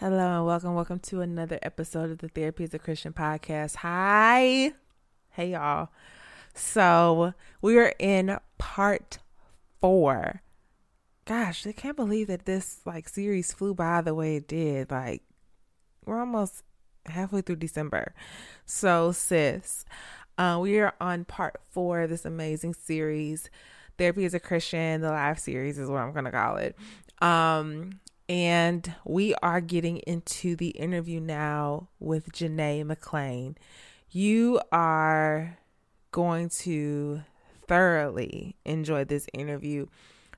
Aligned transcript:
Hello 0.00 0.38
and 0.38 0.46
welcome. 0.46 0.74
Welcome 0.74 0.98
to 1.00 1.20
another 1.20 1.58
episode 1.60 2.10
of 2.10 2.18
the 2.20 2.28
Therapy 2.28 2.64
as 2.64 2.72
a 2.72 2.78
Christian 2.78 3.12
podcast. 3.12 3.76
Hi. 3.76 4.72
Hey, 5.32 5.50
y'all. 5.50 5.90
So, 6.54 7.34
we 7.60 7.76
are 7.76 7.92
in 7.98 8.38
part 8.56 9.18
four. 9.78 10.40
Gosh, 11.26 11.66
I 11.66 11.72
can't 11.72 11.98
believe 11.98 12.28
that 12.28 12.46
this 12.46 12.80
like 12.86 13.10
series 13.10 13.52
flew 13.52 13.74
by 13.74 14.00
the 14.00 14.14
way 14.14 14.36
it 14.36 14.48
did. 14.48 14.90
Like, 14.90 15.22
we're 16.06 16.20
almost 16.20 16.62
halfway 17.04 17.42
through 17.42 17.56
December. 17.56 18.14
So, 18.64 19.12
sis, 19.12 19.84
uh, 20.38 20.58
we 20.62 20.80
are 20.80 20.94
on 20.98 21.26
part 21.26 21.60
four 21.68 22.00
of 22.00 22.08
this 22.08 22.24
amazing 22.24 22.72
series. 22.72 23.50
Therapy 23.98 24.24
as 24.24 24.32
a 24.32 24.40
Christian, 24.40 25.02
the 25.02 25.10
live 25.10 25.38
series 25.38 25.78
is 25.78 25.90
what 25.90 26.00
I'm 26.00 26.14
going 26.14 26.24
to 26.24 26.30
call 26.30 26.56
it. 26.56 26.74
Um, 27.20 28.00
and 28.30 28.94
we 29.04 29.34
are 29.42 29.60
getting 29.60 29.96
into 30.06 30.54
the 30.54 30.68
interview 30.68 31.18
now 31.18 31.88
with 31.98 32.30
Janae 32.30 32.86
McLean. 32.86 33.58
You 34.08 34.60
are 34.70 35.58
going 36.12 36.48
to 36.60 37.22
thoroughly 37.66 38.54
enjoy 38.64 39.02
this 39.02 39.26
interview. 39.34 39.88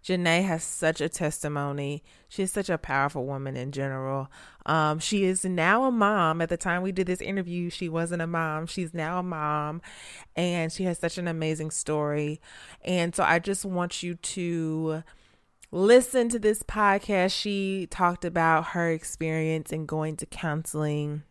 Janae 0.03 0.43
has 0.43 0.65
such 0.65 1.03
a 1.03 1.09
testimony. 1.11 2.03
She 2.31 2.43
is 2.43 2.51
such 2.51 2.71
a 2.71 2.79
powerful 2.79 3.27
woman 3.27 3.59
in 3.59 3.73
general. 3.73 4.33
Um, 4.65 4.99
she 4.99 5.25
is 5.25 5.45
now 5.45 5.85
a 5.85 5.91
mom. 5.91 6.41
At 6.41 6.49
the 6.49 6.57
time 6.57 6.81
we 6.81 6.93
did 6.93 7.07
this 7.07 7.21
interview, 7.21 7.69
she 7.69 7.91
wasn't 7.91 8.23
a 8.23 8.27
mom. 8.27 8.67
She's 8.67 8.95
now 8.95 9.19
a 9.19 9.23
mom, 9.23 9.83
and 10.35 10.73
she 10.73 10.85
has 10.85 10.99
such 10.99 11.19
an 11.19 11.29
amazing 11.29 11.71
story. 11.71 12.41
And 12.87 13.15
so 13.15 13.23
I 13.23 13.39
just 13.39 13.67
want 13.67 14.03
you 14.03 14.15
to 14.15 15.03
listen 15.73 16.29
to 16.29 16.39
this 16.39 16.63
podcast. 16.63 17.33
She 17.33 17.89
talked 17.91 18.25
about 18.25 18.69
her 18.69 18.91
experience 18.91 19.73
in 19.73 19.87
going 19.87 20.17
to 20.19 20.27
counseling. 20.27 21.23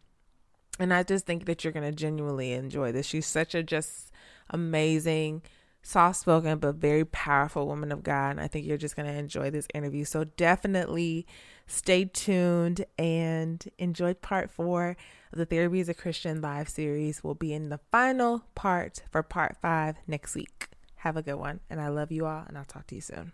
And 0.80 0.94
I 0.94 1.04
just 1.04 1.28
think 1.28 1.46
that 1.46 1.64
you're 1.64 1.72
going 1.72 1.90
to 1.90 1.96
genuinely 1.96 2.54
enjoy 2.54 2.92
this. 2.92 3.06
She's 3.06 3.28
such 3.28 3.54
a 3.54 3.62
just 3.62 4.12
amazing, 4.50 5.44
soft 5.84 6.20
spoken, 6.20 6.58
but 6.58 6.76
very 6.76 7.06
powerful 7.06 7.68
woman 7.68 7.92
of 7.92 8.02
God. 8.02 8.32
And 8.32 8.42
I 8.42 8.48
think 8.48 8.66
you're 8.66 8.78
just 8.78 8.96
going 8.96 9.08
to 9.08 9.18
enjoy 9.18 9.52
this 9.52 9.68
interview. 9.76 10.06
So 10.06 10.24
definitely 10.24 11.28
stay 11.68 12.06
tuned 12.06 12.84
and 12.98 13.64
enjoy 13.78 14.16
part 14.16 14.50
four 14.50 14.98
of 15.32 15.38
the 15.38 15.46
Therapy 15.46 15.82
as 15.82 15.90
a 15.90 15.94
Christian 15.94 16.42
live 16.42 16.68
series. 16.68 17.24
We'll 17.24 17.36
be 17.36 17.54
in 17.54 17.70
the 17.70 17.80
final 17.92 18.44
part 18.56 19.04
for 19.12 19.22
part 19.22 19.58
five 19.62 19.98
next 20.08 20.34
week. 20.34 20.70
Have 20.96 21.16
a 21.16 21.22
good 21.22 21.36
one. 21.36 21.60
And 21.70 21.80
I 21.80 21.90
love 21.90 22.12
you 22.12 22.26
all. 22.26 22.44
And 22.48 22.58
I'll 22.58 22.66
talk 22.66 22.88
to 22.88 22.96
you 22.96 23.02
soon. 23.02 23.34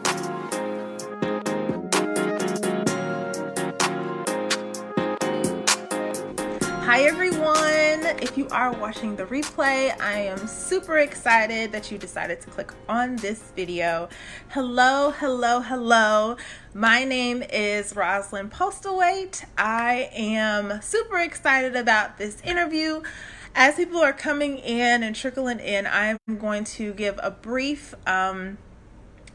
Hi, 6.91 7.03
everyone. 7.03 8.19
If 8.21 8.37
you 8.37 8.49
are 8.49 8.73
watching 8.73 9.15
the 9.15 9.23
replay, 9.23 9.97
I 10.01 10.23
am 10.23 10.45
super 10.45 10.97
excited 10.97 11.71
that 11.71 11.89
you 11.89 11.97
decided 11.97 12.41
to 12.41 12.49
click 12.49 12.73
on 12.89 13.15
this 13.15 13.53
video. 13.55 14.09
Hello, 14.49 15.11
hello, 15.11 15.61
hello. 15.61 16.35
My 16.73 17.05
name 17.05 17.43
is 17.43 17.95
Rosalind 17.95 18.51
Postlethwaite. 18.51 19.45
I 19.57 20.09
am 20.11 20.81
super 20.81 21.17
excited 21.19 21.77
about 21.77 22.17
this 22.17 22.41
interview. 22.41 23.03
As 23.55 23.75
people 23.75 24.01
are 24.01 24.11
coming 24.11 24.57
in 24.57 25.01
and 25.01 25.15
trickling 25.15 25.61
in, 25.61 25.87
I'm 25.87 26.17
going 26.39 26.65
to 26.65 26.93
give 26.93 27.17
a 27.23 27.31
brief, 27.31 27.95
um, 28.05 28.57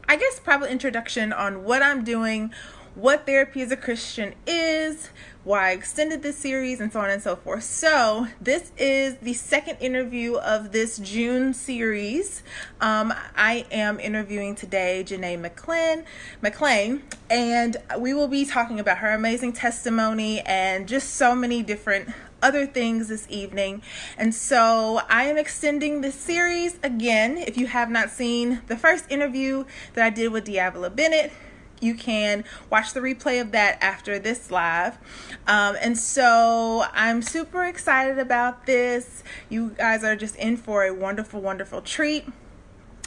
I 0.07 0.15
guess, 0.15 0.39
probably 0.39 0.69
introduction 0.69 1.33
on 1.33 1.63
what 1.63 1.81
I'm 1.81 2.03
doing, 2.03 2.53
what 2.97 3.27
therapy 3.27 3.61
as 3.61 3.71
a 3.71 3.77
Christian 3.77 4.33
is, 4.47 5.11
why 5.43 5.69
I 5.69 5.71
extended 5.73 6.23
this 6.23 6.35
series, 6.35 6.81
and 6.81 6.91
so 6.91 6.99
on 6.99 7.11
and 7.11 7.21
so 7.21 7.35
forth. 7.35 7.63
So, 7.63 8.27
this 8.41 8.71
is 8.75 9.17
the 9.17 9.33
second 9.33 9.77
interview 9.77 10.33
of 10.37 10.71
this 10.71 10.97
June 10.97 11.53
series. 11.53 12.41
Um, 12.81 13.13
I 13.35 13.67
am 13.71 13.99
interviewing 13.99 14.55
today 14.55 15.03
Janae 15.05 15.39
McClain, 15.39 16.05
McClain, 16.41 17.03
and 17.29 17.77
we 17.99 18.15
will 18.15 18.27
be 18.27 18.45
talking 18.45 18.79
about 18.79 18.97
her 18.97 19.11
amazing 19.11 19.53
testimony 19.53 20.41
and 20.41 20.87
just 20.87 21.11
so 21.11 21.35
many 21.35 21.61
different 21.61 22.09
other 22.41 22.65
things 22.65 23.09
this 23.09 23.27
evening. 23.29 23.83
And 24.17 24.33
so 24.33 25.01
I 25.07 25.25
am 25.25 25.37
extending 25.37 26.01
this 26.01 26.15
series 26.15 26.79
again. 26.81 27.37
If 27.37 27.57
you 27.57 27.67
have 27.67 27.91
not 27.91 28.09
seen 28.09 28.63
the 28.65 28.75
first 28.75 29.05
interview 29.11 29.65
that 29.93 30.03
I 30.03 30.09
did 30.09 30.31
with 30.31 30.45
Diavola 30.45 30.95
Bennett, 30.95 31.31
you 31.81 31.95
can 31.95 32.43
watch 32.69 32.93
the 32.93 32.99
replay 32.99 33.41
of 33.41 33.51
that 33.51 33.81
after 33.81 34.19
this 34.19 34.51
live. 34.51 34.97
Um, 35.47 35.75
and 35.81 35.97
so 35.97 36.85
I'm 36.93 37.21
super 37.21 37.65
excited 37.65 38.19
about 38.19 38.65
this. 38.65 39.23
You 39.49 39.71
guys 39.71 40.03
are 40.03 40.15
just 40.15 40.35
in 40.35 40.57
for 40.57 40.83
a 40.83 40.93
wonderful, 40.93 41.41
wonderful 41.41 41.81
treat. 41.81 42.25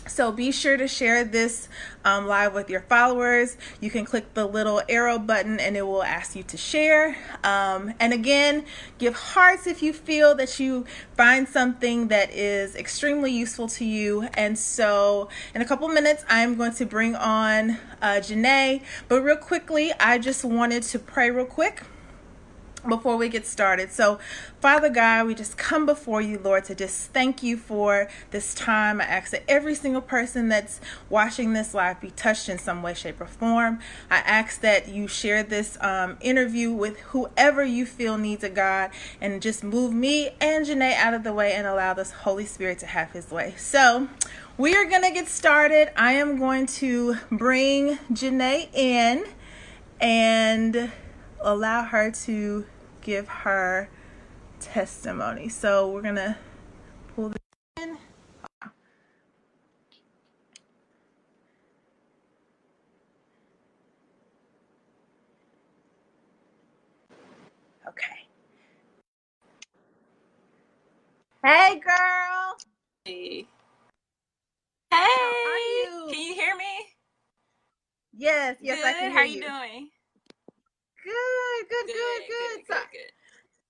So 0.07 0.33
be 0.33 0.51
sure 0.51 0.77
to 0.77 0.89
share 0.89 1.25
this 1.25 1.69
um, 2.05 2.27
live 2.27 2.55
with 2.55 2.69
your 2.69 2.81
followers. 2.81 3.57
You 3.81 3.91
can 3.91 4.05
click 4.05 4.35
the 4.35 4.47
little 4.47 4.83
arrow 4.89 5.19
button 5.19 5.61
and 5.61 5.77
it 5.77 5.83
will 5.83 6.03
ask 6.03 6.35
you 6.35 6.43
to 6.45 6.57
share. 6.57 7.17
Um, 7.45 7.95
and 8.01 8.13
again, 8.13 8.65
give 8.99 9.15
hearts 9.15 9.67
if 9.67 9.83
you 9.83 9.93
feel 9.93 10.35
that 10.35 10.59
you 10.59 10.85
find 11.17 11.49
something 11.49 12.09
that 12.09 12.31
is 12.31 12.75
extremely 12.75 13.31
useful 13.31 13.69
to 13.69 13.85
you. 13.85 14.29
And 14.35 14.59
so 14.59 15.29
in 15.55 15.63
a 15.63 15.65
couple 15.65 15.87
minutes, 15.89 16.25
I'm 16.29 16.57
going 16.57 16.75
to 16.75 16.87
bring 16.87 17.15
on 17.15 17.71
uh, 18.03 18.21
Janae. 18.21 18.83
But 19.09 19.23
real 19.23 19.37
quickly, 19.37 19.93
I 20.01 20.19
just 20.19 20.45
wanted 20.45 20.83
to 20.85 20.99
pray 20.99 21.31
real 21.31 21.47
quick 21.47 21.83
before 22.89 23.17
we 23.17 23.29
get 23.29 23.47
started. 23.47 23.93
So, 23.93 24.19
Father 24.61 24.89
God, 24.89 25.27
we 25.27 25.35
just 25.35 25.57
come 25.57 25.87
before 25.87 26.21
you, 26.21 26.39
Lord, 26.39 26.65
to 26.65 26.75
just 26.75 27.13
thank 27.13 27.43
you 27.43 27.57
for 27.57 28.09
this 28.31 28.55
time. 28.55 29.01
I 29.01 29.05
ask 29.05 29.31
that 29.33 29.45
every 29.49 29.75
single 29.75 30.03
person 30.03 30.49
that's 30.49 30.81
watching 31.09 31.53
this 31.53 31.75
live 31.75 32.01
be 32.01 32.11
touched 32.11 32.49
in 32.49 32.59
some 32.59 32.83
way, 32.83 32.95
shape, 32.95 33.21
or 33.21 33.27
form. 33.27 33.81
I 34.11 34.19
ask 34.19 34.61
that 34.61 34.89
you 34.89 35.09
share 35.09 35.43
this 35.43 35.79
um, 35.81 36.17
interview 36.21 36.73
with 36.73 36.99
whoever 37.01 37.65
you 37.65 37.87
feel 37.87 38.19
needs 38.19 38.45
a 38.45 38.51
God 38.51 38.91
and 39.21 39.41
just 39.41 39.65
move 39.65 39.93
me 39.93 40.31
and 40.41 40.67
Janae 40.67 40.95
out 40.95 41.15
of 41.15 41.25
the 41.25 41.33
way 41.33 41.53
and 41.53 41.67
allow 41.67 41.95
this 41.95 42.11
Holy 42.11 42.47
Spirit 42.47 42.79
to 42.81 42.87
have 42.87 43.13
his 43.13 43.31
way. 43.31 43.55
So, 43.57 44.09
we 44.59 44.77
are 44.77 44.85
going 44.85 45.03
to 45.03 45.11
get 45.11 45.27
started. 45.27 45.91
I 45.99 46.13
am 46.13 46.39
going 46.39 46.67
to 46.67 47.17
bring 47.31 47.97
Janae 48.13 48.69
in 48.75 49.25
and 50.01 50.93
allow 51.43 51.85
her 51.85 52.11
to 52.11 52.67
give 53.03 53.29
her 53.29 53.89
testimony. 54.61 55.49
So 55.49 55.91
we're 55.91 56.03
gonna 56.03 56.39
pull 57.17 57.31
this 57.31 57.39
in. 57.85 57.99
Okay. 67.89 68.29
Hey, 71.45 71.81
girl. 71.81 72.57
Hey. 73.05 73.47
How 74.93 74.99
Hey. 74.99 75.45
are 75.47 75.59
you? 75.59 76.09
Can 76.13 76.21
you 76.23 76.35
hear 76.35 76.57
me? 76.57 76.87
Yes, 78.17 78.59
yes, 78.63 78.85
I 78.85 78.93
can 78.95 79.09
Good. 79.09 79.13
hear 79.13 79.19
How 79.19 79.25
you 79.25 79.37
you. 79.37 79.41
doing? 79.41 79.91
Good, 81.05 81.69
good, 81.69 81.87
good, 81.87 82.23
Good, 82.29 82.67
So, 82.67 82.75
good. 82.93 83.13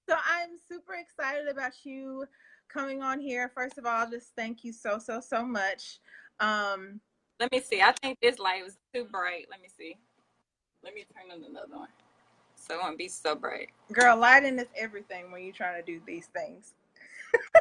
so 0.09 0.17
I'm 0.29 0.51
super 0.69 0.95
excited 0.95 1.49
about 1.49 1.73
you 1.85 2.25
coming 2.69 3.03
on 3.03 3.21
here. 3.21 3.51
First 3.55 3.79
of 3.79 3.87
all, 3.87 4.09
just 4.11 4.35
thank 4.37 4.65
you 4.65 4.73
so, 4.73 4.99
so, 4.99 5.21
so 5.21 5.45
much. 5.45 5.99
Um, 6.41 7.01
Let 7.39 7.53
me 7.53 7.61
see. 7.61 7.83
I 7.83 7.93
think 8.03 8.19
this 8.21 8.39
light 8.39 8.65
was 8.65 8.79
too 8.95 9.05
bright. 9.05 9.47
Let 9.51 9.61
me 9.61 9.69
see. 9.77 9.97
Let 10.83 10.95
me 10.95 11.05
turn 11.15 11.31
on 11.31 11.45
another 11.45 11.77
one. 11.77 11.89
So 12.57 12.75
it 12.75 12.81
won't 12.83 12.99
be 12.99 13.09
so 13.09 13.35
bright. 13.35 13.69
girl, 13.93 14.17
lighting 14.17 14.59
is 14.59 14.69
everything 14.77 15.31
when 15.31 15.43
you're 15.43 15.53
trying 15.53 15.83
to 15.83 15.87
do 15.87 16.01
these 16.07 16.27
things. 16.27 16.75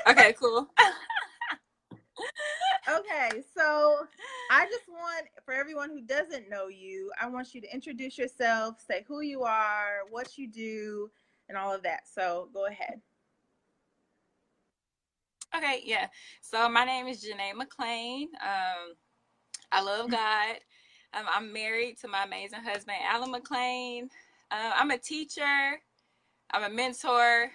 Okay, 0.07 0.33
cool. 0.33 0.67
Okay, 2.89 3.43
so 3.55 4.07
I 4.49 4.65
just 4.65 4.87
want 4.89 5.27
for 5.45 5.53
everyone 5.53 5.89
who 5.91 6.01
doesn't 6.01 6.49
know 6.49 6.67
you, 6.67 7.11
I 7.21 7.27
want 7.29 7.53
you 7.53 7.61
to 7.61 7.73
introduce 7.73 8.17
yourself, 8.17 8.77
say 8.85 9.05
who 9.07 9.21
you 9.21 9.43
are, 9.43 10.01
what 10.09 10.37
you 10.37 10.47
do, 10.49 11.11
and 11.49 11.57
all 11.57 11.73
of 11.73 11.83
that. 11.83 12.01
So 12.13 12.49
go 12.53 12.65
ahead. 12.67 13.01
Okay, 15.55 15.81
yeah. 15.85 16.07
So 16.41 16.69
my 16.69 16.85
name 16.85 17.07
is 17.07 17.23
Janae 17.25 17.55
McLean. 17.55 18.29
Um, 18.41 18.95
I 19.71 19.81
love 19.81 20.09
God. 20.11 20.57
Um, 21.13 21.25
I'm 21.33 21.53
married 21.53 21.97
to 22.01 22.07
my 22.07 22.23
amazing 22.25 22.61
husband, 22.63 22.97
Alan 23.07 23.31
McLean. 23.31 24.09
Uh, 24.51 24.71
I'm 24.75 24.91
a 24.91 24.97
teacher. 24.97 25.81
I'm 26.51 26.63
a 26.71 26.75
mentor. 26.75 27.51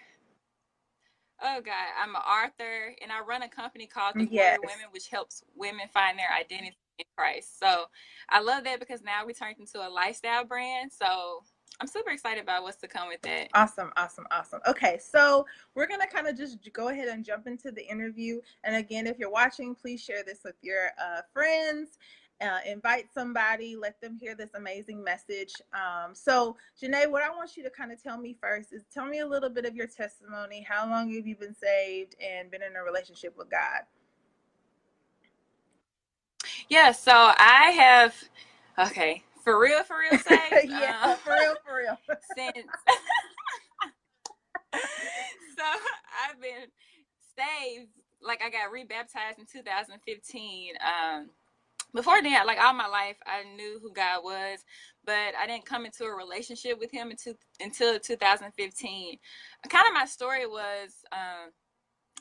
Oh 1.42 1.60
God, 1.60 1.88
I'm 2.02 2.10
an 2.16 2.22
author, 2.22 2.94
and 3.02 3.12
I 3.12 3.20
run 3.20 3.42
a 3.42 3.48
company 3.48 3.86
called 3.86 4.16
The 4.18 4.24
Yes. 4.30 4.58
Warrior 4.58 4.60
Women, 4.62 4.86
which 4.92 5.08
helps 5.08 5.44
women 5.56 5.88
find 5.92 6.18
their 6.18 6.32
identity 6.32 6.76
in 6.98 7.04
Christ. 7.16 7.58
So 7.58 7.86
I 8.28 8.40
love 8.40 8.64
that 8.64 8.80
because 8.80 9.02
now 9.02 9.24
we 9.26 9.32
turned 9.32 9.56
into 9.58 9.86
a 9.86 9.88
lifestyle 9.88 10.44
brand. 10.44 10.92
So 10.92 11.42
I'm 11.80 11.86
super 11.88 12.10
excited 12.10 12.42
about 12.42 12.62
what's 12.62 12.76
to 12.78 12.88
come 12.88 13.08
with 13.08 13.22
that. 13.22 13.48
Awesome, 13.54 13.90
awesome, 13.96 14.26
awesome. 14.30 14.60
Okay, 14.66 14.98
so 15.02 15.44
we're 15.74 15.86
gonna 15.86 16.06
kind 16.06 16.28
of 16.28 16.36
just 16.36 16.58
go 16.72 16.88
ahead 16.88 17.08
and 17.08 17.24
jump 17.24 17.46
into 17.46 17.72
the 17.72 17.84
interview. 17.86 18.40
And 18.62 18.76
again, 18.76 19.06
if 19.06 19.18
you're 19.18 19.30
watching, 19.30 19.74
please 19.74 20.02
share 20.02 20.22
this 20.24 20.40
with 20.44 20.54
your 20.62 20.90
uh, 21.00 21.22
friends. 21.32 21.98
Uh, 22.40 22.58
invite 22.66 23.06
somebody, 23.14 23.76
let 23.76 24.00
them 24.00 24.18
hear 24.20 24.34
this 24.34 24.50
amazing 24.54 25.02
message. 25.02 25.54
Um, 25.72 26.14
so, 26.14 26.56
Janae, 26.82 27.08
what 27.08 27.22
I 27.22 27.30
want 27.30 27.56
you 27.56 27.62
to 27.62 27.70
kind 27.70 27.92
of 27.92 28.02
tell 28.02 28.18
me 28.18 28.36
first 28.40 28.72
is 28.72 28.82
tell 28.92 29.06
me 29.06 29.20
a 29.20 29.26
little 29.26 29.48
bit 29.48 29.64
of 29.64 29.76
your 29.76 29.86
testimony. 29.86 30.66
How 30.68 30.88
long 30.88 31.14
have 31.14 31.26
you 31.26 31.36
been 31.36 31.54
saved 31.54 32.16
and 32.20 32.50
been 32.50 32.62
in 32.62 32.74
a 32.76 32.82
relationship 32.82 33.34
with 33.38 33.50
God? 33.50 33.82
Yeah. 36.68 36.92
So 36.92 37.12
I 37.12 37.72
have, 37.76 38.14
okay, 38.78 39.22
for 39.42 39.58
real, 39.60 39.82
for 39.84 39.96
real, 39.98 40.18
say, 40.20 40.38
yeah, 40.68 41.00
um, 41.02 41.16
for 41.18 41.32
real, 41.32 41.54
for 41.66 41.76
real. 41.76 41.98
since. 42.36 42.66
so 44.74 45.64
I've 46.28 46.40
been 46.40 46.68
saved. 47.36 47.90
Like 48.22 48.42
I 48.42 48.50
got 48.50 48.72
rebaptized 48.72 49.38
in 49.38 49.46
2015. 49.46 50.74
Um, 50.80 51.28
before 51.94 52.20
that, 52.22 52.46
like 52.46 52.58
all 52.58 52.72
my 52.72 52.88
life, 52.88 53.16
I 53.24 53.44
knew 53.54 53.78
who 53.80 53.92
God 53.92 54.24
was, 54.24 54.58
but 55.04 55.34
I 55.40 55.46
didn't 55.46 55.64
come 55.66 55.86
into 55.86 56.04
a 56.04 56.14
relationship 56.14 56.80
with 56.80 56.90
Him 56.90 57.10
until 57.10 57.34
until 57.60 58.00
2015. 58.00 59.18
Kind 59.68 59.86
of 59.86 59.94
my 59.94 60.06
story 60.06 60.46
was, 60.46 60.90
um, 61.12 61.50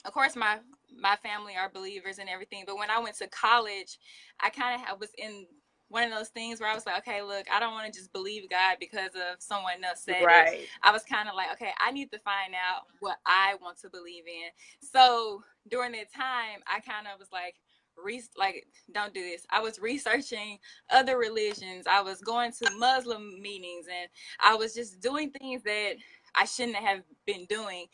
of 0.05 0.13
course, 0.13 0.35
my 0.35 0.59
my 0.95 1.15
family 1.17 1.53
are 1.55 1.69
believers 1.69 2.19
and 2.19 2.29
everything, 2.29 2.63
but 2.67 2.77
when 2.77 2.89
I 2.89 2.99
went 2.99 3.17
to 3.17 3.27
college, 3.27 3.97
I 4.39 4.49
kind 4.49 4.81
of 4.91 4.99
was 4.99 5.09
in 5.17 5.45
one 5.93 6.03
of 6.03 6.11
those 6.11 6.29
things 6.29 6.59
where 6.59 6.69
I 6.69 6.73
was 6.73 6.87
like, 6.87 6.97
okay, 6.99 7.21
look, 7.21 7.45
I 7.53 7.59
don't 7.59 7.73
want 7.73 7.91
to 7.91 7.97
just 7.97 8.11
believe 8.13 8.49
God 8.49 8.77
because 8.79 9.11
of 9.15 9.39
someone 9.39 9.83
else 9.83 10.03
said 10.03 10.21
it. 10.21 10.25
Right. 10.25 10.67
I 10.81 10.91
was 10.91 11.03
kind 11.03 11.29
of 11.29 11.35
like, 11.35 11.51
okay, 11.53 11.69
I 11.79 11.91
need 11.91 12.11
to 12.11 12.19
find 12.19 12.53
out 12.53 12.83
what 12.99 13.17
I 13.27 13.55
want 13.61 13.79
to 13.81 13.89
believe 13.89 14.23
in. 14.25 14.49
So 14.81 15.43
during 15.69 15.91
that 15.91 16.11
time, 16.11 16.61
I 16.65 16.79
kind 16.79 17.05
of 17.05 17.19
was 17.19 17.29
like, 17.31 17.55
re- 18.03 18.23
like, 18.35 18.65
don't 18.91 19.13
do 19.13 19.21
this. 19.21 19.45
I 19.51 19.59
was 19.59 19.79
researching 19.79 20.57
other 20.89 21.17
religions. 21.17 21.85
I 21.87 22.01
was 22.01 22.21
going 22.21 22.51
to 22.63 22.71
Muslim 22.71 23.39
meetings, 23.39 23.85
and 23.87 24.09
I 24.39 24.55
was 24.55 24.73
just 24.73 24.99
doing 24.99 25.31
things 25.31 25.61
that 25.63 25.93
I 26.35 26.45
shouldn't 26.45 26.77
have 26.77 27.03
been 27.25 27.45
doing 27.45 27.87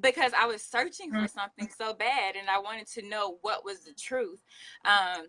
because 0.00 0.32
I 0.38 0.46
was 0.46 0.62
searching 0.62 1.10
for 1.12 1.28
something 1.28 1.68
so 1.76 1.94
bad, 1.94 2.36
and 2.36 2.48
I 2.48 2.58
wanted 2.58 2.86
to 2.92 3.08
know 3.08 3.38
what 3.42 3.64
was 3.64 3.84
the 3.84 3.92
truth. 3.92 4.40
Um, 4.84 5.26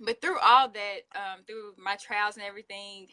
but 0.00 0.20
through 0.20 0.38
all 0.38 0.68
that, 0.70 1.00
um, 1.14 1.44
through 1.46 1.74
my 1.78 1.96
trials 1.96 2.36
and 2.36 2.44
everything, 2.44 3.08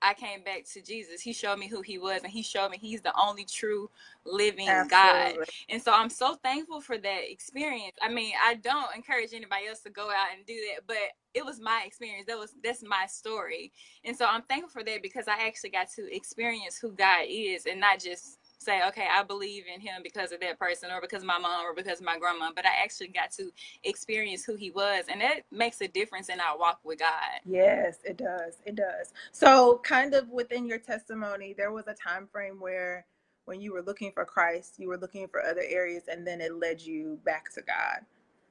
I 0.00 0.14
came 0.14 0.42
back 0.42 0.64
to 0.72 0.82
Jesus. 0.82 1.20
He 1.20 1.32
showed 1.32 1.58
me 1.58 1.68
who 1.68 1.82
he 1.82 1.98
was, 1.98 2.22
and 2.22 2.32
he 2.32 2.42
showed 2.42 2.70
me 2.70 2.78
he's 2.80 3.00
the 3.02 3.12
only 3.20 3.44
true 3.44 3.90
living 4.24 4.66
God. 4.88 5.34
And 5.68 5.82
so 5.82 5.92
I'm 5.92 6.10
so 6.10 6.36
thankful 6.36 6.80
for 6.80 6.98
that 6.98 7.30
experience. 7.30 7.96
I 8.02 8.08
mean, 8.08 8.32
I 8.44 8.54
don't 8.54 8.94
encourage 8.94 9.32
anybody 9.32 9.66
else 9.68 9.80
to 9.80 9.90
go 9.90 10.10
out 10.10 10.28
and 10.36 10.46
do 10.46 10.54
that, 10.54 10.86
but 10.86 10.96
it 11.34 11.44
was 11.44 11.60
my 11.60 11.82
experience. 11.86 12.26
That 12.26 12.38
was 12.38 12.54
that's 12.62 12.82
my 12.82 13.06
story. 13.06 13.72
And 14.04 14.16
so 14.16 14.26
I'm 14.26 14.42
thankful 14.42 14.70
for 14.70 14.84
that 14.84 15.02
because 15.02 15.28
I 15.28 15.46
actually 15.46 15.70
got 15.70 15.90
to 15.96 16.14
experience 16.14 16.78
who 16.78 16.92
God 16.92 17.24
is 17.28 17.66
and 17.66 17.80
not 17.80 18.00
just 18.00 18.38
say, 18.58 18.82
okay, 18.88 19.06
I 19.12 19.22
believe 19.22 19.64
in 19.72 19.80
him 19.80 20.02
because 20.02 20.32
of 20.32 20.40
that 20.40 20.58
person 20.58 20.90
or 20.90 21.00
because 21.00 21.22
of 21.22 21.28
my 21.28 21.38
mom 21.38 21.64
or 21.66 21.74
because 21.74 22.00
of 22.00 22.06
my 22.06 22.18
grandma, 22.18 22.50
but 22.54 22.66
I 22.66 22.82
actually 22.82 23.08
got 23.08 23.30
to 23.32 23.50
experience 23.84 24.44
who 24.44 24.56
he 24.56 24.70
was. 24.70 25.04
And 25.10 25.20
that 25.20 25.42
makes 25.50 25.80
a 25.80 25.88
difference 25.88 26.28
in 26.28 26.40
our 26.40 26.58
walk 26.58 26.80
with 26.84 26.98
God. 27.00 27.40
Yes, 27.46 27.98
it 28.04 28.18
does. 28.18 28.58
It 28.66 28.76
does. 28.76 29.12
So, 29.32 29.80
kind 29.84 30.14
of 30.14 30.28
within 30.30 30.66
your 30.66 30.78
testimony, 30.78 31.54
there 31.56 31.72
was 31.72 31.86
a 31.88 31.94
time 31.94 32.28
frame 32.32 32.60
where 32.60 33.06
when 33.46 33.60
you 33.60 33.72
were 33.72 33.82
looking 33.82 34.12
for 34.12 34.24
Christ, 34.24 34.74
you 34.78 34.88
were 34.88 34.98
looking 34.98 35.28
for 35.28 35.42
other 35.42 35.64
areas 35.66 36.04
and 36.08 36.26
then 36.26 36.40
it 36.40 36.54
led 36.54 36.80
you 36.80 37.18
back 37.24 37.52
to 37.54 37.62
God. 37.62 38.00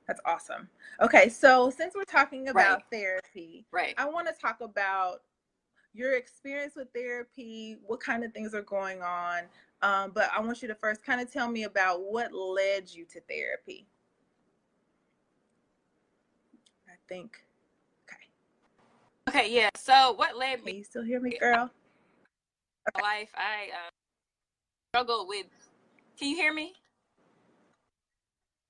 That's 0.07 0.21
awesome. 0.25 0.69
Okay, 1.01 1.29
so 1.29 1.69
since 1.69 1.93
we're 1.95 2.05
talking 2.05 2.49
about 2.49 2.83
therapy, 2.91 3.65
Right. 3.71 3.93
I 3.97 4.07
want 4.09 4.27
to 4.27 4.33
talk 4.41 4.61
about 4.61 5.21
your 5.93 6.15
experience 6.15 6.75
with 6.75 6.87
therapy, 6.93 7.77
what 7.85 7.99
kind 7.99 8.23
of 8.23 8.33
things 8.33 8.53
are 8.53 8.61
going 8.61 9.01
on. 9.01 9.43
Um, 9.81 10.11
but 10.13 10.29
I 10.35 10.41
want 10.41 10.61
you 10.61 10.67
to 10.67 10.75
first 10.75 11.03
kind 11.05 11.21
of 11.21 11.31
tell 11.31 11.49
me 11.49 11.63
about 11.63 12.01
what 12.01 12.33
led 12.33 12.89
you 12.89 13.05
to 13.05 13.21
therapy. 13.21 13.87
I 16.87 16.93
think. 17.07 17.37
Okay. 18.09 19.39
Okay, 19.39 19.53
yeah. 19.53 19.69
So 19.75 20.13
what 20.13 20.37
led 20.37 20.57
Can 20.57 20.65
me 20.65 20.77
you 20.77 20.83
still 20.83 21.03
hear 21.03 21.19
me, 21.19 21.37
girl? 21.39 21.69
to 22.95 23.01
life, 23.01 23.29
I 23.35 23.69
uh, 23.73 23.89
struggled 24.91 25.27
with. 25.27 25.45
Can 26.17 26.29
you 26.29 26.35
hear 26.35 26.53
me? 26.53 26.73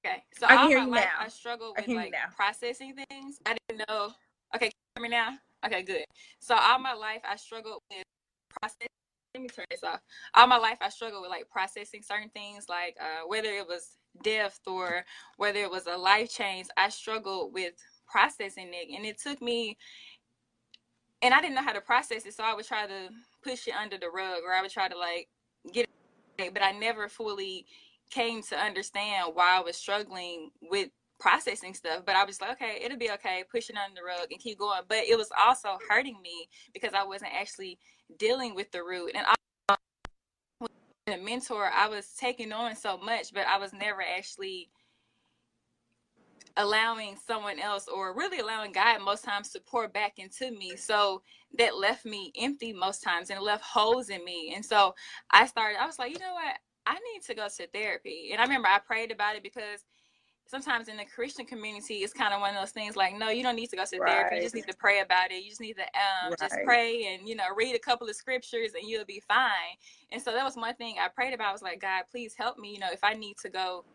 Okay. 0.06 0.24
So 0.38 0.46
I 0.46 0.50
can 0.50 0.58
all 0.58 0.68
hear 0.68 0.80
my 0.80 0.86
you 0.86 0.92
life, 0.92 1.06
now. 1.06 1.26
I 1.26 1.28
struggled 1.30 1.76
with 1.76 1.86
can 1.86 1.94
you 1.94 2.00
like 2.00 2.14
processing 2.36 2.96
things. 3.10 3.40
I 3.46 3.56
didn't 3.70 3.86
know. 3.88 4.12
Okay, 4.56 4.70
can 4.70 4.72
you 4.72 4.72
hear 4.96 5.04
me 5.04 5.10
now? 5.10 5.38
Okay, 5.66 5.84
good. 5.84 6.04
So 6.40 6.56
all 6.56 6.80
my 6.80 6.94
life, 6.94 7.22
I 7.28 7.36
struggled 7.36 7.82
with 7.90 8.04
processing. 8.60 8.88
Let 9.38 9.44
me 9.44 9.50
turn 9.50 9.66
this 9.70 9.84
off. 9.84 10.00
All 10.34 10.48
my 10.48 10.58
life, 10.58 10.80
I 10.82 10.90
struggled 10.90 11.22
with 11.22 11.30
like 11.30 11.48
processing 11.48 12.02
certain 12.02 12.30
things, 12.30 12.66
like 12.68 12.98
uh, 13.00 13.28
whether 13.28 13.50
it 13.50 13.68
was 13.68 13.98
death 14.24 14.60
or 14.66 15.06
whether 15.38 15.60
it 15.60 15.70
was 15.70 15.86
a 15.86 15.96
life 15.96 16.32
change. 16.32 16.66
I 16.76 16.90
struggled 16.90 17.54
with 17.54 17.74
processing 18.08 18.72
it, 18.74 18.96
and 18.96 19.06
it 19.06 19.22
took 19.22 19.40
me. 19.40 19.78
And 21.22 21.36
I 21.36 21.42
didn't 21.42 21.54
know 21.54 21.62
how 21.62 21.74
to 21.74 21.82
process 21.82 22.26
it, 22.26 22.34
so 22.34 22.44
I 22.44 22.56
would 22.56 22.66
try 22.66 22.88
to 22.88 23.10
push 23.44 23.68
it 23.68 23.76
under 23.80 24.00
the 24.00 24.10
rug, 24.10 24.40
or 24.44 24.54
I 24.54 24.62
would 24.64 24.72
try 24.72 24.88
to 24.88 24.98
like 24.98 25.28
get 25.72 25.88
it, 26.40 26.52
but 26.52 26.64
I 26.64 26.72
never 26.72 27.08
fully 27.08 27.68
came 28.10 28.42
to 28.42 28.58
understand 28.58 29.36
why 29.36 29.58
I 29.58 29.62
was 29.62 29.78
struggling 29.78 30.50
with 30.64 30.90
processing 31.20 31.76
stuff. 31.76 32.06
But 32.08 32.16
I 32.16 32.26
was 32.26 32.42
like, 32.42 32.54
okay, 32.54 32.80
it'll 32.84 32.98
be 32.98 33.12
okay, 33.12 33.44
push 33.52 33.70
it 33.70 33.76
under 33.78 34.02
the 34.02 34.04
rug 34.04 34.32
and 34.32 34.40
keep 34.40 34.58
going. 34.58 34.82
But 34.88 35.06
it 35.08 35.16
was 35.16 35.30
also 35.38 35.78
hurting 35.88 36.20
me 36.24 36.50
because 36.74 36.96
I 36.96 37.04
wasn't 37.04 37.34
actually 37.40 37.78
dealing 38.18 38.56
with 38.56 38.72
the 38.72 38.84
root. 38.84 39.12
And 39.16 39.26
I, 39.28 39.76
a 41.08 41.18
mentor, 41.18 41.70
I 41.74 41.88
was 41.88 42.14
taking 42.18 42.52
on 42.52 42.76
so 42.76 42.98
much, 42.98 43.34
but 43.34 43.48
I 43.48 43.58
was 43.58 43.74
never 43.74 44.02
actually 44.02 44.70
allowing 46.58 47.16
someone 47.26 47.60
else 47.60 47.88
or 47.88 48.16
really 48.16 48.40
allowing 48.40 48.72
God 48.72 49.02
most 49.02 49.24
times 49.24 49.50
to 49.52 49.60
pour 49.60 49.88
back 49.88 50.18
into 50.18 50.52
me. 50.52 50.76
So 50.76 51.22
that 51.58 51.78
left 51.78 52.06
me 52.06 52.34
empty 52.40 52.74
most 52.74 53.04
times 53.04 53.30
and 53.30 53.40
left 53.42 53.64
holes 53.64 54.10
in 54.10 54.26
me. 54.26 54.54
And 54.56 54.66
so 54.66 54.96
I 55.32 55.46
started, 55.46 55.82
I 55.82 55.86
was 55.86 56.00
like, 56.00 56.12
you 56.12 56.20
know 56.20 56.34
what? 56.34 56.58
I 56.86 56.98
need 57.14 57.22
to 57.28 57.36
go 57.36 57.48
to 57.48 57.68
therapy. 57.68 58.30
And 58.32 58.42
I 58.42 58.44
remember 58.44 58.68
I 58.68 58.80
prayed 58.80 59.12
about 59.12 59.36
it 59.36 59.44
because 59.44 59.86
sometimes 60.48 60.88
in 60.88 60.98
the 60.98 61.06
Christian 61.06 61.46
community, 61.46 61.96
it's 61.96 62.14
kind 62.14 62.34
of 62.34 62.42
one 62.42 62.56
of 62.56 62.62
those 62.62 62.72
things 62.72 62.96
like, 62.96 63.18
no, 63.18 63.30
you 63.30 63.44
don't 63.44 63.56
need 63.56 63.70
to 63.70 63.76
go 63.76 63.86
to 63.86 64.00
right. 64.00 64.12
therapy. 64.12 64.36
You 64.38 64.42
just 64.44 64.56
need 64.56 64.68
to 64.68 64.76
pray 64.78 65.02
about 65.02 65.32
it. 65.32 65.44
You 65.44 65.50
just 65.50 65.62
need 65.62 65.76
to 65.76 65.84
um, 65.84 66.30
right. 66.30 66.40
just 66.40 66.56
pray 66.64 67.14
and, 67.14 67.28
you 67.28 67.36
know, 67.36 67.46
read 67.56 67.76
a 67.76 67.80
couple 67.80 68.08
of 68.08 68.16
scriptures 68.16 68.72
and 68.80 68.90
you'll 68.90 69.06
be 69.06 69.22
fine. 69.28 69.76
And 70.12 70.22
so 70.22 70.32
that 70.32 70.44
was 70.44 70.56
one 70.56 70.76
thing 70.76 70.96
I 71.00 71.08
prayed 71.10 71.34
about. 71.34 71.50
I 71.50 71.52
was 71.52 71.62
like, 71.62 71.82
God, 71.82 72.04
please 72.10 72.34
help 72.38 72.58
me. 72.58 72.74
You 72.74 72.80
know, 72.80 72.92
if 72.92 73.04
I 73.04 73.14
need 73.14 73.38
to 73.44 73.50
go 73.50 73.86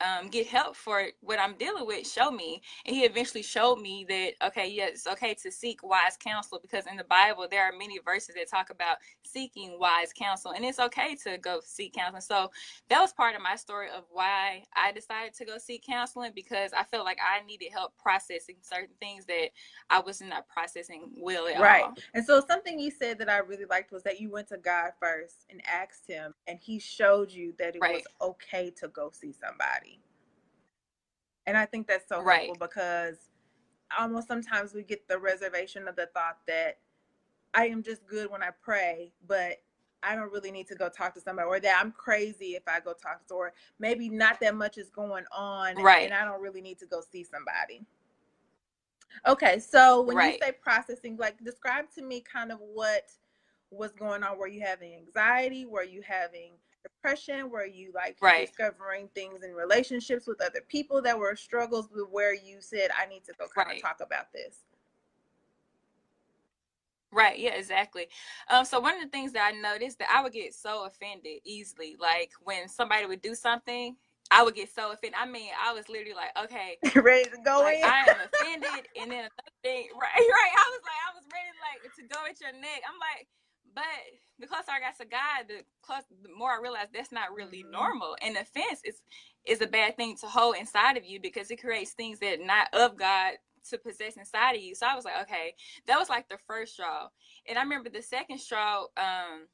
um, 0.00 0.28
get 0.28 0.46
help 0.46 0.76
for 0.76 1.08
what 1.20 1.38
I'm 1.38 1.54
dealing 1.54 1.86
with, 1.86 2.06
show 2.06 2.30
me. 2.30 2.62
And 2.86 2.94
he 2.94 3.02
eventually 3.02 3.42
showed 3.42 3.80
me 3.80 4.06
that, 4.08 4.46
okay, 4.48 4.68
yes, 4.70 4.90
it's 4.92 5.06
okay 5.06 5.34
to 5.34 5.50
seek 5.50 5.82
wise 5.82 6.16
counsel 6.18 6.58
because 6.60 6.86
in 6.86 6.96
the 6.96 7.04
Bible, 7.04 7.46
there 7.50 7.64
are 7.64 7.72
many 7.76 7.98
verses 8.04 8.34
that 8.34 8.48
talk 8.48 8.70
about 8.70 8.96
seeking 9.22 9.78
wise 9.78 10.12
counsel. 10.12 10.52
And 10.52 10.64
it's 10.64 10.78
okay 10.78 11.16
to 11.24 11.38
go 11.38 11.60
seek 11.62 11.94
counseling. 11.94 12.22
So 12.22 12.50
that 12.88 13.00
was 13.00 13.12
part 13.12 13.34
of 13.34 13.42
my 13.42 13.56
story 13.56 13.88
of 13.96 14.04
why 14.10 14.64
I 14.74 14.92
decided 14.92 15.34
to 15.34 15.44
go 15.44 15.58
seek 15.58 15.84
counseling 15.86 16.32
because 16.34 16.72
I 16.72 16.84
felt 16.84 17.04
like 17.04 17.18
I 17.20 17.44
needed 17.46 17.70
help 17.72 17.92
processing 17.98 18.56
certain 18.62 18.94
things 19.00 19.26
that 19.26 19.48
I 19.90 20.00
was 20.00 20.20
not 20.20 20.48
processing 20.48 21.10
well 21.16 21.46
at 21.46 21.60
right. 21.60 21.84
all. 21.84 21.94
And 22.14 22.24
so 22.24 22.42
something 22.46 22.78
you 22.78 22.90
said 22.90 23.18
that 23.18 23.28
I 23.28 23.38
really 23.38 23.64
liked 23.64 23.92
was 23.92 24.02
that 24.04 24.20
you 24.20 24.30
went 24.30 24.48
to 24.48 24.56
God 24.56 24.92
first 25.00 25.46
and 25.50 25.60
asked 25.66 26.06
him, 26.06 26.34
and 26.46 26.58
he 26.60 26.78
showed 26.78 27.30
you 27.30 27.54
that 27.58 27.76
it 27.76 27.80
right. 27.80 28.02
was 28.20 28.30
okay 28.30 28.70
to 28.78 28.88
go 28.88 29.10
see 29.12 29.32
somebody. 29.32 29.89
And 31.50 31.58
I 31.58 31.66
think 31.66 31.88
that's 31.88 32.08
so 32.08 32.22
right. 32.22 32.46
helpful 32.46 32.68
because 32.68 33.16
almost 33.98 34.28
sometimes 34.28 34.72
we 34.72 34.84
get 34.84 35.08
the 35.08 35.18
reservation 35.18 35.88
of 35.88 35.96
the 35.96 36.06
thought 36.14 36.38
that 36.46 36.78
I 37.54 37.66
am 37.66 37.82
just 37.82 38.06
good 38.06 38.30
when 38.30 38.40
I 38.40 38.50
pray, 38.62 39.10
but 39.26 39.56
I 40.04 40.14
don't 40.14 40.30
really 40.30 40.52
need 40.52 40.68
to 40.68 40.76
go 40.76 40.88
talk 40.88 41.12
to 41.14 41.20
somebody, 41.20 41.48
or 41.48 41.58
that 41.58 41.80
I'm 41.82 41.90
crazy 41.90 42.54
if 42.54 42.62
I 42.68 42.78
go 42.78 42.92
talk 42.92 43.26
to, 43.26 43.34
or 43.34 43.52
maybe 43.80 44.08
not 44.08 44.38
that 44.38 44.54
much 44.54 44.78
is 44.78 44.90
going 44.90 45.24
on, 45.36 45.74
right? 45.82 46.04
And 46.04 46.14
I 46.14 46.24
don't 46.24 46.40
really 46.40 46.60
need 46.60 46.78
to 46.78 46.86
go 46.86 47.00
see 47.00 47.24
somebody. 47.24 47.84
Okay, 49.26 49.58
so 49.58 50.02
when 50.02 50.16
right. 50.16 50.34
you 50.34 50.38
say 50.40 50.52
processing, 50.52 51.16
like 51.16 51.42
describe 51.42 51.86
to 51.96 52.02
me 52.02 52.20
kind 52.20 52.52
of 52.52 52.60
what 52.60 53.10
was 53.72 53.90
going 53.90 54.22
on. 54.22 54.38
Were 54.38 54.46
you 54.46 54.60
having 54.60 54.94
anxiety? 54.94 55.66
Were 55.66 55.82
you 55.82 56.00
having 56.06 56.52
depression? 56.82 57.50
Were 57.50 57.66
you 57.66 57.92
like 57.94 58.16
right. 58.20 58.46
discovering 58.46 59.08
things 59.14 59.42
in 59.42 59.52
relationships 59.52 60.26
with 60.26 60.40
other 60.40 60.60
people 60.68 61.02
that 61.02 61.18
were 61.18 61.36
struggles 61.36 61.88
with 61.92 62.08
where 62.10 62.34
you 62.34 62.58
said, 62.60 62.90
I 62.98 63.06
need 63.06 63.24
to 63.24 63.32
go 63.38 63.46
kind 63.54 63.68
right. 63.68 63.76
of 63.76 63.82
talk 63.82 64.00
about 64.00 64.32
this? 64.32 64.58
Right, 67.12 67.38
yeah, 67.38 67.54
exactly. 67.54 68.06
Um, 68.48 68.64
so 68.64 68.78
one 68.78 68.94
of 68.94 69.02
the 69.02 69.08
things 69.08 69.32
that 69.32 69.52
I 69.52 69.58
noticed 69.58 69.98
that 69.98 70.08
I 70.14 70.22
would 70.22 70.32
get 70.32 70.54
so 70.54 70.86
offended 70.86 71.40
easily, 71.44 71.96
like 71.98 72.30
when 72.42 72.68
somebody 72.68 73.06
would 73.06 73.20
do 73.20 73.34
something, 73.34 73.96
I 74.30 74.44
would 74.44 74.54
get 74.54 74.72
so 74.72 74.92
offended. 74.92 75.18
I 75.18 75.26
mean, 75.26 75.50
I 75.58 75.72
was 75.72 75.88
literally 75.88 76.14
like, 76.14 76.30
okay, 76.44 76.78
ready 77.02 77.28
to 77.30 77.38
go 77.44 77.66
like, 77.66 77.78
in. 77.78 77.84
I 77.84 78.06
am 78.06 78.16
offended, 78.30 78.86
and 78.94 79.10
then 79.10 79.26
another 79.26 79.54
thing, 79.64 79.88
right, 80.00 80.14
right. 80.14 80.54
I 80.54 80.66
was 80.70 80.82
like, 80.86 81.02
I 81.02 81.10
was 81.18 81.26
ready 81.34 81.50
like 81.58 81.94
to 81.98 82.02
go 82.06 82.20
at 82.30 82.40
your 82.40 82.52
neck. 82.54 82.80
I'm 82.86 82.98
like, 83.02 83.26
but 83.74 83.84
the 84.38 84.46
closer 84.46 84.70
I 84.70 84.80
got 84.80 84.98
to 84.98 85.04
God, 85.04 85.48
the 85.48 85.62
close, 85.82 86.02
the 86.22 86.28
more 86.36 86.50
I 86.50 86.60
realized 86.60 86.90
that's 86.92 87.12
not 87.12 87.34
really 87.34 87.62
mm-hmm. 87.62 87.72
normal. 87.72 88.16
And 88.22 88.36
offense 88.36 88.80
is 88.84 89.02
is 89.46 89.60
a 89.60 89.66
bad 89.66 89.96
thing 89.96 90.16
to 90.18 90.26
hold 90.26 90.56
inside 90.56 90.96
of 90.96 91.04
you 91.04 91.20
because 91.20 91.50
it 91.50 91.60
creates 91.60 91.92
things 91.92 92.18
that 92.20 92.40
not 92.40 92.68
of 92.72 92.96
God 92.96 93.34
to 93.70 93.78
possess 93.78 94.16
inside 94.16 94.56
of 94.56 94.62
you. 94.62 94.74
So 94.74 94.86
I 94.86 94.94
was 94.94 95.04
like, 95.04 95.20
okay, 95.22 95.54
that 95.86 95.98
was 95.98 96.08
like 96.08 96.28
the 96.28 96.38
first 96.46 96.74
straw. 96.74 97.08
And 97.46 97.58
I 97.58 97.62
remember 97.62 97.90
the 97.90 98.02
second 98.02 98.38
straw, 98.38 98.84
um, 98.96 99.46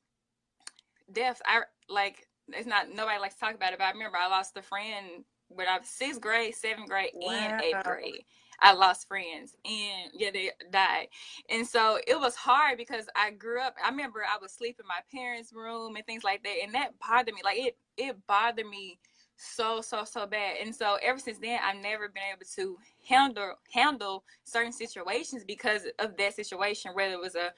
death. 1.13 1.41
I 1.45 1.63
like 1.89 2.27
it's 2.49 2.67
not 2.67 2.89
nobody 2.95 3.21
likes 3.21 3.35
to 3.35 3.41
talk 3.41 3.55
about 3.55 3.73
it, 3.73 3.79
but 3.79 3.87
I 3.87 3.93
remember 3.93 4.17
I 4.17 4.29
lost 4.29 4.57
a 4.57 4.63
friend 4.63 5.25
when 5.49 5.69
I 5.69 5.79
was 5.79 5.89
sixth 5.89 6.21
grade, 6.21 6.55
seventh 6.55 6.89
grade, 6.89 7.11
wow. 7.15 7.33
and 7.33 7.63
eighth 7.63 7.85
grade. 7.85 8.25
I 8.61 8.73
lost 8.73 9.09
friends 9.09 9.57
and 9.65 10.11
yeah, 10.15 10.31
they 10.33 10.51
died. 10.71 11.09
And 11.51 11.67
so 11.67 11.99
it 12.07 12.19
was 12.19 12.35
hard 12.35 12.79
because 12.79 13.07
I 13.17 13.31
grew 13.31 13.61
up, 13.61 13.75
I 13.85 13.91
remember 13.91 14.23
I 14.23 14.39
would 14.41 14.51
sleep 14.51 14.79
in 14.81 14.87
my 14.87 15.01
parents' 15.13 15.53
room 15.53 15.97
and 15.97 16.07
things 16.07 16.25
like 16.25 16.43
that. 16.45 16.57
And 16.63 16.75
that 16.75 16.95
bothered 16.99 17.35
me. 17.35 17.41
Like 17.45 17.59
it, 17.59 17.77
it 17.97 18.17
bothered 18.27 18.67
me 18.67 18.99
so, 19.37 19.81
so, 19.81 20.05
so 20.05 20.27
bad. 20.27 20.57
And 20.63 20.75
so 20.75 20.99
ever 21.03 21.19
since 21.19 21.39
then, 21.39 21.61
I've 21.63 21.83
never 21.83 22.09
been 22.09 22.23
able 22.33 22.47
to 22.57 22.79
handle, 23.07 23.55
handle 23.73 24.25
certain 24.45 24.73
situations 24.73 25.45
because 25.47 25.83
of 25.99 26.17
that 26.17 26.35
situation, 26.35 26.93
whether 26.95 27.13
it 27.13 27.21
was 27.21 27.35
a 27.35 27.53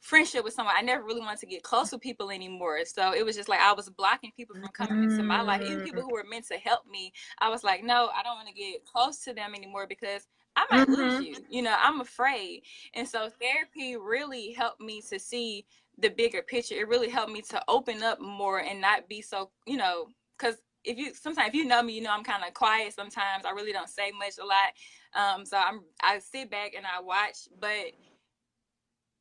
friendship 0.00 0.44
with 0.44 0.54
someone. 0.54 0.74
I 0.76 0.82
never 0.82 1.04
really 1.04 1.20
wanted 1.20 1.40
to 1.40 1.46
get 1.46 1.62
close 1.62 1.92
with 1.92 2.00
people 2.00 2.30
anymore. 2.30 2.78
So 2.84 3.14
it 3.14 3.24
was 3.24 3.36
just 3.36 3.48
like 3.48 3.60
I 3.60 3.72
was 3.72 3.88
blocking 3.90 4.32
people 4.36 4.56
from 4.56 4.68
coming 4.68 5.04
into 5.04 5.22
my 5.22 5.42
life. 5.42 5.62
Even 5.62 5.84
people 5.84 6.02
mm. 6.02 6.06
who 6.06 6.12
were 6.12 6.24
meant 6.28 6.48
to 6.48 6.56
help 6.56 6.86
me, 6.90 7.12
I 7.38 7.48
was 7.48 7.62
like, 7.62 7.84
no, 7.84 8.10
I 8.16 8.22
don't 8.22 8.36
want 8.36 8.48
to 8.48 8.54
get 8.54 8.84
close 8.84 9.18
to 9.24 9.34
them 9.34 9.54
anymore 9.54 9.86
because 9.86 10.26
I 10.56 10.66
might 10.70 10.88
mm-hmm. 10.88 11.00
lose 11.00 11.24
you. 11.24 11.36
You 11.48 11.62
know, 11.62 11.76
I'm 11.80 12.00
afraid. 12.00 12.62
And 12.94 13.06
so 13.06 13.30
therapy 13.40 13.96
really 13.96 14.52
helped 14.52 14.80
me 14.80 15.02
to 15.08 15.18
see 15.18 15.66
the 15.98 16.08
bigger 16.08 16.42
picture. 16.42 16.74
It 16.74 16.88
really 16.88 17.08
helped 17.08 17.32
me 17.32 17.42
to 17.50 17.62
open 17.68 18.02
up 18.02 18.20
more 18.20 18.60
and 18.60 18.80
not 18.80 19.08
be 19.08 19.22
so, 19.22 19.50
you 19.66 19.76
know, 19.76 20.06
because 20.38 20.56
if 20.84 20.96
you 20.98 21.14
sometimes 21.14 21.48
if 21.48 21.54
you 21.54 21.66
know 21.66 21.82
me, 21.82 21.94
you 21.94 22.02
know 22.02 22.12
I'm 22.12 22.24
kind 22.24 22.42
of 22.46 22.54
quiet 22.54 22.94
sometimes. 22.94 23.44
I 23.44 23.50
really 23.50 23.72
don't 23.72 23.88
say 23.88 24.12
much 24.18 24.34
a 24.40 24.44
lot. 24.44 24.72
Um, 25.14 25.44
so 25.44 25.56
I'm 25.56 25.82
I 26.02 26.18
sit 26.18 26.50
back 26.50 26.72
and 26.76 26.86
I 26.86 27.00
watch, 27.00 27.48
but 27.60 27.92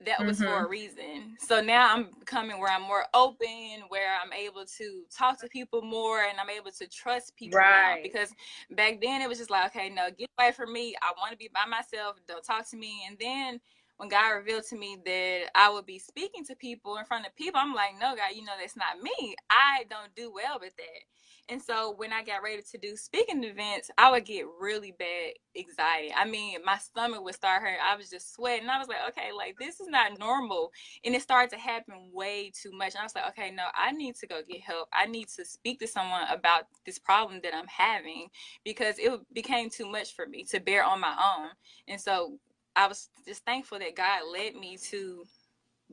that 0.05 0.25
was 0.25 0.37
mm-hmm. 0.37 0.47
for 0.47 0.57
a 0.57 0.61
mm-hmm. 0.61 0.71
reason. 0.71 1.37
So 1.39 1.61
now 1.61 1.93
I'm 1.93 2.07
becoming 2.19 2.59
where 2.59 2.71
I'm 2.71 2.83
more 2.83 3.05
open, 3.13 3.83
where 3.89 4.15
I'm 4.23 4.31
able 4.31 4.65
to 4.77 5.03
talk 5.15 5.39
to 5.41 5.47
people 5.47 5.81
more 5.81 6.23
and 6.23 6.39
I'm 6.39 6.49
able 6.49 6.71
to 6.71 6.87
trust 6.87 7.35
people 7.35 7.59
right. 7.59 8.01
Because 8.01 8.33
back 8.71 9.01
then 9.01 9.21
it 9.21 9.27
was 9.27 9.37
just 9.37 9.49
like, 9.49 9.75
okay, 9.75 9.89
no, 9.89 10.09
get 10.17 10.29
away 10.37 10.51
from 10.51 10.71
me. 10.71 10.95
I 11.01 11.11
want 11.17 11.31
to 11.31 11.37
be 11.37 11.49
by 11.53 11.65
myself. 11.69 12.15
Don't 12.27 12.43
talk 12.43 12.69
to 12.69 12.77
me. 12.77 13.01
And 13.07 13.17
then 13.19 13.59
when 13.99 14.07
God 14.07 14.29
revealed 14.29 14.63
to 14.69 14.77
me 14.77 14.97
that 15.05 15.49
I 15.55 15.69
would 15.69 15.85
be 15.85 15.99
speaking 15.99 16.45
to 16.45 16.55
people 16.55 16.95
in 16.95 17.03
front 17.03 17.27
of 17.27 17.35
people, 17.35 17.59
I'm 17.61 17.73
like, 17.73 17.95
no, 17.99 18.15
God, 18.15 18.33
you 18.33 18.45
know, 18.45 18.53
that's 18.57 18.77
not 18.77 19.01
me. 19.03 19.35
I 19.49 19.83
don't 19.89 20.15
do 20.15 20.31
well 20.33 20.57
with 20.57 20.73
that. 20.77 21.03
And 21.49 21.61
so 21.61 21.95
when 21.97 22.13
I 22.13 22.23
got 22.23 22.41
ready 22.41 22.61
to 22.61 22.77
do 22.77 22.95
speaking 22.95 23.43
events, 23.43 23.91
I 23.97 24.09
would 24.09 24.23
get 24.23 24.45
really 24.57 24.93
bad 24.97 25.33
anxiety. 25.57 26.13
I 26.15 26.23
mean, 26.23 26.59
my 26.63 26.77
stomach 26.77 27.21
would 27.21 27.35
start 27.35 27.61
hurting. 27.61 27.79
I 27.83 27.97
was 27.97 28.09
just 28.09 28.33
sweating. 28.35 28.69
I 28.69 28.77
was 28.77 28.87
like, 28.87 28.99
okay, 29.09 29.31
like 29.35 29.55
this 29.59 29.81
is 29.81 29.87
not 29.89 30.17
normal. 30.17 30.71
And 31.03 31.13
it 31.13 31.21
started 31.21 31.49
to 31.49 31.59
happen 31.59 32.11
way 32.13 32.53
too 32.55 32.71
much. 32.71 32.93
And 32.93 33.01
I 33.01 33.03
was 33.03 33.15
like, 33.15 33.27
okay, 33.29 33.51
no, 33.51 33.65
I 33.75 33.91
need 33.91 34.15
to 34.17 34.27
go 34.27 34.41
get 34.47 34.61
help. 34.61 34.87
I 34.93 35.07
need 35.07 35.27
to 35.35 35.43
speak 35.43 35.79
to 35.79 35.87
someone 35.87 36.21
about 36.29 36.67
this 36.85 36.99
problem 36.99 37.41
that 37.43 37.53
I'm 37.53 37.67
having 37.67 38.27
because 38.63 38.95
it 38.97 39.11
became 39.33 39.69
too 39.69 39.91
much 39.91 40.15
for 40.15 40.25
me 40.25 40.45
to 40.45 40.61
bear 40.61 40.85
on 40.85 41.01
my 41.01 41.17
own. 41.37 41.49
And 41.89 41.99
so 41.99 42.37
I 42.79 42.87
was 42.87 43.09
just 43.27 43.43
thankful 43.43 43.77
that 43.79 43.93
God 43.93 44.21
led 44.31 44.55
me 44.55 44.77
to 44.89 45.25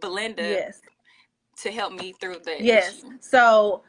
Belinda 0.00 0.42
yes. 0.42 0.80
to 1.62 1.72
help 1.72 1.92
me 1.92 2.14
through 2.20 2.38
the 2.44 2.56
yes. 2.60 3.00
Issue. 3.00 3.18
So 3.18 3.82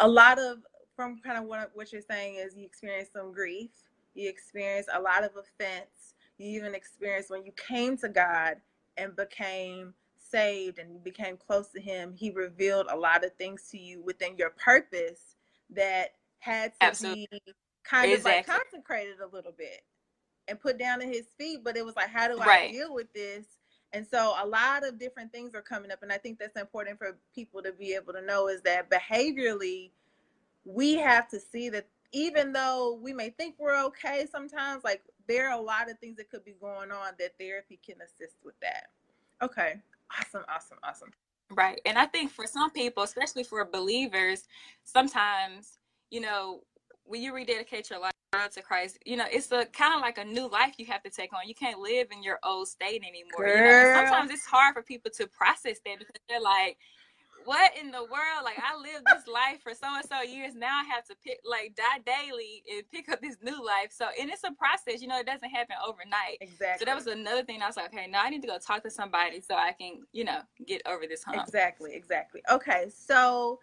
a 0.00 0.08
lot 0.08 0.40
of 0.40 0.58
from 0.96 1.20
kind 1.24 1.38
of 1.38 1.44
what 1.44 1.70
what 1.74 1.92
you're 1.92 2.02
saying 2.02 2.34
is 2.34 2.56
you 2.56 2.66
experienced 2.66 3.12
some 3.12 3.32
grief, 3.32 3.70
you 4.14 4.28
experienced 4.28 4.90
a 4.92 5.00
lot 5.00 5.22
of 5.22 5.30
offense, 5.36 6.14
you 6.38 6.50
even 6.58 6.74
experienced 6.74 7.30
when 7.30 7.44
you 7.44 7.52
came 7.52 7.96
to 7.98 8.08
God 8.08 8.56
and 8.96 9.14
became 9.14 9.94
saved 10.18 10.80
and 10.80 10.92
you 10.92 10.98
became 10.98 11.36
close 11.36 11.68
to 11.68 11.80
Him. 11.80 12.12
He 12.12 12.32
revealed 12.32 12.88
a 12.90 12.96
lot 12.96 13.24
of 13.24 13.32
things 13.34 13.68
to 13.70 13.78
you 13.78 14.02
within 14.02 14.36
your 14.36 14.50
purpose 14.50 15.36
that 15.70 16.14
had 16.40 16.72
to 16.80 16.84
Absolutely. 16.84 17.28
be 17.30 17.52
kind 17.84 18.10
exactly. 18.10 18.40
of 18.40 18.48
like 18.48 18.70
consecrated 18.70 19.20
a 19.20 19.32
little 19.32 19.54
bit 19.56 19.82
and 20.50 20.60
put 20.60 20.78
down 20.78 21.00
at 21.00 21.08
His 21.08 21.28
feet. 21.38 21.60
But 21.64 21.78
it 21.78 21.86
was 21.86 21.96
like, 21.96 22.10
how 22.10 22.28
do 22.28 22.38
I 22.40 22.70
deal 22.70 22.94
with 22.94 23.10
this? 23.14 23.46
And 23.92 24.06
so 24.06 24.34
a 24.40 24.46
lot 24.46 24.86
of 24.86 24.98
different 24.98 25.32
things 25.32 25.54
are 25.54 25.62
coming 25.62 25.90
up. 25.90 26.02
And 26.02 26.12
I 26.12 26.18
think 26.18 26.38
that's 26.38 26.60
important 26.60 26.98
for 26.98 27.16
people 27.34 27.62
to 27.62 27.72
be 27.72 27.94
able 27.94 28.12
to 28.12 28.22
know 28.22 28.48
is 28.48 28.60
that 28.62 28.90
behaviorally, 28.90 29.90
we 30.64 30.94
have 30.94 31.28
to 31.28 31.40
see 31.40 31.70
that 31.70 31.88
even 32.12 32.52
though 32.52 32.98
we 33.00 33.12
may 33.12 33.30
think 33.30 33.54
we're 33.58 33.82
okay 33.86 34.26
sometimes, 34.30 34.84
like 34.84 35.02
there 35.28 35.48
are 35.48 35.58
a 35.58 35.62
lot 35.62 35.90
of 35.90 35.98
things 35.98 36.16
that 36.18 36.30
could 36.30 36.44
be 36.44 36.54
going 36.60 36.90
on 36.92 37.12
that 37.18 37.38
therapy 37.38 37.78
can 37.84 37.96
assist 38.00 38.36
with 38.44 38.58
that. 38.60 38.88
Okay. 39.42 39.74
Awesome, 40.18 40.44
awesome, 40.48 40.78
awesome. 40.82 41.10
Right. 41.52 41.80
And 41.84 41.98
I 41.98 42.06
think 42.06 42.30
for 42.30 42.46
some 42.46 42.70
people, 42.70 43.02
especially 43.02 43.44
for 43.44 43.64
believers, 43.64 44.48
sometimes, 44.84 45.78
you 46.10 46.20
know, 46.20 46.62
when 47.04 47.22
you 47.22 47.34
rededicate 47.34 47.90
your 47.90 48.00
life 48.00 48.12
to 48.30 48.62
Christ, 48.62 48.98
you 49.04 49.16
know, 49.16 49.24
it's 49.30 49.50
a 49.50 49.66
kind 49.66 49.92
of 49.92 50.00
like 50.00 50.18
a 50.18 50.24
new 50.24 50.48
life 50.48 50.74
you 50.78 50.86
have 50.86 51.02
to 51.02 51.10
take 51.10 51.32
on. 51.32 51.48
You 51.48 51.54
can't 51.54 51.80
live 51.80 52.08
in 52.12 52.22
your 52.22 52.38
old 52.44 52.68
state 52.68 53.02
anymore. 53.02 53.48
You 53.48 53.64
know? 53.64 53.92
Sometimes 53.94 54.30
it's 54.30 54.46
hard 54.46 54.74
for 54.74 54.82
people 54.82 55.10
to 55.16 55.26
process 55.26 55.78
that 55.84 55.98
because 55.98 56.14
they're 56.28 56.40
like, 56.40 56.78
what 57.44 57.72
in 57.76 57.90
the 57.90 58.02
world? 58.02 58.44
Like 58.44 58.58
I 58.58 58.76
lived 58.76 59.04
this 59.06 59.26
life 59.26 59.62
for 59.62 59.74
so 59.74 59.88
and 59.96 60.04
so 60.08 60.22
years. 60.22 60.54
Now 60.54 60.80
I 60.80 60.84
have 60.84 61.04
to 61.06 61.16
pick 61.24 61.40
like 61.44 61.74
die 61.74 61.98
daily 62.06 62.62
and 62.70 62.88
pick 62.88 63.08
up 63.08 63.20
this 63.20 63.36
new 63.42 63.64
life. 63.64 63.90
So 63.90 64.06
and 64.20 64.30
it's 64.30 64.44
a 64.44 64.52
process, 64.52 65.02
you 65.02 65.08
know, 65.08 65.18
it 65.18 65.26
doesn't 65.26 65.50
happen 65.50 65.74
overnight. 65.84 66.38
Exactly. 66.40 66.78
So 66.78 66.84
that 66.84 66.94
was 66.94 67.06
another 67.06 67.42
thing 67.42 67.62
I 67.62 67.66
was 67.66 67.76
like, 67.76 67.92
okay, 67.92 68.06
now 68.06 68.22
I 68.22 68.30
need 68.30 68.42
to 68.42 68.48
go 68.48 68.58
talk 68.58 68.82
to 68.84 68.90
somebody 68.90 69.40
so 69.40 69.54
I 69.54 69.72
can, 69.72 70.02
you 70.12 70.24
know, 70.24 70.42
get 70.66 70.82
over 70.86 71.06
this 71.08 71.24
hump. 71.24 71.42
Exactly, 71.42 71.94
exactly. 71.94 72.42
Okay. 72.50 72.90
So 72.94 73.58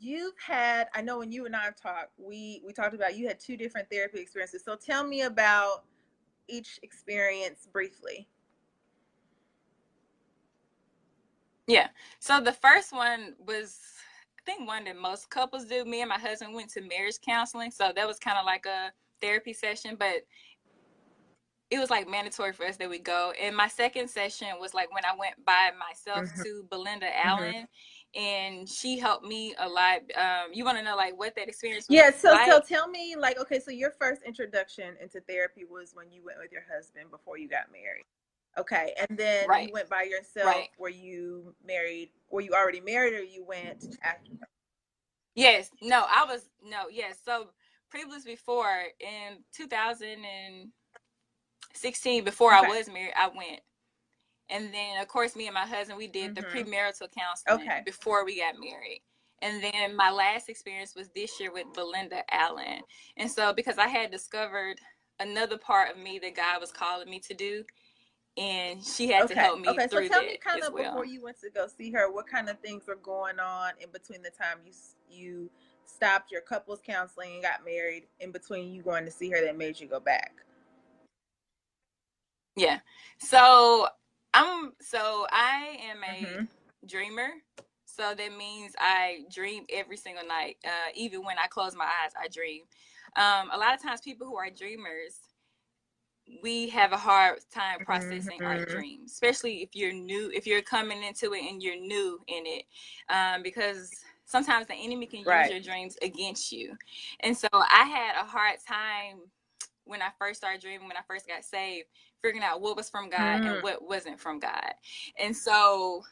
you've 0.00 0.38
had 0.44 0.88
i 0.94 1.00
know 1.00 1.18
when 1.18 1.32
you 1.32 1.46
and 1.46 1.54
i've 1.54 1.76
talked 1.76 2.10
we 2.18 2.62
we 2.64 2.72
talked 2.72 2.94
about 2.94 3.16
you 3.16 3.26
had 3.26 3.38
two 3.38 3.56
different 3.56 3.88
therapy 3.90 4.20
experiences 4.20 4.62
so 4.64 4.76
tell 4.76 5.06
me 5.06 5.22
about 5.22 5.84
each 6.48 6.78
experience 6.82 7.68
briefly 7.72 8.28
yeah 11.66 11.88
so 12.18 12.40
the 12.40 12.52
first 12.52 12.92
one 12.92 13.34
was 13.46 13.80
i 14.38 14.50
think 14.50 14.66
one 14.66 14.84
that 14.84 14.96
most 14.96 15.30
couples 15.30 15.66
do 15.66 15.84
me 15.84 16.00
and 16.00 16.08
my 16.08 16.18
husband 16.18 16.54
went 16.54 16.70
to 16.70 16.80
marriage 16.82 17.18
counseling 17.24 17.70
so 17.70 17.92
that 17.94 18.06
was 18.06 18.18
kind 18.18 18.38
of 18.38 18.46
like 18.46 18.66
a 18.66 18.90
therapy 19.20 19.52
session 19.52 19.96
but 19.98 20.22
it 21.70 21.78
was 21.78 21.90
like 21.90 22.08
mandatory 22.08 22.52
for 22.52 22.64
us 22.64 22.76
that 22.76 22.88
we 22.88 22.98
go. 22.98 23.32
And 23.40 23.54
my 23.54 23.68
second 23.68 24.08
session 24.08 24.48
was 24.58 24.72
like 24.72 24.92
when 24.94 25.04
I 25.04 25.14
went 25.18 25.34
by 25.44 25.70
myself 25.78 26.26
mm-hmm. 26.26 26.42
to 26.42 26.64
Belinda 26.70 27.06
mm-hmm. 27.06 27.28
Allen. 27.28 27.54
Mm-hmm. 27.54 27.64
And 28.14 28.68
she 28.68 28.98
helped 28.98 29.26
me 29.26 29.54
a 29.58 29.68
lot. 29.68 30.00
Um, 30.16 30.52
you 30.52 30.64
want 30.64 30.78
to 30.78 30.84
know 30.84 30.96
like 30.96 31.18
what 31.18 31.36
that 31.36 31.48
experience 31.48 31.88
was? 31.88 31.94
Yeah. 31.94 32.10
So, 32.10 32.30
like? 32.30 32.50
so 32.50 32.60
tell 32.60 32.88
me 32.88 33.16
like, 33.18 33.38
okay, 33.38 33.60
so 33.60 33.70
your 33.70 33.90
first 33.90 34.22
introduction 34.22 34.94
into 35.00 35.20
therapy 35.20 35.64
was 35.70 35.92
when 35.94 36.10
you 36.10 36.22
went 36.24 36.38
with 36.38 36.50
your 36.50 36.64
husband 36.74 37.10
before 37.10 37.38
you 37.38 37.48
got 37.48 37.70
married. 37.70 38.06
Okay, 38.56 38.94
and 38.98 39.18
then 39.18 39.46
right. 39.46 39.68
you 39.68 39.72
went 39.72 39.88
by 39.88 40.02
yourself. 40.02 40.46
Right. 40.46 40.68
Were 40.78 40.88
you 40.88 41.54
married? 41.64 42.10
Were 42.30 42.40
you 42.40 42.52
already 42.52 42.80
married, 42.80 43.14
or 43.14 43.22
you 43.22 43.44
went 43.44 43.96
after? 44.02 44.32
Yes. 45.34 45.70
No, 45.80 46.04
I 46.08 46.24
was 46.24 46.48
no. 46.64 46.88
Yes. 46.90 47.18
So 47.24 47.50
previous 47.90 48.24
before 48.24 48.84
in 49.00 49.38
2016, 49.54 52.24
before 52.24 52.56
okay. 52.56 52.66
I 52.66 52.68
was 52.68 52.88
married, 52.88 53.12
I 53.16 53.28
went. 53.28 53.60
And 54.50 54.72
then 54.72 55.00
of 55.00 55.08
course 55.08 55.36
me 55.36 55.46
and 55.46 55.54
my 55.54 55.66
husband 55.66 55.98
we 55.98 56.08
did 56.08 56.34
mm-hmm. 56.34 56.34
the 56.34 56.64
premarital 56.64 57.08
counseling 57.16 57.60
okay. 57.62 57.82
before 57.84 58.24
we 58.24 58.40
got 58.40 58.54
married. 58.58 59.02
And 59.40 59.62
then 59.62 59.94
my 59.94 60.10
last 60.10 60.48
experience 60.48 60.94
was 60.96 61.08
this 61.14 61.38
year 61.38 61.52
with 61.52 61.66
Belinda 61.72 62.22
Allen. 62.32 62.80
And 63.16 63.30
so 63.30 63.52
because 63.52 63.78
I 63.78 63.86
had 63.86 64.10
discovered 64.10 64.80
another 65.20 65.58
part 65.58 65.90
of 65.90 65.98
me 65.98 66.18
that 66.20 66.34
God 66.34 66.60
was 66.60 66.72
calling 66.72 67.08
me 67.08 67.20
to 67.20 67.34
do, 67.34 67.64
and 68.36 68.84
she 68.84 69.08
had 69.08 69.24
okay. 69.24 69.34
to 69.34 69.40
help 69.40 69.60
me 69.60 69.68
okay. 69.68 69.86
through 69.88 70.06
so 70.06 70.14
tell 70.14 70.22
me 70.22 70.38
kind 70.38 70.62
of 70.62 70.72
well. 70.72 70.92
before 70.92 71.04
you 71.04 71.22
went 71.22 71.40
to 71.40 71.50
go 71.50 71.66
see 71.66 71.90
her, 71.92 72.10
what 72.10 72.26
kind 72.28 72.48
of 72.48 72.58
things 72.60 72.84
were 72.86 72.96
going 72.96 73.40
on 73.40 73.72
in 73.80 73.90
between 73.90 74.22
the 74.22 74.30
time 74.30 74.58
you 74.64 74.72
you 75.10 75.50
stopped 75.84 76.30
your 76.30 76.42
couples 76.42 76.80
counseling 76.84 77.34
and 77.34 77.42
got 77.42 77.64
married, 77.64 78.04
in 78.20 78.30
between 78.30 78.72
you 78.72 78.82
going 78.82 79.04
to 79.04 79.10
see 79.10 79.30
her 79.30 79.40
that 79.40 79.56
made 79.56 79.80
you 79.80 79.88
go 79.88 79.98
back. 79.98 80.32
Yeah. 82.54 82.78
So 83.18 83.88
I'm 84.34 84.72
so 84.80 85.26
I 85.30 85.78
am 85.90 86.04
a 86.04 86.24
mm-hmm. 86.24 86.44
dreamer. 86.86 87.28
So 87.84 88.14
that 88.14 88.36
means 88.36 88.74
I 88.78 89.24
dream 89.32 89.64
every 89.72 89.96
single 89.96 90.26
night. 90.26 90.56
Uh, 90.64 90.90
even 90.94 91.24
when 91.24 91.36
I 91.42 91.48
close 91.48 91.74
my 91.74 91.84
eyes, 91.84 92.12
I 92.20 92.28
dream. 92.28 92.62
Um, 93.16 93.50
a 93.52 93.58
lot 93.58 93.74
of 93.74 93.82
times, 93.82 94.00
people 94.00 94.26
who 94.26 94.36
are 94.36 94.50
dreamers, 94.50 95.18
we 96.42 96.68
have 96.68 96.92
a 96.92 96.96
hard 96.96 97.38
time 97.52 97.78
processing 97.84 98.38
mm-hmm. 98.38 98.44
our 98.46 98.64
dreams, 98.64 99.12
especially 99.12 99.62
if 99.62 99.70
you're 99.74 99.92
new, 99.92 100.30
if 100.34 100.46
you're 100.46 100.62
coming 100.62 101.02
into 101.02 101.32
it 101.32 101.42
and 101.42 101.62
you're 101.62 101.80
new 101.80 102.20
in 102.28 102.44
it, 102.46 102.64
um, 103.08 103.42
because 103.42 103.90
sometimes 104.26 104.66
the 104.66 104.74
enemy 104.74 105.06
can 105.06 105.24
right. 105.24 105.50
use 105.50 105.52
your 105.66 105.74
dreams 105.74 105.96
against 106.02 106.52
you. 106.52 106.76
And 107.20 107.36
so 107.36 107.48
I 107.52 107.84
had 107.84 108.14
a 108.20 108.26
hard 108.26 108.58
time 108.66 109.20
when 109.84 110.02
I 110.02 110.08
first 110.18 110.38
started 110.38 110.60
dreaming, 110.60 110.86
when 110.86 110.98
I 110.98 111.02
first 111.08 111.26
got 111.26 111.44
saved, 111.44 111.88
figuring 112.22 112.44
out 112.44 112.60
what 112.60 112.76
was 112.76 112.90
from 112.90 113.08
God 113.10 113.42
mm. 113.42 113.54
and 113.54 113.62
what 113.62 113.86
wasn't 113.86 114.18
from 114.18 114.38
God. 114.38 114.74
And 115.18 115.36
so 115.36 116.02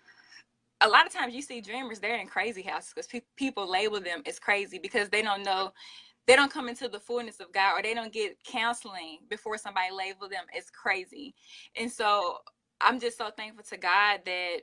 a 0.81 0.89
lot 0.89 1.07
of 1.07 1.13
times 1.13 1.35
you 1.35 1.43
see 1.43 1.61
dreamers, 1.61 1.99
they're 1.99 2.19
in 2.19 2.27
crazy 2.27 2.63
houses 2.63 2.93
because 2.95 3.07
pe- 3.07 3.21
people 3.37 3.71
label 3.71 4.01
them 4.01 4.23
as 4.27 4.39
crazy 4.39 4.79
because 4.79 5.09
they 5.09 5.23
don't 5.23 5.43
know, 5.43 5.73
they 6.27 6.37
don't 6.37 6.53
come 6.53 6.69
into 6.69 6.89
the 6.89 7.01
fullness 7.01 7.41
of 7.41 7.53
God 7.53 7.79
or 7.79 7.83
they 7.83 7.95
don't 7.95 8.13
get 8.13 8.37
counseling 8.45 9.19
before 9.29 9.59
somebody 9.59 9.89
label 9.93 10.29
them 10.29 10.45
as 10.57 10.71
crazy. 10.71 11.35
And 11.77 11.91
so 11.91 12.39
I'm 12.81 13.01
just 13.01 13.17
so 13.17 13.31
thankful 13.37 13.65
to 13.71 13.77
God 13.77 14.21
that 14.27 14.59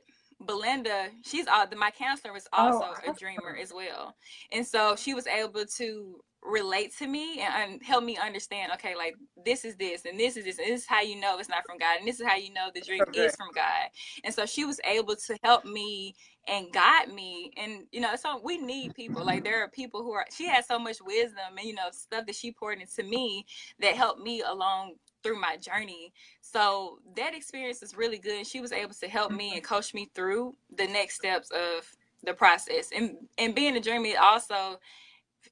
Belinda, 0.46 1.10
she's 1.24 1.48
all 1.48 1.66
my 1.78 1.92
counselor 1.92 2.34
was 2.34 2.48
oh, 2.54 2.82
also 2.82 2.94
oh, 3.06 3.12
a 3.12 3.16
dreamer 3.16 3.58
as 3.60 3.74
well. 3.74 4.16
And 4.52 4.66
so 4.66 4.96
she 4.96 5.14
was 5.14 5.28
able 5.28 5.66
to 5.78 6.24
relate 6.46 6.96
to 6.98 7.08
me 7.08 7.40
and, 7.40 7.82
help 7.84 8.04
me 8.04 8.18
understand 8.18 8.72
okay 8.72 8.96
like 8.96 9.16
this 9.46 9.66
is 9.66 9.76
this 9.76 10.06
and 10.06 10.20
this 10.20 10.38
is 10.38 10.46
this 10.46 10.60
and 10.60 10.68
this 10.68 10.82
is 10.82 10.88
how 10.88 11.02
you 11.02 11.20
know 11.20 11.38
it's 11.38 11.50
not 11.50 11.64
from 11.66 11.78
god 11.78 11.98
and 11.98 12.08
this 12.08 12.20
is 12.20 12.26
how 12.26 12.36
you 12.36 12.54
know 12.54 12.70
the 12.74 12.82
dream 12.82 13.02
okay. 13.02 13.22
is 13.22 13.36
from 13.36 13.48
god 13.54 13.90
and 14.24 14.34
so 14.34 14.46
she 14.46 14.64
was 14.64 14.80
able 14.86 15.16
to 15.16 15.36
help 15.44 15.66
me 15.66 16.14
and 16.48 16.72
guide 16.72 17.12
me 17.12 17.52
and 17.58 17.84
you 17.92 18.00
know 18.00 18.16
so 18.16 18.40
we 18.44 18.58
need 18.58 18.94
people 18.94 19.26
like 19.26 19.44
there 19.44 19.64
are 19.64 19.70
people 19.70 20.04
who 20.04 20.12
are 20.12 20.26
she 20.32 20.48
has 20.48 20.68
so 20.68 20.78
much 20.78 20.98
wisdom 21.06 21.58
and 21.58 21.68
you 21.68 21.74
know 21.74 21.90
stuff 21.92 22.26
that 22.26 22.36
she 22.36 22.52
poured 22.52 22.80
into 22.80 23.04
me 23.04 23.46
that 23.80 23.96
helped 23.96 24.22
me 24.22 24.42
along 24.42 24.94
through 25.24 25.40
my 25.40 25.58
journey 25.58 26.14
so 26.42 27.00
that 27.16 27.34
experience 27.34 27.82
is 27.82 27.96
really 27.96 28.18
good 28.18 28.46
she 28.46 28.62
was 28.62 28.72
able 28.72 28.94
to 28.94 29.08
help 29.08 29.32
me 29.32 29.54
and 29.54 29.64
mm-hmm. 29.64 29.74
coach 29.74 29.94
me 29.94 30.10
through 30.14 30.54
the 30.78 30.88
next 30.88 31.16
steps 31.16 31.50
of 31.52 31.90
the 32.24 32.34
process 32.34 32.90
and 32.96 33.16
and 33.38 33.56
being 33.56 33.76
a 33.76 33.80
dreamer 33.80 34.18
also 34.22 34.78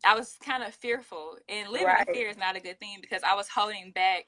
I 0.04 0.16
was 0.16 0.38
kind 0.44 0.64
of 0.64 0.74
fearful, 0.74 1.38
and 1.50 1.70
living 1.70 1.88
right. 1.88 2.08
in 2.08 2.14
fear 2.14 2.30
is 2.30 2.38
not 2.38 2.56
a 2.56 2.62
good 2.62 2.80
thing 2.80 2.98
because 3.02 3.22
I 3.24 3.36
was 3.36 3.48
holding 3.50 3.92
back 3.92 4.28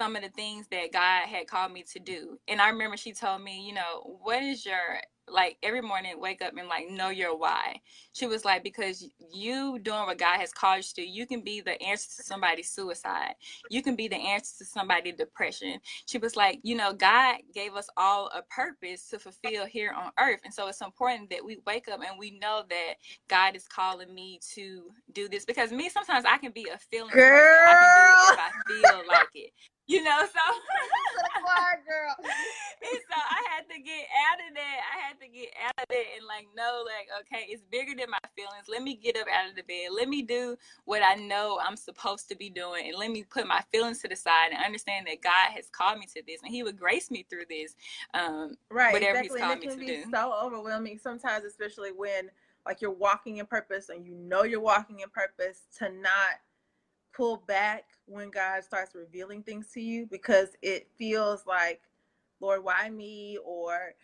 some 0.00 0.16
of 0.16 0.22
the 0.22 0.28
things 0.28 0.66
that 0.70 0.92
God 0.92 1.26
had 1.26 1.46
called 1.46 1.72
me 1.72 1.84
to 1.92 1.98
do. 1.98 2.38
And 2.46 2.60
I 2.60 2.68
remember 2.68 2.96
she 2.96 3.12
told 3.12 3.42
me, 3.42 3.66
you 3.66 3.74
know, 3.74 4.18
what 4.22 4.42
is 4.42 4.64
your 4.64 5.00
like 5.32 5.56
every 5.62 5.80
morning 5.80 6.20
wake 6.20 6.42
up 6.42 6.56
and 6.56 6.68
like 6.68 6.90
know 6.90 7.08
your 7.10 7.36
why. 7.36 7.80
She 8.12 8.26
was 8.26 8.44
like, 8.44 8.62
because 8.62 9.08
you 9.32 9.78
doing 9.80 10.06
what 10.06 10.18
God 10.18 10.38
has 10.38 10.52
called 10.52 10.78
you 10.78 11.04
to 11.04 11.08
you 11.08 11.26
can 11.26 11.42
be 11.42 11.60
the 11.60 11.80
answer 11.82 12.08
to 12.16 12.22
somebody's 12.22 12.70
suicide. 12.70 13.34
You 13.70 13.82
can 13.82 13.96
be 13.96 14.08
the 14.08 14.16
answer 14.16 14.58
to 14.58 14.64
somebody's 14.64 15.16
depression. 15.16 15.80
She 16.06 16.18
was 16.18 16.36
like, 16.36 16.60
you 16.62 16.76
know, 16.76 16.92
God 16.92 17.36
gave 17.54 17.74
us 17.74 17.88
all 17.96 18.28
a 18.34 18.42
purpose 18.42 19.08
to 19.10 19.18
fulfill 19.18 19.66
here 19.66 19.92
on 19.96 20.10
earth. 20.18 20.40
And 20.44 20.52
so 20.52 20.68
it's 20.68 20.80
important 20.80 21.30
that 21.30 21.44
we 21.44 21.58
wake 21.66 21.88
up 21.88 22.00
and 22.00 22.18
we 22.18 22.38
know 22.38 22.64
that 22.68 22.94
God 23.28 23.56
is 23.56 23.66
calling 23.66 24.14
me 24.14 24.40
to 24.54 24.84
do 25.12 25.28
this. 25.28 25.44
Because 25.44 25.72
me, 25.72 25.88
sometimes 25.88 26.24
I 26.24 26.38
can 26.38 26.52
be 26.52 26.68
a 26.72 26.78
feeling 26.78 27.10
Girl. 27.10 27.30
person. 27.30 27.64
I 27.66 27.74
can 27.74 27.90
do 27.94 28.02
it 28.10 28.18
if 28.32 28.38
I 28.38 28.50
feel 28.66 29.02
like 29.08 29.28
it 29.34 29.50
you 29.88 30.02
know, 30.02 30.20
so 30.20 30.44
choir 31.42 31.80
girl. 31.88 32.14
and 32.20 33.00
so 33.08 33.16
I 33.16 33.42
had 33.50 33.64
to 33.74 33.80
get 33.80 34.04
out 34.30 34.38
of 34.46 34.54
that. 34.54 34.78
I 34.94 35.08
had 35.08 35.20
to 35.20 35.28
get 35.28 35.48
out 35.64 35.72
of 35.82 35.88
that 35.88 36.04
and 36.16 36.26
like 36.26 36.46
know 36.54 36.84
like, 36.84 37.08
okay, 37.20 37.46
it's 37.48 37.62
bigger 37.70 37.94
than 37.96 38.10
my 38.10 38.18
feelings. 38.36 38.68
Let 38.68 38.82
me 38.82 38.96
get 38.96 39.16
up 39.16 39.26
out 39.32 39.48
of 39.48 39.56
the 39.56 39.62
bed. 39.62 39.88
Let 39.96 40.08
me 40.08 40.22
do 40.22 40.56
what 40.84 41.02
I 41.02 41.14
know 41.14 41.58
I'm 41.64 41.76
supposed 41.76 42.28
to 42.28 42.36
be 42.36 42.50
doing 42.50 42.88
and 42.88 42.98
let 42.98 43.10
me 43.10 43.24
put 43.24 43.46
my 43.46 43.62
feelings 43.72 44.00
to 44.02 44.08
the 44.08 44.16
side 44.16 44.52
and 44.52 44.62
understand 44.62 45.06
that 45.06 45.22
God 45.22 45.56
has 45.56 45.68
called 45.72 45.98
me 45.98 46.06
to 46.14 46.22
this 46.26 46.42
and 46.42 46.52
he 46.52 46.62
would 46.62 46.78
grace 46.78 47.10
me 47.10 47.24
through 47.28 47.46
this. 47.48 47.74
Um 48.12 48.56
right, 48.70 48.92
whatever 48.92 49.20
exactly. 49.20 49.40
he's 49.40 49.46
called 49.46 49.52
and 49.52 49.64
it 49.64 49.66
me 49.66 49.70
can 49.70 49.80
to 49.80 49.86
be 49.86 50.04
do. 50.04 50.10
So 50.12 50.34
overwhelming 50.44 50.98
sometimes, 51.02 51.44
especially 51.46 51.92
when 51.92 52.30
like 52.66 52.82
you're 52.82 52.90
walking 52.90 53.38
in 53.38 53.46
purpose 53.46 53.88
and 53.88 54.04
you 54.04 54.14
know 54.14 54.42
you're 54.42 54.60
walking 54.60 55.00
in 55.00 55.08
purpose 55.08 55.62
to 55.78 55.88
not 55.88 56.36
pull 57.14 57.42
back 57.46 57.84
when 58.08 58.30
God 58.30 58.64
starts 58.64 58.94
revealing 58.94 59.42
things 59.42 59.68
to 59.74 59.80
you 59.80 60.06
because 60.06 60.48
it 60.62 60.88
feels 60.96 61.46
like, 61.46 61.82
Lord, 62.40 62.64
why 62.64 62.88
me? 62.90 63.38
Or 63.44 63.94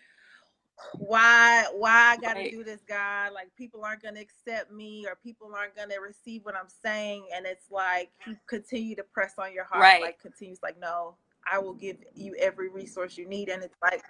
why 0.99 1.67
why 1.73 2.15
I 2.15 2.17
gotta 2.17 2.41
right. 2.41 2.51
do 2.51 2.65
this, 2.65 2.81
God? 2.87 3.33
Like 3.33 3.55
people 3.57 3.85
aren't 3.85 4.03
gonna 4.03 4.21
accept 4.21 4.73
me 4.73 5.07
or 5.09 5.17
people 5.17 5.53
aren't 5.57 5.77
gonna 5.77 6.01
receive 6.01 6.45
what 6.45 6.57
I'm 6.57 6.69
saying. 6.69 7.27
And 7.35 7.47
it's 7.47 7.71
like 7.71 8.11
you 8.27 8.37
continue 8.47 8.97
to 8.97 9.05
press 9.05 9.35
on 9.39 9.53
your 9.53 9.65
heart, 9.65 9.83
right. 9.83 10.03
like 10.03 10.21
continues 10.21 10.59
like, 10.63 10.79
no, 10.79 11.15
I 11.51 11.59
will 11.59 11.75
give 11.75 11.97
you 12.15 12.35
every 12.39 12.69
resource 12.69 13.17
you 13.17 13.29
need. 13.29 13.49
And 13.49 13.63
it's 13.63 13.77
like 13.83 14.03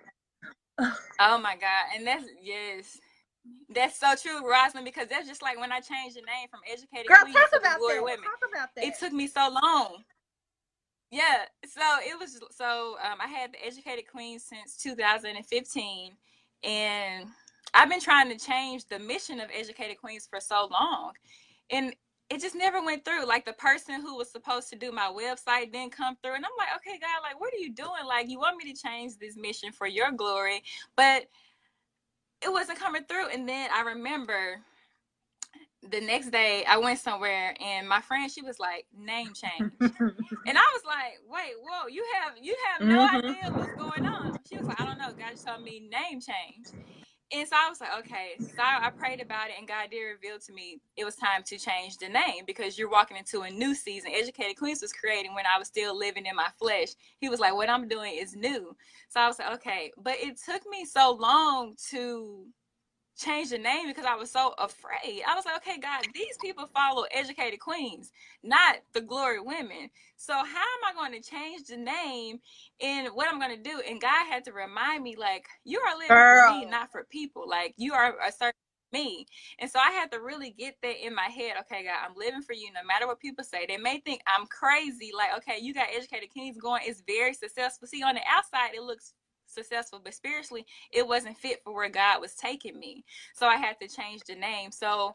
Oh 1.20 1.38
my 1.42 1.54
God. 1.54 1.96
And 1.96 2.06
that's 2.06 2.24
yes. 2.42 2.98
That's 3.68 3.98
so 3.98 4.14
true, 4.14 4.48
Rosalind, 4.48 4.84
because 4.84 5.08
that's 5.08 5.26
just 5.26 5.42
like 5.42 5.58
when 5.58 5.72
I 5.72 5.80
changed 5.80 6.16
the 6.16 6.22
name 6.22 6.48
from 6.50 6.60
Educated 6.70 7.08
Girl, 7.08 7.18
Queen 7.22 7.34
talk 7.34 7.50
to 7.50 7.58
about 7.58 7.78
Glory 7.78 7.96
that. 7.96 8.04
Women. 8.04 8.24
Talk 8.24 8.48
about 8.50 8.68
that. 8.76 8.84
It 8.84 8.98
took 8.98 9.12
me 9.12 9.26
so 9.26 9.50
long. 9.50 10.04
Yeah, 11.10 11.44
so 11.64 11.80
it 12.02 12.18
was 12.18 12.40
so 12.50 12.96
um, 13.04 13.18
I 13.20 13.28
had 13.28 13.52
the 13.52 13.64
Educated 13.64 14.06
Queen 14.10 14.38
since 14.38 14.76
2015, 14.78 16.12
and 16.64 17.26
I've 17.72 17.88
been 17.88 18.00
trying 18.00 18.28
to 18.30 18.38
change 18.38 18.86
the 18.86 18.98
mission 18.98 19.40
of 19.40 19.48
Educated 19.56 19.98
Queens 19.98 20.26
for 20.28 20.40
so 20.40 20.68
long, 20.72 21.12
and 21.70 21.94
it 22.30 22.40
just 22.40 22.56
never 22.56 22.82
went 22.82 23.04
through. 23.04 23.26
Like 23.26 23.44
the 23.44 23.52
person 23.52 24.00
who 24.00 24.16
was 24.16 24.30
supposed 24.30 24.70
to 24.70 24.76
do 24.76 24.90
my 24.90 25.12
website 25.14 25.72
didn't 25.72 25.92
come 25.92 26.16
through, 26.22 26.34
and 26.34 26.44
I'm 26.44 26.50
like, 26.58 26.68
okay, 26.76 26.98
God, 26.98 27.20
like 27.22 27.40
what 27.40 27.52
are 27.54 27.58
you 27.58 27.72
doing? 27.72 28.06
Like 28.08 28.28
you 28.28 28.38
want 28.38 28.56
me 28.56 28.72
to 28.72 28.80
change 28.80 29.16
this 29.18 29.36
mission 29.36 29.70
for 29.72 29.86
your 29.86 30.10
glory, 30.10 30.62
but 30.96 31.26
it 32.42 32.52
wasn't 32.52 32.78
coming 32.78 33.04
through. 33.04 33.28
And 33.28 33.48
then 33.48 33.70
I 33.74 33.82
remember 33.82 34.60
the 35.90 36.00
next 36.00 36.30
day 36.30 36.64
I 36.68 36.78
went 36.78 36.98
somewhere 36.98 37.54
and 37.60 37.88
my 37.88 38.00
friend 38.00 38.30
she 38.30 38.42
was 38.42 38.58
like 38.58 38.86
name 38.96 39.32
change 39.34 39.72
and 39.80 39.90
I 39.90 40.72
was 40.72 40.82
like 40.86 41.20
wait 41.28 41.52
whoa 41.62 41.88
you 41.88 42.04
have 42.14 42.32
you 42.40 42.56
have 42.70 42.88
no 42.88 43.06
mm-hmm. 43.06 43.16
idea 43.16 43.52
what's 43.52 43.74
going 43.74 44.06
on 44.06 44.38
she 44.48 44.56
was 44.56 44.66
like 44.66 44.80
I 44.80 44.86
don't 44.86 44.98
know 44.98 45.12
God 45.12 45.36
told 45.36 45.62
me 45.62 45.80
name 45.80 46.20
change 46.20 46.68
and 47.34 47.48
so 47.48 47.56
I 47.56 47.68
was 47.68 47.80
like, 47.80 47.90
okay. 48.00 48.32
So 48.38 48.62
I, 48.62 48.86
I, 48.86 48.90
prayed 48.90 49.20
about 49.20 49.48
it, 49.48 49.54
and 49.58 49.66
God 49.66 49.90
did 49.90 50.02
reveal 50.02 50.38
to 50.38 50.52
me 50.52 50.80
it 50.96 51.04
was 51.04 51.16
time 51.16 51.42
to 51.44 51.58
change 51.58 51.98
the 51.98 52.08
name 52.08 52.44
because 52.46 52.78
you're 52.78 52.90
walking 52.90 53.16
into 53.16 53.40
a 53.42 53.50
new 53.50 53.74
season. 53.74 54.12
Educated 54.14 54.56
Queens 54.56 54.80
was 54.80 54.92
created 54.92 55.30
when 55.34 55.44
I 55.44 55.58
was 55.58 55.66
still 55.66 55.98
living 55.98 56.26
in 56.26 56.36
my 56.36 56.48
flesh. 56.58 56.88
He 57.18 57.28
was 57.28 57.40
like, 57.40 57.54
what 57.54 57.68
I'm 57.68 57.88
doing 57.88 58.16
is 58.16 58.36
new. 58.36 58.76
So 59.08 59.20
I 59.20 59.26
was 59.26 59.38
like, 59.38 59.52
okay. 59.54 59.90
But 59.96 60.14
it 60.18 60.38
took 60.44 60.62
me 60.70 60.84
so 60.84 61.12
long 61.18 61.74
to 61.90 62.46
change 63.16 63.50
the 63.50 63.58
name 63.58 63.88
because 63.88 64.04
I 64.04 64.16
was 64.16 64.30
so 64.30 64.54
afraid. 64.58 65.22
I 65.26 65.34
was 65.34 65.44
like, 65.44 65.56
okay, 65.58 65.78
God, 65.80 66.04
these 66.14 66.36
people 66.40 66.66
follow 66.66 67.04
educated 67.12 67.60
queens, 67.60 68.12
not 68.42 68.76
the 68.92 69.00
glory 69.00 69.40
women. 69.40 69.90
So 70.16 70.32
how 70.32 70.42
am 70.42 70.44
I 70.88 70.94
going 70.94 71.12
to 71.12 71.28
change 71.28 71.66
the 71.66 71.76
name 71.76 72.40
and 72.80 73.08
what 73.14 73.28
I'm 73.28 73.40
going 73.40 73.56
to 73.56 73.62
do? 73.62 73.82
And 73.88 74.00
God 74.00 74.26
had 74.28 74.44
to 74.44 74.52
remind 74.52 75.02
me, 75.02 75.16
like, 75.16 75.46
you 75.64 75.80
are 75.80 75.94
living 75.94 76.08
Girl. 76.08 76.52
for 76.52 76.58
me, 76.58 76.64
not 76.66 76.90
for 76.90 77.04
people. 77.04 77.48
Like, 77.48 77.74
you 77.76 77.94
are 77.94 78.14
a 78.26 78.32
certain 78.32 78.58
me. 78.94 79.26
And 79.58 79.70
so 79.70 79.78
I 79.78 79.90
had 79.90 80.10
to 80.12 80.20
really 80.20 80.50
get 80.50 80.76
that 80.82 81.04
in 81.04 81.14
my 81.14 81.28
head. 81.28 81.56
Okay, 81.60 81.84
God, 81.84 81.98
I'm 82.08 82.14
living 82.16 82.42
for 82.42 82.54
you 82.54 82.72
no 82.72 82.84
matter 82.86 83.06
what 83.06 83.20
people 83.20 83.44
say. 83.44 83.66
They 83.66 83.76
may 83.76 83.98
think 84.00 84.22
I'm 84.26 84.46
crazy. 84.46 85.10
Like, 85.14 85.36
okay, 85.38 85.58
you 85.60 85.74
got 85.74 85.88
educated 85.94 86.30
queens 86.30 86.56
going. 86.56 86.82
It's 86.86 87.02
very 87.06 87.34
successful. 87.34 87.88
See, 87.88 88.02
on 88.02 88.14
the 88.14 88.22
outside, 88.26 88.74
it 88.74 88.82
looks 88.82 89.12
successful, 89.54 90.00
but 90.02 90.14
spiritually, 90.14 90.66
it 90.92 91.06
wasn't 91.06 91.38
fit 91.38 91.62
for 91.64 91.74
where 91.74 91.88
God 91.88 92.20
was 92.20 92.34
taking 92.34 92.78
me. 92.78 93.04
So 93.34 93.46
I 93.46 93.56
had 93.56 93.80
to 93.80 93.88
change 93.88 94.22
the 94.26 94.34
name. 94.34 94.70
So 94.70 95.14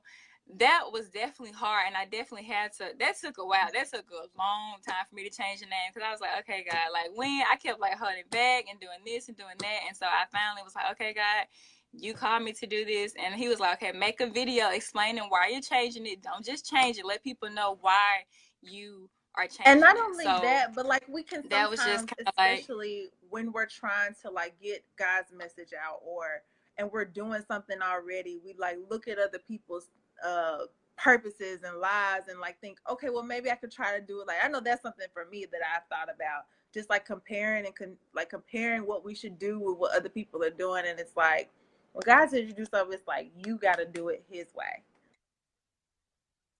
that 0.57 0.85
was 0.91 1.09
definitely 1.09 1.53
hard, 1.53 1.85
and 1.87 1.95
I 1.95 2.05
definitely 2.05 2.47
had 2.47 2.73
to. 2.77 2.89
That 2.99 3.19
took 3.21 3.37
a 3.37 3.45
while. 3.45 3.69
That 3.71 3.91
took 3.91 4.09
a 4.09 4.25
long 4.37 4.77
time 4.87 5.05
for 5.07 5.15
me 5.15 5.29
to 5.29 5.35
change 5.35 5.59
the 5.59 5.67
name 5.67 5.93
because 5.93 6.07
I 6.07 6.11
was 6.11 6.21
like, 6.21 6.39
okay, 6.39 6.65
God, 6.69 6.89
like 6.91 7.15
when 7.15 7.43
I 7.51 7.55
kept 7.55 7.79
like 7.79 7.97
holding 7.99 8.23
back 8.31 8.65
and 8.69 8.79
doing 8.79 9.05
this 9.05 9.27
and 9.27 9.37
doing 9.37 9.57
that, 9.59 9.79
and 9.87 9.95
so 9.95 10.07
I 10.07 10.25
finally 10.31 10.63
was 10.63 10.73
like, 10.75 10.91
okay, 10.93 11.13
God, 11.13 11.45
you 11.93 12.13
called 12.13 12.43
me 12.43 12.53
to 12.53 12.67
do 12.67 12.85
this 12.85 13.13
and 13.23 13.33
he 13.33 13.47
was 13.47 13.59
like 13.59 13.81
okay 13.81 13.97
make 13.97 14.21
a 14.21 14.27
video 14.27 14.69
explaining 14.69 15.23
why 15.29 15.47
you're 15.51 15.61
changing 15.61 16.05
it 16.05 16.21
don't 16.21 16.45
just 16.45 16.69
change 16.69 16.97
it 16.97 17.05
let 17.05 17.23
people 17.23 17.49
know 17.49 17.77
why 17.81 18.17
you 18.61 19.09
are 19.39 19.47
changing 19.47 19.65
and 19.65 19.81
not 19.81 19.97
only 19.97 20.25
so 20.25 20.39
that 20.41 20.75
but 20.75 20.85
like 20.85 21.03
we 21.07 21.23
can 21.23 21.43
that 21.49 21.69
was 21.69 21.83
just 21.83 22.07
especially 22.27 23.03
like, 23.03 23.13
when 23.29 23.51
we're 23.51 23.65
trying 23.65 24.13
to 24.21 24.29
like 24.29 24.53
get 24.61 24.83
God's 24.97 25.31
message 25.31 25.73
out 25.73 25.99
or 26.05 26.41
and 26.77 26.89
we're 26.91 27.05
doing 27.05 27.43
something 27.47 27.77
already, 27.81 28.39
we 28.43 28.55
like 28.57 28.77
look 28.89 29.07
at 29.07 29.19
other 29.19 29.39
people's 29.47 29.89
uh 30.25 30.59
purposes 30.97 31.59
and 31.63 31.77
lives 31.77 32.27
and 32.29 32.39
like 32.39 32.59
think, 32.59 32.77
okay, 32.89 33.09
well 33.09 33.23
maybe 33.23 33.49
I 33.51 33.55
could 33.55 33.71
try 33.71 33.97
to 33.97 34.05
do 34.05 34.21
it. 34.21 34.27
Like 34.27 34.37
I 34.43 34.47
know 34.47 34.61
that's 34.61 34.81
something 34.81 35.07
for 35.13 35.25
me 35.25 35.45
that 35.51 35.61
I've 35.75 35.87
thought 35.89 36.13
about, 36.13 36.43
just 36.73 36.89
like 36.89 37.05
comparing 37.05 37.65
and 37.65 37.75
con- 37.75 37.97
like 38.15 38.29
comparing 38.29 38.81
what 38.85 39.05
we 39.05 39.15
should 39.15 39.39
do 39.39 39.59
with 39.59 39.77
what 39.77 39.95
other 39.95 40.09
people 40.09 40.43
are 40.43 40.49
doing, 40.49 40.83
and 40.87 40.99
it's 40.99 41.15
like, 41.15 41.49
well, 41.93 42.03
God 42.05 42.29
says 42.29 42.47
you 42.47 42.53
do 42.53 42.65
something, 42.65 42.93
it's 42.93 43.07
like 43.07 43.31
you 43.45 43.57
got 43.57 43.77
to 43.77 43.85
do 43.85 44.09
it 44.09 44.23
His 44.29 44.47
way. 44.55 44.83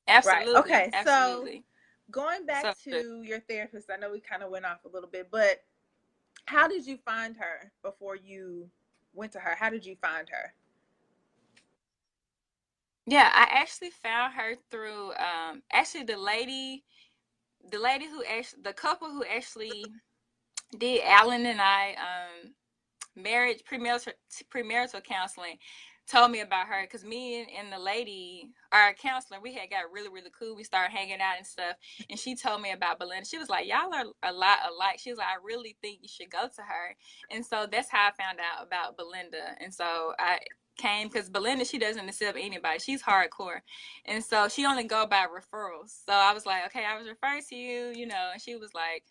Absolutely. 0.07 0.53
Right. 0.53 0.63
Okay. 0.63 0.89
Absolutely. 0.93 1.57
So 1.57 1.63
going 2.12 2.45
back 2.45 2.76
so 2.78 2.91
to 2.91 3.24
your 3.24 3.39
therapist, 3.41 3.89
I 3.91 3.98
know 3.98 4.12
we 4.12 4.19
kind 4.19 4.43
of 4.43 4.52
went 4.52 4.65
off 4.65 4.86
a 4.86 4.89
little 4.89 5.10
bit, 5.10 5.30
but 5.32 5.63
how 6.45 6.67
did 6.67 6.86
you 6.86 6.98
find 6.98 7.36
her 7.38 7.72
before 7.84 8.15
you 8.15 8.69
went 9.13 9.32
to 9.34 9.39
her? 9.39 9.56
How 9.56 9.69
did 9.69 9.86
you 9.86 9.95
find 10.02 10.28
her? 10.30 10.54
Yeah, 13.06 13.32
I 13.34 13.48
actually 13.52 13.89
found 13.89 14.34
her 14.34 14.54
through 14.69 15.13
um 15.13 15.63
actually 15.72 16.04
the 16.04 16.17
lady 16.17 16.84
the 17.72 17.80
lady 17.80 18.06
who 18.06 18.24
actually 18.24 18.62
the 18.63 18.74
couple 18.74 19.10
who 19.10 19.24
actually 19.26 19.84
did 20.78 21.02
Alan 21.04 21.45
and 21.45 21.60
I 21.60 21.95
um 21.95 22.54
marriage 23.15 23.63
premarital 23.69 24.13
premarital 24.54 25.04
counseling 25.04 25.58
told 26.10 26.32
me 26.32 26.41
about 26.41 26.67
her 26.67 26.82
because 26.82 27.06
me 27.06 27.39
and, 27.39 27.48
and, 27.58 27.72
the 27.72 27.80
lady, 27.80 28.50
our 28.72 28.93
counselor, 28.93 29.39
we 29.39 29.54
had 29.54 29.69
got 29.69 29.91
really, 29.93 30.10
really 30.10 30.32
cool. 30.38 30.56
We 30.56 30.63
started 30.63 30.91
hanging 30.91 31.22
out 31.22 31.38
and 31.38 31.45
stuff. 31.45 31.76
And 32.10 32.19
she 32.19 32.36
told 32.36 32.62
me 32.62 32.72
about 32.72 33.00
Belinda. 33.00 33.26
She 33.26 33.38
was 33.38 33.50
like, 33.50 33.67
Y'all 33.67 33.93
are 33.93 34.06
a 34.24 34.34
lot 34.34 34.60
alike. 34.67 35.00
She 35.00 35.12
was 35.12 35.19
like, 35.19 35.28
I 35.28 35.38
really 35.43 35.78
think 35.82 36.00
you 36.02 36.08
should 36.10 36.32
go 36.32 36.48
to 36.48 36.62
her. 36.62 36.95
And 37.32 37.45
so 37.45 37.67
that's 37.72 37.89
how 37.89 38.08
I 38.08 38.12
found 38.22 38.39
out 38.39 38.65
about 38.65 38.98
Belinda. 38.98 39.56
And 39.62 39.74
so 39.74 40.13
I 40.17 40.39
came 40.78 41.10
because 41.10 41.30
Belinda, 41.30 41.65
she 41.65 41.78
doesn't 41.78 42.08
accept 42.08 42.38
anybody. 42.39 42.80
She's 42.80 43.04
hardcore. 43.04 43.60
And 44.06 44.24
so 44.24 44.48
she 44.48 44.65
only 44.65 44.86
go 44.86 45.06
by 45.06 45.26
referrals. 45.28 46.06
So 46.06 46.13
I 46.13 46.34
was 46.34 46.45
like, 46.45 46.65
Okay, 46.67 46.86
I 46.86 46.98
was 46.98 47.08
referred 47.08 47.43
to 47.50 47.56
you, 47.56 47.93
you 47.95 48.08
know, 48.08 48.30
and 48.34 48.41
she 48.41 48.56
was 48.56 48.74
like, 48.74 49.04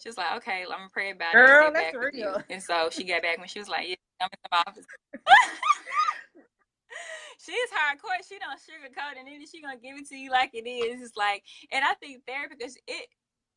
she 0.00 0.08
was 0.08 0.18
like, 0.18 0.36
okay, 0.36 0.62
I'm 0.62 0.68
gonna 0.68 0.88
pray 0.92 1.12
about 1.12 1.32
Girl, 1.32 1.68
it. 1.68 1.72
Girl, 1.72 1.72
that's 1.72 2.14
real. 2.14 2.42
And 2.50 2.62
so 2.62 2.88
she 2.90 3.04
got 3.04 3.22
back 3.22 3.38
when 3.38 3.48
she 3.48 3.60
was 3.60 3.68
like, 3.68 3.88
yeah, 3.88 3.94
I'm 4.20 4.28
in 4.32 4.38
the 4.50 4.70
office. 4.70 4.86
she's 7.38 7.70
hardcore. 7.70 8.20
She 8.28 8.38
don't 8.38 8.58
sugarcoat 8.58 9.18
it, 9.20 9.26
and 9.26 9.48
she 9.48 9.62
gonna 9.62 9.76
give 9.76 9.96
it 9.98 10.08
to 10.08 10.16
you 10.16 10.30
like 10.30 10.50
it 10.54 10.68
is. 10.68 11.02
It's 11.02 11.16
like, 11.16 11.42
and 11.72 11.84
I 11.84 11.94
think 11.94 12.22
therapy 12.26 12.54
because 12.58 12.76
it 12.86 13.08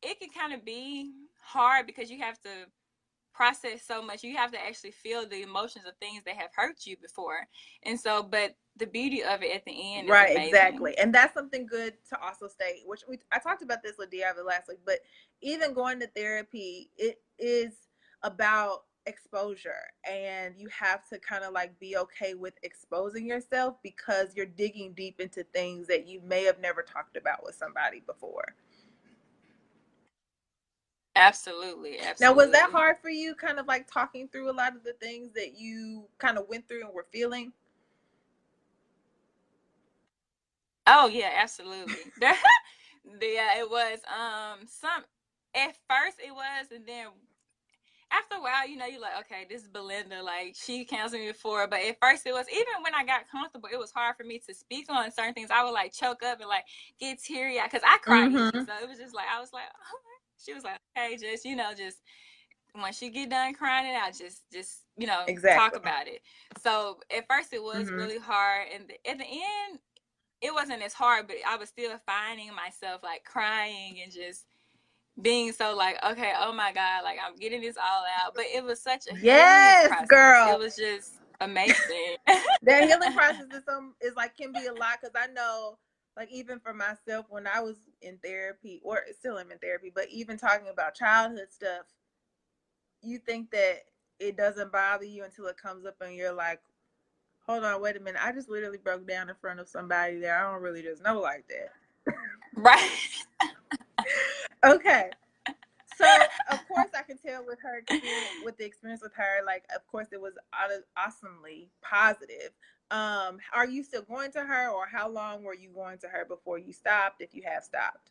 it 0.02 0.20
can 0.20 0.30
kind 0.30 0.52
of 0.52 0.64
be 0.64 1.12
hard 1.42 1.86
because 1.86 2.10
you 2.10 2.20
have 2.20 2.40
to 2.42 2.48
process 3.34 3.82
so 3.86 4.02
much. 4.02 4.22
You 4.24 4.36
have 4.36 4.52
to 4.52 4.60
actually 4.60 4.90
feel 4.90 5.28
the 5.28 5.42
emotions 5.42 5.84
of 5.86 5.94
things 6.00 6.24
that 6.24 6.36
have 6.36 6.50
hurt 6.54 6.84
you 6.84 6.96
before, 7.00 7.46
and 7.84 7.98
so, 7.98 8.22
but 8.22 8.56
the 8.76 8.86
beauty 8.86 9.22
of 9.24 9.42
it 9.42 9.54
at 9.54 9.64
the 9.64 9.96
end, 9.96 10.08
right? 10.08 10.30
Amazing. 10.30 10.48
Exactly, 10.48 10.98
and 10.98 11.14
that's 11.14 11.34
something 11.34 11.66
good 11.66 11.94
to 12.10 12.20
also 12.20 12.48
state. 12.48 12.82
Which 12.86 13.02
we 13.08 13.18
I 13.32 13.38
talked 13.38 13.62
about 13.62 13.82
this 13.82 13.96
with 13.98 14.10
Diava 14.10 14.44
last 14.44 14.68
week, 14.68 14.80
but 14.84 14.98
even 15.40 15.74
going 15.74 16.00
to 16.00 16.08
therapy, 16.08 16.90
it 16.96 17.20
is 17.38 17.72
about 18.22 18.84
exposure 19.08 19.90
and 20.08 20.54
you 20.58 20.68
have 20.68 21.08
to 21.08 21.18
kind 21.18 21.44
of 21.44 21.52
like 21.54 21.78
be 21.80 21.96
okay 21.96 22.34
with 22.34 22.54
exposing 22.62 23.26
yourself 23.26 23.76
because 23.82 24.28
you're 24.36 24.46
digging 24.46 24.92
deep 24.94 25.20
into 25.20 25.44
things 25.44 25.88
that 25.88 26.06
you 26.06 26.20
may 26.22 26.44
have 26.44 26.60
never 26.60 26.82
talked 26.82 27.16
about 27.16 27.44
with 27.44 27.54
somebody 27.56 28.00
before. 28.06 28.54
Absolutely, 31.16 31.98
absolutely. 31.98 32.16
Now, 32.20 32.32
was 32.34 32.52
that 32.52 32.70
hard 32.70 32.98
for 33.02 33.10
you 33.10 33.34
kind 33.34 33.58
of 33.58 33.66
like 33.66 33.90
talking 33.90 34.28
through 34.28 34.50
a 34.50 34.52
lot 34.54 34.76
of 34.76 34.84
the 34.84 34.94
things 34.94 35.32
that 35.34 35.58
you 35.58 36.04
kind 36.18 36.38
of 36.38 36.48
went 36.48 36.68
through 36.68 36.82
and 36.84 36.94
were 36.94 37.06
feeling? 37.12 37.52
Oh, 40.86 41.08
yeah, 41.08 41.30
absolutely. 41.36 41.96
yeah, 42.20 43.58
it 43.60 43.70
was 43.70 44.00
um 44.08 44.66
some 44.66 45.04
at 45.54 45.76
first 45.88 46.18
it 46.20 46.32
was 46.34 46.66
and 46.74 46.86
then 46.86 47.06
after 48.10 48.36
a 48.36 48.40
while, 48.40 48.66
you 48.66 48.76
know, 48.76 48.86
you're 48.86 49.00
like, 49.00 49.18
okay, 49.20 49.46
this 49.48 49.62
is 49.62 49.68
Belinda. 49.68 50.22
Like, 50.22 50.56
she 50.58 50.84
counseled 50.84 51.20
me 51.20 51.28
before. 51.28 51.66
But 51.66 51.80
at 51.80 51.98
first, 52.00 52.26
it 52.26 52.32
was, 52.32 52.46
even 52.50 52.82
when 52.82 52.94
I 52.94 53.04
got 53.04 53.28
comfortable, 53.30 53.68
it 53.72 53.78
was 53.78 53.92
hard 53.92 54.16
for 54.16 54.24
me 54.24 54.40
to 54.46 54.54
speak 54.54 54.86
on 54.88 55.10
certain 55.10 55.34
things. 55.34 55.50
I 55.50 55.64
would 55.64 55.72
like 55.72 55.92
choke 55.92 56.22
up 56.22 56.40
and 56.40 56.48
like 56.48 56.64
get 56.98 57.22
teary 57.22 57.58
eyed 57.58 57.70
because 57.70 57.86
I 57.86 57.98
cried. 57.98 58.32
Mm-hmm. 58.32 58.64
So 58.64 58.72
it 58.82 58.88
was 58.88 58.98
just 58.98 59.14
like, 59.14 59.26
I 59.34 59.40
was 59.40 59.52
like, 59.52 59.64
oh. 59.94 59.98
she 60.42 60.54
was 60.54 60.64
like, 60.64 60.78
okay, 60.96 61.16
just, 61.16 61.44
you 61.44 61.56
know, 61.56 61.72
just 61.76 61.98
once 62.74 63.02
you 63.02 63.10
get 63.10 63.30
done 63.30 63.54
crying 63.54 63.92
it 63.92 63.96
out, 63.96 64.16
just, 64.16 64.42
just, 64.52 64.84
you 64.96 65.06
know, 65.06 65.24
exactly. 65.26 65.58
talk 65.58 65.76
about 65.76 66.06
it. 66.06 66.22
So 66.62 66.98
at 67.14 67.26
first, 67.28 67.52
it 67.52 67.62
was 67.62 67.86
mm-hmm. 67.86 67.94
really 67.94 68.18
hard. 68.18 68.68
And 68.74 68.90
at 68.90 69.18
the 69.18 69.24
end, 69.24 69.80
it 70.40 70.54
wasn't 70.54 70.82
as 70.82 70.94
hard, 70.94 71.26
but 71.26 71.36
I 71.46 71.56
was 71.56 71.68
still 71.68 71.98
finding 72.06 72.54
myself 72.54 73.02
like 73.02 73.24
crying 73.24 74.00
and 74.02 74.12
just, 74.12 74.46
being 75.20 75.52
so 75.52 75.76
like, 75.76 75.98
okay, 76.04 76.32
oh 76.38 76.52
my 76.52 76.72
God, 76.72 77.02
like 77.04 77.18
I'm 77.24 77.36
getting 77.36 77.60
this 77.60 77.76
all 77.76 78.04
out. 78.24 78.34
But 78.34 78.44
it 78.54 78.64
was 78.64 78.80
such 78.80 79.04
a 79.10 79.18
yes, 79.18 79.92
girl. 80.08 80.54
It 80.54 80.58
was 80.58 80.76
just 80.76 81.14
amazing. 81.40 82.16
that 82.62 82.84
healing 82.84 83.12
process 83.16 83.46
is 83.52 83.64
some 83.64 83.94
is 84.00 84.14
like 84.16 84.36
can 84.36 84.52
be 84.52 84.66
a 84.66 84.72
lot 84.72 84.98
because 85.00 85.14
I 85.16 85.32
know, 85.32 85.78
like 86.16 86.30
even 86.32 86.60
for 86.60 86.72
myself 86.72 87.26
when 87.28 87.46
I 87.46 87.60
was 87.60 87.76
in 88.02 88.18
therapy 88.18 88.80
or 88.84 89.00
still 89.18 89.38
am 89.38 89.50
in 89.50 89.58
therapy, 89.58 89.92
but 89.94 90.08
even 90.10 90.36
talking 90.36 90.68
about 90.68 90.94
childhood 90.94 91.48
stuff, 91.50 91.86
you 93.02 93.18
think 93.18 93.50
that 93.50 93.84
it 94.18 94.36
doesn't 94.36 94.72
bother 94.72 95.04
you 95.04 95.24
until 95.24 95.46
it 95.46 95.56
comes 95.56 95.86
up 95.86 95.96
and 96.00 96.14
you're 96.14 96.32
like, 96.32 96.60
hold 97.46 97.64
on, 97.64 97.80
wait 97.80 97.96
a 97.96 98.00
minute, 98.00 98.20
I 98.22 98.32
just 98.32 98.48
literally 98.48 98.78
broke 98.78 99.06
down 99.06 99.28
in 99.28 99.34
front 99.40 99.60
of 99.60 99.68
somebody 99.68 100.18
that 100.20 100.38
I 100.40 100.50
don't 100.52 100.62
really 100.62 100.82
just 100.82 101.02
know 101.02 101.20
like 101.20 101.46
that. 101.48 102.14
Right. 102.54 102.90
okay. 104.64 105.10
So 105.96 106.06
of 106.50 106.66
course 106.68 106.90
I 106.96 107.02
can 107.02 107.18
tell 107.18 107.44
with 107.44 107.58
her 107.62 107.82
with 108.44 108.56
the 108.56 108.64
experience 108.64 109.02
with 109.02 109.14
her, 109.14 109.44
like 109.44 109.64
of 109.74 109.86
course 109.88 110.08
it 110.12 110.20
was 110.20 110.34
awesomely 110.96 111.68
positive. 111.82 112.50
Um, 112.90 113.38
are 113.52 113.66
you 113.66 113.82
still 113.82 114.02
going 114.02 114.32
to 114.32 114.40
her, 114.40 114.70
or 114.70 114.86
how 114.86 115.08
long 115.10 115.42
were 115.42 115.54
you 115.54 115.68
going 115.68 115.98
to 115.98 116.08
her 116.08 116.24
before 116.24 116.58
you 116.58 116.72
stopped, 116.72 117.20
if 117.20 117.34
you 117.34 117.42
have 117.44 117.62
stopped? 117.62 118.10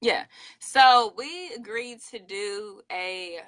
Yeah. 0.00 0.24
So 0.58 1.14
we 1.16 1.52
agreed 1.54 2.00
to 2.10 2.18
do 2.18 2.80
a 2.90 3.38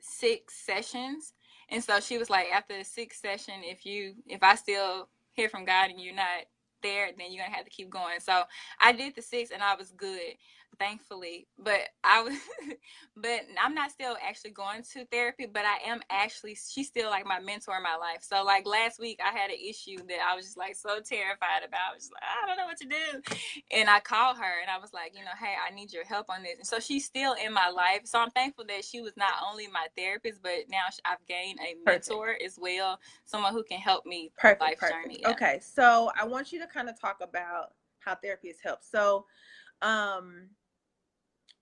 six 0.00 0.54
sessions. 0.54 1.34
And 1.68 1.84
so 1.84 2.00
she 2.00 2.16
was 2.16 2.30
like, 2.30 2.46
after 2.52 2.76
the 2.76 2.84
sixth 2.84 3.20
session, 3.20 3.54
if 3.62 3.84
you 3.84 4.14
if 4.26 4.42
I 4.42 4.54
still 4.54 5.08
hear 5.32 5.48
from 5.48 5.64
God 5.64 5.90
and 5.90 6.00
you're 6.00 6.14
not 6.14 6.46
there, 6.82 7.08
then 7.16 7.32
you're 7.32 7.44
gonna 7.44 7.56
have 7.56 7.64
to 7.64 7.70
keep 7.70 7.90
going. 7.90 8.20
So 8.20 8.44
I 8.80 8.92
did 8.92 9.14
the 9.14 9.22
six 9.22 9.50
and 9.50 9.62
I 9.62 9.74
was 9.74 9.90
good 9.92 10.34
thankfully 10.78 11.46
but 11.58 11.80
i 12.04 12.22
was 12.22 12.34
but 13.16 13.40
i'm 13.60 13.74
not 13.74 13.90
still 13.90 14.16
actually 14.26 14.50
going 14.50 14.82
to 14.82 15.04
therapy 15.06 15.46
but 15.46 15.64
i 15.64 15.76
am 15.88 16.00
actually 16.10 16.54
she's 16.54 16.86
still 16.86 17.10
like 17.10 17.26
my 17.26 17.40
mentor 17.40 17.76
in 17.76 17.82
my 17.82 17.96
life 17.96 18.22
so 18.22 18.44
like 18.44 18.66
last 18.66 19.00
week 19.00 19.20
i 19.24 19.36
had 19.36 19.50
an 19.50 19.56
issue 19.60 19.96
that 20.08 20.18
i 20.26 20.36
was 20.36 20.44
just 20.44 20.56
like 20.56 20.76
so 20.76 21.00
terrified 21.00 21.64
about 21.66 21.80
I 21.90 21.94
was 21.94 22.10
like 22.12 22.22
i 22.22 22.46
don't 22.46 22.56
know 22.56 22.66
what 22.66 22.76
to 22.78 22.86
do 22.86 23.36
and 23.72 23.90
i 23.90 23.98
called 24.00 24.36
her 24.38 24.60
and 24.60 24.70
i 24.70 24.78
was 24.78 24.92
like 24.92 25.12
you 25.16 25.24
know 25.24 25.32
hey 25.40 25.54
i 25.66 25.74
need 25.74 25.92
your 25.92 26.04
help 26.04 26.26
on 26.30 26.42
this 26.42 26.58
and 26.58 26.66
so 26.66 26.78
she's 26.78 27.04
still 27.04 27.34
in 27.44 27.52
my 27.52 27.68
life 27.68 28.02
so 28.04 28.20
i'm 28.20 28.30
thankful 28.30 28.64
that 28.68 28.84
she 28.84 29.00
was 29.00 29.16
not 29.16 29.34
only 29.48 29.66
my 29.68 29.86
therapist 29.96 30.40
but 30.42 30.68
now 30.70 30.84
i've 31.04 31.24
gained 31.26 31.58
a 31.60 31.74
mentor 31.84 32.26
Perfect. 32.26 32.44
as 32.44 32.58
well 32.60 32.98
someone 33.24 33.52
who 33.52 33.64
can 33.64 33.78
help 33.78 34.06
me 34.06 34.30
Perfect. 34.38 34.60
life 34.60 34.78
Perfect. 34.78 35.02
journey 35.02 35.18
yeah. 35.22 35.30
okay 35.30 35.60
so 35.60 36.10
i 36.18 36.24
want 36.24 36.52
you 36.52 36.60
to 36.60 36.66
kind 36.66 36.88
of 36.88 37.00
talk 37.00 37.18
about 37.20 37.72
how 38.00 38.14
therapy 38.14 38.48
has 38.48 38.58
helped 38.62 38.84
so 38.84 39.24
um 39.82 40.48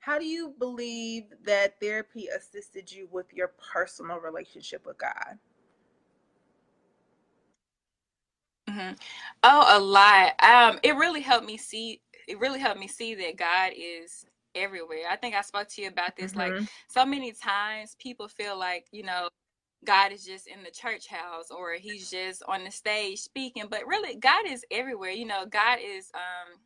how 0.07 0.21
do 0.21 0.25
you 0.25 0.55
believe 0.61 1.25
that 1.45 1.81
therapy 1.81 2.29
assisted 2.29 2.93
you 2.93 3.09
with 3.11 3.27
your 3.35 3.51
personal 3.73 4.21
relationship 4.21 4.87
with 4.87 4.97
God? 4.99 5.37
Mm-hmm. 8.71 8.93
Oh, 9.43 9.77
a 9.77 9.81
lot. 9.81 10.41
Um, 10.45 10.79
it 10.85 10.95
really 10.95 11.23
helped 11.23 11.45
me 11.45 11.57
see. 11.57 12.03
It 12.29 12.39
really 12.39 12.61
helped 12.61 12.79
me 12.79 12.87
see 12.87 13.17
that 13.17 13.37
God 13.37 13.73
is 13.77 14.25
everywhere. 14.55 15.07
I 15.11 15.17
think 15.17 15.35
I 15.35 15.41
spoke 15.41 15.67
to 15.71 15.83
you 15.83 15.89
about 15.89 16.17
this. 16.17 16.35
Mm-hmm. 16.35 16.59
Like 16.59 16.69
so 16.87 17.05
many 17.05 17.33
times, 17.33 17.97
people 17.99 18.29
feel 18.29 18.57
like 18.57 18.87
you 18.93 19.03
know 19.03 19.29
God 19.85 20.13
is 20.13 20.25
just 20.25 20.47
in 20.47 20.63
the 20.63 20.71
church 20.71 21.09
house 21.09 21.51
or 21.51 21.73
he's 21.73 22.13
just 22.13 22.45
on 22.47 22.63
the 22.63 22.71
stage 22.71 23.19
speaking, 23.19 23.65
but 23.69 23.85
really 23.89 24.15
God 24.15 24.47
is 24.47 24.65
everywhere. 24.71 25.11
You 25.11 25.27
know, 25.27 25.47
God 25.47 25.81
is 25.85 26.13
um 26.15 26.61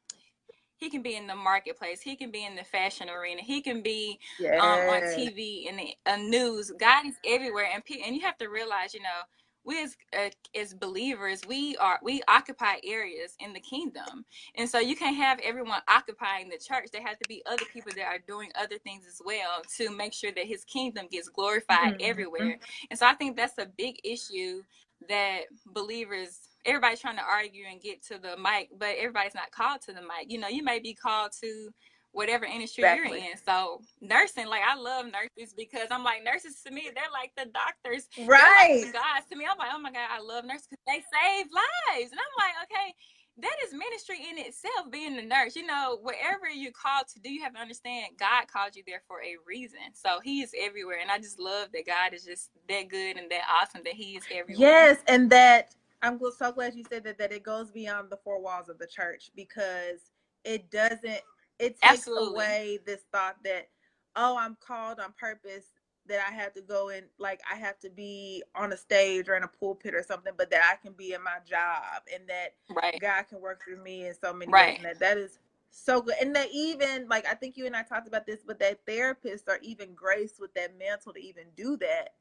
he 0.80 0.88
can 0.88 1.02
be 1.02 1.14
in 1.14 1.26
the 1.26 1.36
marketplace. 1.36 2.00
He 2.00 2.16
can 2.16 2.30
be 2.30 2.46
in 2.46 2.56
the 2.56 2.64
fashion 2.64 3.10
arena. 3.10 3.42
He 3.42 3.60
can 3.60 3.82
be 3.82 4.18
um, 4.40 4.60
on 4.60 5.02
TV 5.02 5.68
and 5.68 5.78
the 5.78 5.94
uh, 6.06 6.16
news. 6.16 6.72
God 6.80 7.06
is 7.06 7.16
everywhere, 7.26 7.68
and 7.72 7.82
and 8.04 8.16
you 8.16 8.22
have 8.22 8.38
to 8.38 8.48
realize, 8.48 8.94
you 8.94 9.02
know, 9.02 9.20
we 9.62 9.82
as 9.82 9.94
uh, 10.18 10.30
as 10.58 10.72
believers, 10.72 11.42
we 11.46 11.76
are 11.76 12.00
we 12.02 12.22
occupy 12.28 12.76
areas 12.82 13.34
in 13.40 13.52
the 13.52 13.60
kingdom, 13.60 14.24
and 14.54 14.66
so 14.66 14.78
you 14.78 14.96
can't 14.96 15.16
have 15.16 15.38
everyone 15.44 15.82
occupying 15.86 16.48
the 16.48 16.56
church. 16.56 16.88
There 16.90 17.06
have 17.06 17.18
to 17.18 17.28
be 17.28 17.42
other 17.44 17.66
people 17.70 17.92
that 17.94 18.06
are 18.06 18.20
doing 18.26 18.50
other 18.58 18.78
things 18.78 19.04
as 19.06 19.20
well 19.22 19.62
to 19.76 19.94
make 19.94 20.14
sure 20.14 20.32
that 20.32 20.46
His 20.46 20.64
kingdom 20.64 21.08
gets 21.10 21.28
glorified 21.28 21.94
mm-hmm. 21.94 22.10
everywhere. 22.10 22.58
And 22.88 22.98
so 22.98 23.06
I 23.06 23.12
think 23.12 23.36
that's 23.36 23.58
a 23.58 23.66
big 23.76 23.96
issue 24.02 24.62
that 25.08 25.42
believers 25.66 26.49
everybody's 26.64 27.00
trying 27.00 27.16
to 27.16 27.22
argue 27.22 27.64
and 27.70 27.80
get 27.80 28.04
to 28.06 28.18
the 28.18 28.36
mic, 28.36 28.68
but 28.78 28.96
everybody's 28.98 29.34
not 29.34 29.50
called 29.50 29.80
to 29.82 29.92
the 29.92 30.02
mic. 30.02 30.28
You 30.28 30.38
know, 30.38 30.48
you 30.48 30.62
may 30.62 30.78
be 30.78 30.94
called 30.94 31.32
to 31.40 31.70
whatever 32.12 32.44
industry 32.44 32.82
exactly. 32.82 33.20
you're 33.20 33.30
in. 33.30 33.38
So 33.44 33.80
nursing, 34.00 34.46
like 34.46 34.62
I 34.66 34.76
love 34.76 35.06
nurses 35.06 35.54
because 35.56 35.88
I'm 35.90 36.04
like 36.04 36.24
nurses 36.24 36.60
to 36.66 36.72
me, 36.72 36.90
they're 36.94 37.04
like 37.12 37.32
the 37.36 37.50
doctors, 37.52 38.08
right? 38.26 38.82
Like 38.82 38.92
guys 38.92 39.24
to 39.30 39.36
me, 39.36 39.46
I'm 39.50 39.58
like, 39.58 39.70
oh 39.72 39.80
my 39.80 39.92
god, 39.92 40.08
I 40.10 40.20
love 40.20 40.44
nurses 40.44 40.66
because 40.68 40.84
they 40.86 41.00
save 41.00 41.46
lives, 41.46 42.10
and 42.10 42.20
I'm 42.20 42.36
like, 42.38 42.54
okay. 42.64 42.94
That 43.38 43.56
is 43.64 43.72
ministry 43.72 44.18
in 44.28 44.36
itself, 44.36 44.90
being 44.90 45.16
a 45.18 45.22
nurse. 45.22 45.56
You 45.56 45.64
know, 45.64 45.98
wherever 46.02 46.50
you're 46.52 46.72
called 46.72 47.06
to 47.14 47.20
do, 47.20 47.32
you 47.32 47.42
have 47.42 47.54
to 47.54 47.60
understand 47.60 48.08
God 48.18 48.48
called 48.52 48.76
you 48.76 48.82
there 48.86 49.00
for 49.08 49.22
a 49.22 49.36
reason. 49.46 49.78
So 49.94 50.18
He 50.22 50.42
is 50.42 50.52
everywhere, 50.60 50.98
and 51.00 51.10
I 51.10 51.16
just 51.16 51.38
love 51.38 51.68
that 51.72 51.86
God 51.86 52.12
is 52.12 52.24
just 52.24 52.50
that 52.68 52.88
good 52.90 53.16
and 53.16 53.30
that 53.30 53.42
awesome 53.48 53.80
that 53.84 53.94
He 53.94 54.16
is 54.16 54.24
everywhere. 54.30 54.68
Yes, 54.68 54.98
and 55.06 55.30
that 55.30 55.74
I'm 56.02 56.18
so 56.38 56.52
glad 56.52 56.74
you 56.74 56.84
said 56.88 57.04
that 57.04 57.18
that 57.18 57.32
it 57.32 57.42
goes 57.42 57.70
beyond 57.70 58.10
the 58.10 58.18
four 58.18 58.40
walls 58.40 58.68
of 58.68 58.78
the 58.78 58.86
church 58.86 59.30
because 59.36 60.10
it 60.44 60.70
doesn't 60.70 61.20
it 61.58 61.78
takes 61.80 61.82
Absolutely. 61.82 62.28
away 62.28 62.78
this 62.86 63.02
thought 63.12 63.36
that 63.44 63.68
oh 64.16 64.36
I'm 64.38 64.56
called 64.60 64.98
on 64.98 65.12
purpose 65.18 65.72
that 66.06 66.26
I 66.28 66.32
have 66.34 66.52
to 66.54 66.60
go 66.60 66.88
in 66.88 67.04
like 67.18 67.40
I 67.50 67.56
have 67.56 67.78
to 67.80 67.90
be 67.90 68.42
on 68.54 68.72
a 68.72 68.76
stage 68.76 69.28
or 69.28 69.36
in 69.36 69.42
a 69.42 69.48
pulpit 69.48 69.94
or 69.94 70.02
something, 70.02 70.32
but 70.36 70.50
that 70.50 70.62
I 70.64 70.76
can 70.82 70.92
be 70.94 71.12
in 71.12 71.22
my 71.22 71.38
job 71.48 72.02
and 72.12 72.28
that 72.28 72.54
right. 72.74 73.00
God 73.00 73.24
can 73.28 73.40
work 73.40 73.62
through 73.62 73.82
me 73.82 74.06
in 74.06 74.14
so 74.14 74.32
many 74.32 74.50
right. 74.50 74.68
ways. 74.68 74.76
And 74.78 74.86
that 74.86 74.98
that 75.00 75.18
is 75.18 75.38
so 75.70 76.00
good. 76.00 76.14
And 76.20 76.34
that 76.34 76.48
even 76.52 77.08
like 77.08 77.26
I 77.26 77.34
think 77.34 77.56
you 77.56 77.66
and 77.66 77.76
I 77.76 77.82
talked 77.82 78.08
about 78.08 78.26
this, 78.26 78.40
but 78.44 78.58
that 78.58 78.84
therapists 78.86 79.48
are 79.48 79.60
even 79.62 79.94
graced 79.94 80.40
with 80.40 80.52
that 80.54 80.78
mantle 80.78 81.12
to 81.12 81.20
even 81.20 81.44
do 81.56 81.76
that. 81.78 82.14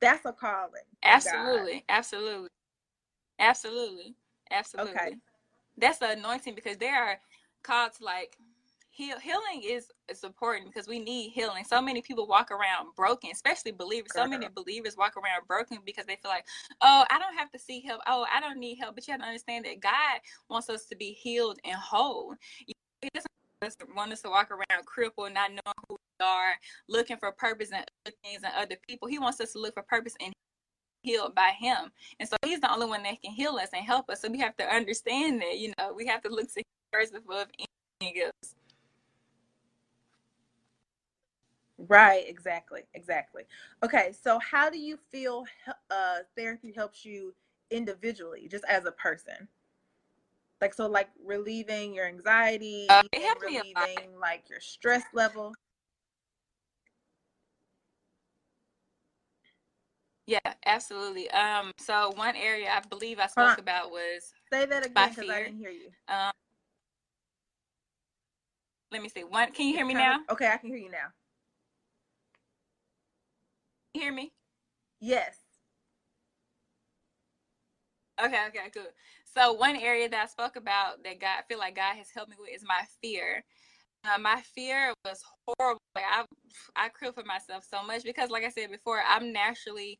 That's 0.00 0.24
a 0.26 0.32
calling. 0.32 0.82
Absolutely. 1.02 1.84
Absolutely. 1.88 2.48
Absolutely. 3.38 4.14
Absolutely. 4.50 4.92
Okay. 4.92 5.16
That's 5.76 5.98
the 5.98 6.10
anointing 6.10 6.54
because 6.54 6.76
they 6.76 6.88
are 6.88 7.18
called 7.62 7.92
to 7.98 8.04
like 8.04 8.36
heal 8.96 9.18
healing 9.18 9.62
is 9.62 9.90
is 10.08 10.24
important 10.24 10.72
because 10.72 10.88
we 10.88 10.98
need 10.98 11.30
healing. 11.30 11.64
So 11.64 11.82
many 11.82 12.00
people 12.00 12.26
walk 12.26 12.50
around 12.50 12.94
broken, 12.96 13.30
especially 13.32 13.72
believers. 13.72 14.12
So 14.14 14.26
many 14.26 14.46
uh-huh. 14.46 14.62
believers 14.62 14.96
walk 14.96 15.16
around 15.16 15.46
broken 15.46 15.78
because 15.84 16.06
they 16.06 16.16
feel 16.16 16.30
like, 16.30 16.46
oh, 16.80 17.04
I 17.10 17.18
don't 17.18 17.36
have 17.36 17.50
to 17.52 17.58
seek 17.58 17.84
help. 17.84 18.00
Oh, 18.06 18.24
I 18.32 18.40
don't 18.40 18.58
need 18.58 18.76
help. 18.76 18.94
But 18.94 19.06
you 19.06 19.12
have 19.12 19.20
to 19.20 19.26
understand 19.26 19.66
that 19.66 19.80
God 19.80 20.20
wants 20.48 20.70
us 20.70 20.86
to 20.86 20.96
be 20.96 21.12
healed 21.12 21.58
and 21.64 21.74
whole. 21.74 22.34
He 22.66 22.72
doesn't 23.12 23.94
want 23.94 24.12
us 24.12 24.22
to 24.22 24.30
walk 24.30 24.50
around 24.50 24.86
crippled, 24.86 25.34
not 25.34 25.50
knowing 25.50 25.74
who 25.88 25.96
we 25.96 26.24
are, 26.24 26.54
looking 26.88 27.16
for 27.18 27.32
purpose 27.32 27.70
in 27.70 27.76
other 27.76 28.16
things 28.24 28.42
and 28.44 28.52
other 28.56 28.76
people. 28.88 29.08
He 29.08 29.18
wants 29.18 29.40
us 29.40 29.52
to 29.52 29.58
look 29.58 29.74
for 29.74 29.82
purpose 29.82 30.14
in 30.20 30.32
healed 31.06 31.34
by 31.34 31.52
him. 31.58 31.92
And 32.18 32.28
so 32.28 32.36
he's 32.44 32.60
the 32.60 32.72
only 32.72 32.86
one 32.86 33.04
that 33.04 33.22
can 33.22 33.32
heal 33.32 33.52
us 33.52 33.68
and 33.72 33.84
help 33.84 34.10
us. 34.10 34.20
So 34.20 34.28
we 34.28 34.38
have 34.40 34.56
to 34.56 34.64
understand 34.64 35.40
that, 35.40 35.58
you 35.58 35.72
know, 35.78 35.92
we 35.94 36.06
have 36.06 36.20
to 36.22 36.28
look 36.28 36.52
to 36.52 36.58
him 36.58 36.64
first 36.92 37.14
above 37.14 37.46
anything 38.00 38.22
else. 38.22 38.54
Right, 41.78 42.24
exactly, 42.26 42.82
exactly. 42.94 43.44
Okay, 43.84 44.12
so 44.20 44.38
how 44.40 44.68
do 44.68 44.78
you 44.78 44.98
feel 45.12 45.44
uh, 45.90 46.18
therapy 46.36 46.72
helps 46.74 47.04
you 47.04 47.34
individually, 47.70 48.48
just 48.50 48.64
as 48.68 48.86
a 48.86 48.92
person? 48.92 49.46
Like, 50.60 50.72
so, 50.72 50.86
like 50.86 51.10
relieving 51.22 51.94
your 51.94 52.06
anxiety, 52.06 52.86
uh, 52.88 53.02
relieving 53.42 54.18
like 54.18 54.44
your 54.48 54.60
stress 54.60 55.04
level. 55.12 55.54
Yeah, 60.26 60.38
absolutely. 60.64 61.30
Um, 61.30 61.70
so 61.78 62.12
one 62.16 62.34
area 62.34 62.68
I 62.68 62.80
believe 62.88 63.20
I 63.20 63.28
spoke 63.28 63.58
about 63.58 63.90
was 63.90 64.32
say 64.52 64.66
that 64.66 64.84
again 64.84 65.10
because 65.10 65.30
I 65.30 65.44
didn't 65.44 65.58
hear 65.58 65.70
you. 65.70 65.90
Um, 66.08 66.32
let 68.90 69.02
me 69.02 69.08
see. 69.08 69.22
One, 69.22 69.52
can 69.52 69.68
you 69.68 69.74
hear 69.74 69.86
me 69.86 69.94
now? 69.94 70.18
Okay, 70.30 70.48
I 70.48 70.56
can 70.56 70.68
hear 70.68 70.78
you 70.78 70.90
now. 70.90 71.12
You 73.94 74.02
hear 74.02 74.12
me? 74.12 74.32
Yes. 75.00 75.38
Okay, 78.22 78.46
okay, 78.48 78.70
good. 78.72 78.88
So 79.24 79.52
one 79.52 79.76
area 79.76 80.08
that 80.08 80.22
I 80.22 80.26
spoke 80.26 80.56
about 80.56 81.04
that 81.04 81.20
God 81.20 81.38
I 81.38 81.42
feel 81.48 81.58
like 81.58 81.76
God 81.76 81.96
has 81.96 82.08
helped 82.14 82.30
me 82.30 82.36
with 82.38 82.50
is 82.54 82.64
my 82.66 82.82
fear. 83.00 83.44
Uh, 84.04 84.18
my 84.18 84.40
fear 84.54 84.92
was 85.04 85.22
horrible. 85.46 85.80
Like 85.94 86.04
I, 86.10 86.24
I 86.76 86.88
crippled 86.88 87.16
for 87.16 87.28
myself 87.28 87.64
so 87.68 87.82
much 87.86 88.04
because, 88.04 88.30
like 88.30 88.44
I 88.44 88.48
said 88.48 88.70
before, 88.70 89.02
I'm 89.06 89.32
naturally 89.32 89.98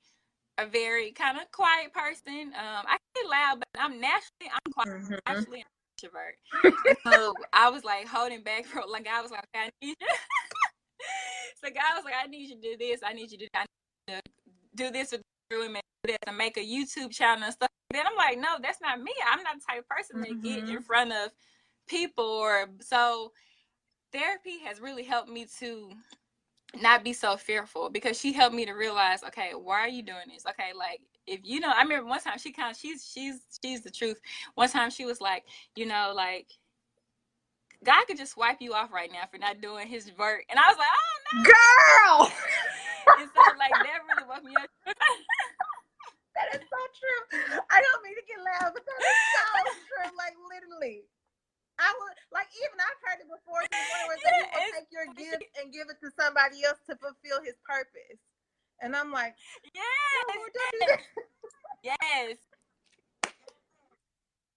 a 0.59 0.67
very 0.67 1.13
kind 1.13 1.39
of 1.39 1.51
quiet 1.53 1.93
person. 1.93 2.53
Um, 2.55 2.85
I 2.87 2.97
get 3.15 3.31
loud, 3.31 3.59
but 3.61 3.81
I'm 3.81 4.01
naturally 4.01 4.51
I'm 4.51 4.73
quiet. 4.73 5.03
Mm-hmm. 5.03 5.15
Naturally 5.27 5.61
an 5.61 5.67
introvert. 6.03 6.95
so 7.05 7.35
I 7.53 7.71
was 7.71 7.85
like 7.85 8.07
holding 8.07 8.43
back 8.43 8.65
for 8.67 8.83
like 8.89 9.07
I 9.09 9.21
was 9.21 9.31
like 9.31 9.45
I 9.55 9.71
need 9.83 9.97
you. 10.01 10.07
so 11.63 11.71
God 11.71 11.97
was 11.97 12.05
like 12.05 12.15
I 12.23 12.27
need 12.27 12.49
you 12.49 12.57
to 12.57 12.61
do 12.61 12.77
this. 12.79 13.01
I 13.05 13.13
need 13.13 13.31
you 13.31 13.39
to, 13.39 13.49
to 14.09 14.21
do 14.75 14.91
this 14.91 15.13
with 15.13 15.23
women 15.51 15.81
and 16.27 16.37
make 16.37 16.57
a 16.57 16.61
YouTube 16.61 17.11
channel 17.11 17.45
and 17.45 17.53
stuff. 17.53 17.69
Then 17.91 18.05
I'm 18.07 18.17
like, 18.17 18.39
no, 18.39 18.57
that's 18.63 18.81
not 18.81 19.01
me. 19.01 19.13
I'm 19.27 19.43
not 19.43 19.57
the 19.57 19.63
type 19.69 19.81
of 19.81 19.89
person 19.89 20.21
mm-hmm. 20.21 20.43
to 20.43 20.49
get 20.49 20.59
in 20.59 20.65
mm-hmm. 20.67 20.83
front 20.83 21.13
of 21.13 21.31
people 21.89 22.25
or 22.25 22.69
so. 22.81 23.33
Therapy 24.13 24.61
has 24.65 24.81
really 24.81 25.05
helped 25.05 25.29
me 25.29 25.47
to 25.61 25.91
not 26.75 27.05
be 27.05 27.13
so 27.13 27.37
fearful 27.37 27.91
because 27.91 28.19
she 28.19 28.33
helped 28.33 28.55
me 28.55 28.67
to 28.67 28.73
realize, 28.73 29.23
okay, 29.25 29.53
why 29.55 29.81
are 29.81 29.89
you 29.89 30.03
doing 30.03 30.27
this? 30.33 30.45
Okay, 30.47 30.73
like 30.77 31.01
if 31.27 31.41
you 31.43 31.61
know, 31.61 31.71
I 31.71 31.83
remember 31.83 32.07
one 32.09 32.21
time 32.21 32.39
she 32.39 32.53
kind 32.53 32.71
of 32.71 32.77
she's 32.77 33.09
she's 33.13 33.41
she's 33.63 33.83
the 33.83 33.91
truth. 33.91 34.21
One 34.55 34.69
time 34.69 34.91
she 34.91 35.05
was 35.05 35.21
like, 35.21 35.45
you 35.75 35.87
know, 35.87 36.13
like 36.15 36.49
God 37.85 38.05
could 38.07 38.17
just 38.17 38.37
wipe 38.37 38.61
you 38.61 38.75
off 38.75 38.93
right 38.93 39.11
now 39.13 39.25
for 39.31 39.39
not 39.39 39.61
doing 39.61 39.87
His 39.87 40.11
work, 40.19 40.45
and 40.51 40.59
I 40.59 40.69
was 40.69 40.79
like, 40.79 40.89
oh 40.91 41.17
no, 41.33 41.43
girl. 41.45 42.33
and 43.21 43.31
so 43.35 43.43
like 43.59 43.73
that 43.73 44.01
really 44.09 44.29
woke 44.29 44.45
me 44.45 44.55
up. 44.57 44.71
that 46.35 46.55
is 46.55 46.67
so 46.67 46.81
true. 46.99 47.61
I 47.71 47.81
don't 47.81 48.03
mean 48.03 48.15
to 48.15 48.25
get 48.27 48.39
loud, 48.43 48.73
but 48.75 48.83
that 48.85 49.01
is 49.01 49.19
so 49.35 49.73
true. 49.89 50.17
Like 50.19 50.35
literally. 50.51 51.05
I 51.79 51.93
would 51.93 52.17
like 52.33 52.49
even 52.57 52.79
I've 52.81 53.01
heard 53.05 53.21
it 53.21 53.29
before. 53.29 53.61
Where 53.61 54.19
yeah, 54.25 54.33
he 54.33 54.49
will 54.49 54.73
take 54.73 54.91
your 54.93 55.09
gift 55.13 55.45
and 55.61 55.73
give 55.73 55.89
it 55.93 56.01
to 56.01 56.11
somebody 56.19 56.65
else 56.65 56.81
to 56.89 56.97
fulfill 56.97 57.45
his 57.45 57.57
purpose, 57.65 58.21
and 58.81 58.97
I'm 58.97 59.13
like, 59.13 59.37
yes, 59.75 59.85
no, 60.25 60.45
yes. 61.85 61.97
yes. 62.01 62.37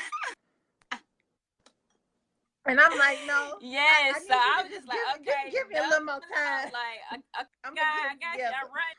And 2.66 2.80
I'm 2.80 2.96
like, 2.98 3.18
no. 3.26 3.58
Yes. 3.60 4.16
I, 4.16 4.18
I 4.18 4.20
so 4.22 4.34
I 4.38 4.62
was 4.62 4.72
just 4.72 4.88
like, 4.88 4.98
give, 4.98 5.34
okay, 5.34 5.50
give, 5.50 5.54
give 5.54 5.70
me 5.70 5.78
a 5.80 5.90
little 5.90 6.06
more 6.06 6.22
time. 6.22 6.70
Like, 6.70 7.02
I, 7.10 7.18
I, 7.34 7.44
I'm 7.66 7.74
God, 7.74 7.82
I 7.82 8.16
got 8.22 8.38
it 8.38 8.40
you. 8.40 8.46
together. 8.46 8.56
I'm 8.62 8.70
right. 8.70 8.98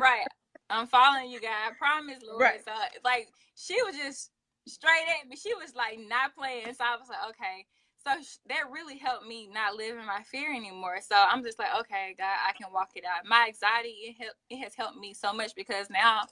right. 0.00 0.26
I'm 0.72 0.86
following 0.86 1.30
you, 1.30 1.40
guys. 1.40 1.70
I 1.70 1.74
promise, 1.78 2.20
Lord. 2.26 2.40
Right. 2.40 2.64
So, 2.64 2.72
like, 3.04 3.28
she 3.56 3.80
was 3.82 3.96
just 3.96 4.30
straight 4.66 5.06
at 5.20 5.28
me. 5.28 5.36
She 5.36 5.54
was 5.54 5.74
like 5.74 5.98
not 6.08 6.34
playing. 6.36 6.74
So 6.74 6.84
I 6.84 6.96
was 6.96 7.08
like, 7.08 7.30
okay. 7.30 7.66
So 8.04 8.10
sh- 8.22 8.38
that 8.48 8.70
really 8.72 8.98
helped 8.98 9.26
me 9.26 9.48
not 9.52 9.76
live 9.76 9.96
in 9.98 10.06
my 10.06 10.22
fear 10.22 10.52
anymore. 10.54 10.98
So 11.06 11.14
I'm 11.16 11.42
just 11.42 11.58
like, 11.58 11.68
okay, 11.80 12.14
God, 12.18 12.36
I 12.48 12.52
can 12.52 12.72
walk 12.72 12.90
it 12.96 13.04
out. 13.04 13.26
My 13.26 13.46
anxiety 13.48 13.90
it 13.90 14.16
help, 14.20 14.34
it 14.50 14.58
has 14.58 14.74
helped 14.74 14.98
me 14.98 15.14
so 15.14 15.32
much 15.32 15.54
because 15.54 15.90
now 15.90 16.22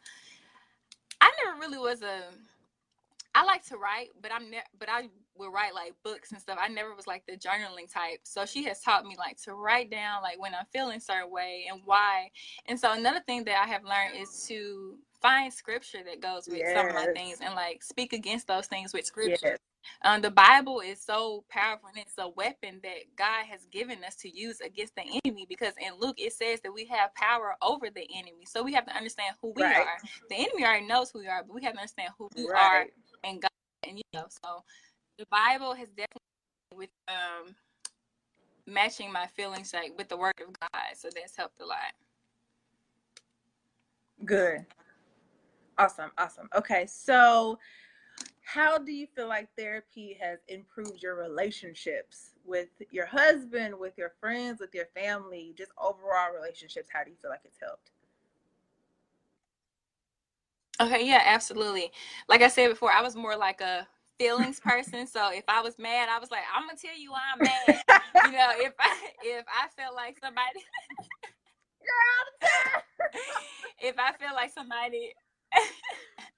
I 1.20 1.30
never 1.44 1.60
really 1.60 1.78
was 1.78 2.02
a 2.02 2.22
I 3.34 3.44
like 3.44 3.64
to 3.66 3.76
write, 3.76 4.08
but 4.20 4.32
I'm 4.34 4.50
ne- 4.50 4.70
but 4.78 4.88
I 4.90 5.08
would 5.40 5.54
write 5.54 5.74
like 5.74 5.94
books 6.04 6.32
and 6.32 6.40
stuff. 6.42 6.58
I 6.62 6.68
never 6.68 6.94
was 6.96 7.08
like 7.08 7.24
the 7.26 7.36
journaling 7.38 7.92
type. 7.92 8.20
So 8.24 8.46
she 8.46 8.64
has 8.66 8.80
taught 8.82 9.06
me 9.06 9.16
like 9.18 9.42
to 9.44 9.54
write 9.54 9.90
down 9.90 10.22
like 10.22 10.40
when 10.40 10.54
I'm 10.54 10.66
feeling 10.72 11.00
certain 11.00 11.32
way 11.32 11.66
and 11.72 11.82
why. 11.86 12.30
And 12.68 12.80
so 12.80 12.92
another 12.92 13.22
thing 13.26 13.44
that 13.46 13.62
I 13.64 13.68
have 13.68 13.84
learned 13.84 14.16
is 14.22 14.46
to 14.48 14.96
find 15.22 15.52
scripture 15.52 16.00
that 16.06 16.22
goes 16.22 16.48
with 16.48 16.62
some 16.74 16.88
of 16.88 16.94
my 16.94 17.08
things 17.14 17.40
and 17.42 17.54
like 17.56 17.82
speak 17.84 18.14
against 18.14 18.48
those 18.48 18.68
things 18.68 18.94
with 18.94 19.06
scripture. 19.06 19.48
Yes. 19.50 19.58
Um, 20.04 20.22
the 20.22 20.30
Bible 20.32 20.80
is 20.80 21.00
so 21.02 21.44
powerful 21.50 21.90
and 21.90 21.98
it's 21.98 22.14
a 22.18 22.28
weapon 22.30 22.80
that 22.84 23.04
God 23.16 23.46
has 23.50 23.66
given 23.72 24.04
us 24.04 24.16
to 24.18 24.30
use 24.30 24.60
against 24.60 24.94
the 24.96 25.02
enemy 25.24 25.46
because 25.48 25.74
in 25.80 25.98
Luke 26.00 26.16
it 26.20 26.34
says 26.34 26.60
that 26.62 26.72
we 26.74 26.86
have 26.86 27.14
power 27.16 27.56
over 27.62 27.90
the 27.90 28.06
enemy. 28.14 28.46
So 28.46 28.62
we 28.62 28.74
have 28.74 28.86
to 28.86 28.96
understand 28.96 29.36
who 29.42 29.52
we 29.56 29.64
Right. 29.64 29.76
are. 29.76 29.98
The 30.30 30.36
enemy 30.36 30.64
already 30.64 30.86
knows 30.86 31.10
who 31.12 31.20
we 31.20 31.28
are, 31.28 31.44
but 31.44 31.54
we 31.54 31.64
have 31.64 31.74
to 31.74 31.80
understand 31.80 32.12
who 32.18 32.28
we 32.36 32.48
are 32.50 32.86
and 33.24 33.42
God 33.42 33.50
and 33.88 33.98
you 33.98 34.04
know 34.14 34.26
so 34.28 34.64
the 35.20 35.26
Bible 35.30 35.74
has 35.74 35.88
definitely 35.90 36.16
with 36.74 36.88
um 37.06 37.54
matching 38.66 39.12
my 39.12 39.26
feelings 39.26 39.74
like 39.74 39.92
with 39.98 40.08
the 40.08 40.16
word 40.16 40.32
of 40.40 40.58
God. 40.58 40.96
So 40.96 41.10
that's 41.14 41.36
helped 41.36 41.60
a 41.60 41.66
lot. 41.66 41.92
Good. 44.24 44.64
Awesome. 45.76 46.10
Awesome. 46.16 46.48
Okay. 46.54 46.86
So, 46.86 47.58
how 48.42 48.78
do 48.78 48.92
you 48.92 49.06
feel 49.14 49.28
like 49.28 49.48
therapy 49.58 50.16
has 50.20 50.38
improved 50.48 51.02
your 51.02 51.16
relationships 51.16 52.30
with 52.46 52.68
your 52.90 53.06
husband, 53.06 53.78
with 53.78 53.96
your 53.98 54.12
friends, 54.20 54.60
with 54.60 54.74
your 54.74 54.88
family, 54.94 55.54
just 55.56 55.70
overall 55.78 56.32
relationships? 56.34 56.88
How 56.92 57.04
do 57.04 57.10
you 57.10 57.16
feel 57.20 57.30
like 57.30 57.40
it's 57.44 57.58
helped? 57.60 57.90
Okay, 60.80 61.06
yeah, 61.06 61.22
absolutely. 61.26 61.92
Like 62.26 62.40
I 62.40 62.48
said 62.48 62.68
before, 62.68 62.90
I 62.90 63.02
was 63.02 63.16
more 63.16 63.36
like 63.36 63.60
a 63.60 63.86
feelings 64.20 64.60
person. 64.60 65.06
So 65.06 65.32
if 65.32 65.44
I 65.48 65.62
was 65.62 65.78
mad, 65.78 66.08
I 66.10 66.18
was 66.18 66.30
like, 66.30 66.42
I'm 66.54 66.66
gonna 66.66 66.78
tell 66.78 66.98
you 66.98 67.10
why 67.12 67.22
I'm 67.32 67.40
mad. 67.42 67.82
You 68.26 68.32
know, 68.36 68.50
if 68.56 68.74
I 68.78 68.94
if 69.24 69.46
I 69.48 69.68
felt 69.76 69.96
like 69.96 70.18
somebody 70.20 70.60
Girl, 71.80 72.82
if 73.80 73.96
I 73.98 74.12
feel 74.12 74.34
like 74.34 74.52
somebody 74.52 75.14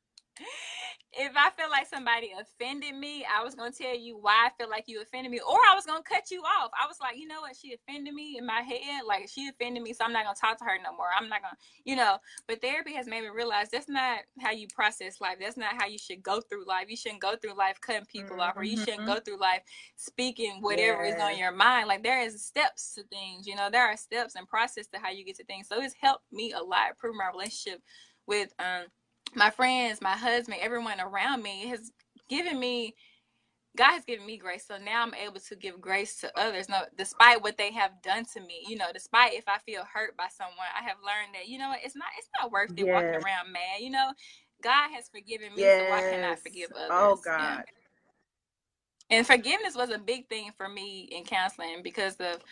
if 1.14 1.32
I 1.36 1.50
feel 1.50 1.68
like 1.70 1.86
somebody 1.86 2.32
offended 2.40 2.94
me, 2.94 3.24
I 3.24 3.44
was 3.44 3.54
gonna 3.54 3.72
tell 3.72 3.94
you 3.94 4.16
why 4.16 4.46
I 4.46 4.50
feel 4.56 4.70
like 4.70 4.84
you 4.86 5.02
offended 5.02 5.30
me, 5.30 5.40
or 5.40 5.58
I 5.70 5.74
was 5.74 5.84
gonna 5.84 6.02
cut 6.02 6.30
you 6.30 6.40
off. 6.40 6.70
I 6.82 6.86
was 6.86 6.96
like, 7.00 7.18
you 7.18 7.28
know 7.28 7.42
what, 7.42 7.54
she 7.54 7.74
offended 7.74 8.14
me 8.14 8.38
in 8.38 8.46
my 8.46 8.62
head, 8.62 9.02
like 9.06 9.28
she 9.28 9.48
offended 9.48 9.82
me, 9.82 9.92
so 9.92 10.04
I'm 10.04 10.12
not 10.12 10.24
gonna 10.24 10.36
talk 10.40 10.58
to 10.58 10.64
her 10.64 10.78
no 10.82 10.96
more. 10.96 11.08
I'm 11.14 11.28
not 11.28 11.42
gonna, 11.42 11.56
you 11.84 11.96
know. 11.96 12.16
But 12.48 12.62
therapy 12.62 12.94
has 12.94 13.06
made 13.06 13.22
me 13.22 13.28
realize 13.28 13.68
that's 13.68 13.88
not 13.90 14.20
how 14.40 14.52
you 14.52 14.68
process 14.74 15.20
life. 15.20 15.36
That's 15.38 15.58
not 15.58 15.74
how 15.74 15.86
you 15.86 15.98
should 15.98 16.22
go 16.22 16.40
through 16.40 16.66
life. 16.66 16.86
You 16.88 16.96
shouldn't 16.96 17.20
go 17.20 17.36
through 17.36 17.54
life 17.54 17.78
cutting 17.80 18.06
people 18.06 18.40
off, 18.40 18.56
or 18.56 18.64
you 18.64 18.78
shouldn't 18.78 19.02
Mhm. 19.02 19.06
go 19.06 19.20
through 19.20 19.38
life 19.38 19.62
speaking 19.96 20.62
whatever 20.62 21.04
is 21.04 21.20
on 21.20 21.36
your 21.36 21.52
mind. 21.52 21.88
Like 21.88 22.02
there 22.02 22.20
is 22.20 22.42
steps 22.42 22.94
to 22.94 23.02
things, 23.04 23.46
you 23.46 23.54
know. 23.54 23.68
There 23.70 23.84
are 23.84 23.96
steps 23.98 24.34
and 24.34 24.48
process 24.48 24.86
to 24.88 24.98
how 24.98 25.10
you 25.10 25.24
get 25.24 25.36
to 25.36 25.44
things. 25.44 25.68
So 25.68 25.82
it's 25.82 25.94
helped 26.00 26.32
me 26.32 26.52
a 26.52 26.62
lot 26.62 26.90
improve 26.90 27.16
my 27.16 27.28
relationship 27.28 27.82
with 28.26 28.52
um 28.58 28.86
my 29.34 29.50
friends, 29.50 30.00
my 30.00 30.16
husband, 30.16 30.58
everyone 30.60 31.00
around 31.00 31.42
me 31.42 31.68
has 31.68 31.92
given 32.28 32.58
me 32.60 32.94
God 33.76 33.92
has 33.92 34.04
given 34.04 34.26
me 34.26 34.36
grace. 34.36 34.66
So 34.66 34.76
now 34.76 35.02
I'm 35.02 35.14
able 35.14 35.40
to 35.40 35.56
give 35.56 35.80
grace 35.80 36.20
to 36.20 36.38
others. 36.38 36.68
No, 36.68 36.82
despite 36.98 37.42
what 37.42 37.56
they 37.56 37.72
have 37.72 37.92
done 38.02 38.24
to 38.34 38.40
me, 38.40 38.64
you 38.68 38.76
know, 38.76 38.88
despite 38.92 39.34
if 39.34 39.44
I 39.48 39.58
feel 39.60 39.84
hurt 39.92 40.16
by 40.16 40.26
someone, 40.36 40.66
I 40.78 40.82
have 40.84 40.98
learned 41.04 41.34
that, 41.34 41.48
you 41.48 41.58
know 41.58 41.72
it's 41.82 41.96
not 41.96 42.08
it's 42.18 42.28
not 42.40 42.52
worth 42.52 42.72
it 42.76 42.88
walking 42.88 43.14
around 43.14 43.52
mad. 43.52 43.80
You 43.80 43.90
know, 43.90 44.12
God 44.62 44.90
has 44.94 45.08
forgiven 45.08 45.54
me, 45.54 45.62
so 45.62 45.84
why 45.86 46.02
can't 46.02 46.24
I 46.24 46.36
forgive 46.36 46.70
oh, 46.74 46.80
others? 46.86 46.92
Oh 46.92 47.20
Yeah. 47.38 47.56
God. 47.56 47.64
And 49.10 49.26
forgiveness 49.26 49.74
was 49.76 49.90
a 49.90 49.98
big 49.98 50.28
thing 50.28 50.52
for 50.56 50.68
me 50.68 51.08
in 51.12 51.24
counseling 51.24 51.82
because 51.82 52.16
of 52.16 52.42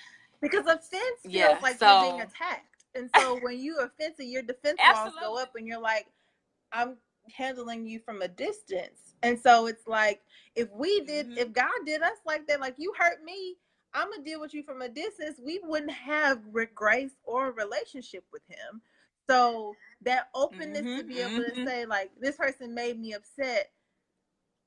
Because 0.40 0.66
offense 0.66 1.20
feels 1.22 1.34
Yeah, 1.34 1.58
like 1.62 1.80
you're 1.80 2.00
being 2.00 2.20
attacked. 2.20 2.66
And 2.94 3.10
so 3.16 3.38
when 3.42 3.58
you 3.58 3.78
offensive, 3.78 4.26
your 4.26 4.42
defense 4.42 4.78
walls 4.86 5.14
go 5.20 5.38
up 5.38 5.52
and 5.56 5.66
you're 5.66 5.80
like, 5.80 6.06
I'm 6.72 6.96
handling 7.36 7.86
you 7.86 7.98
from 8.00 8.22
a 8.22 8.28
distance. 8.28 9.14
And 9.22 9.38
so 9.38 9.66
it's 9.66 9.86
like 9.86 10.22
if 10.54 10.68
we 10.72 11.00
did 11.02 11.28
Mhm. 11.28 11.36
if 11.36 11.52
God 11.52 11.70
did 11.86 12.02
us 12.02 12.18
like 12.26 12.46
that, 12.48 12.60
like 12.60 12.74
you 12.78 12.92
hurt 12.98 13.22
me, 13.24 13.56
I'm 13.94 14.10
gonna 14.10 14.22
deal 14.24 14.40
with 14.40 14.54
you 14.54 14.62
from 14.62 14.82
a 14.82 14.88
distance, 14.88 15.40
we 15.44 15.60
wouldn't 15.62 15.92
have 15.92 16.40
grace 16.74 17.16
or 17.24 17.52
relationship 17.52 18.24
with 18.32 18.42
him. 18.48 18.82
So 19.28 19.78
that 20.02 20.28
openness 20.34 20.86
to 20.96 21.02
Mhm, 21.02 21.04
be 21.04 21.20
able 21.20 21.42
to 21.42 21.56
mhm. 21.56 21.64
say, 21.64 21.86
like, 21.86 22.10
this 22.20 22.36
person 22.36 22.74
made 22.74 22.98
me 22.98 23.12
upset. 23.14 23.70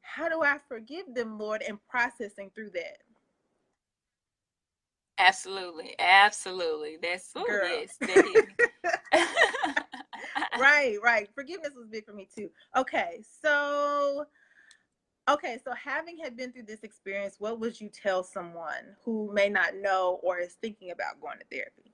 How 0.02 0.30
do 0.30 0.42
I 0.44 0.60
forgive 0.68 1.13
them, 1.13 1.38
Lord, 1.39 1.62
and 1.63 1.80
processing 1.89 2.52
through 2.56 2.72
that? 2.72 2.98
Absolutely, 5.18 5.96
absolutely. 6.00 6.98
That's 7.02 7.32
oh 7.36 7.46
Girl. 7.46 7.62
yes, 7.62 8.00
that 8.08 8.24
hit 8.24 8.46
me. 8.48 8.58
Right, 10.60 10.98
right. 11.04 11.30
Forgiveness 11.34 11.74
was 11.76 11.88
big 11.88 12.06
for 12.06 12.13
me 12.13 12.28
too. 12.34 12.50
Okay, 12.76 13.24
so 13.41 14.26
okay, 15.30 15.60
so 15.63 15.74
having 15.74 16.17
had 16.17 16.36
been 16.36 16.52
through 16.52 16.63
this 16.63 16.84
experience, 16.84 17.36
what 17.39 17.60
would 17.60 17.80
you 17.80 17.89
tell 17.89 18.24
someone 18.24 18.96
who 19.04 19.32
may 19.34 19.50
not 19.50 19.76
know 19.76 20.19
or 20.24 20.39
is 20.39 20.54
thinking 20.62 20.91
about 20.91 21.22
going 21.22 21.39
to 21.39 21.46
therapy? 21.52 21.93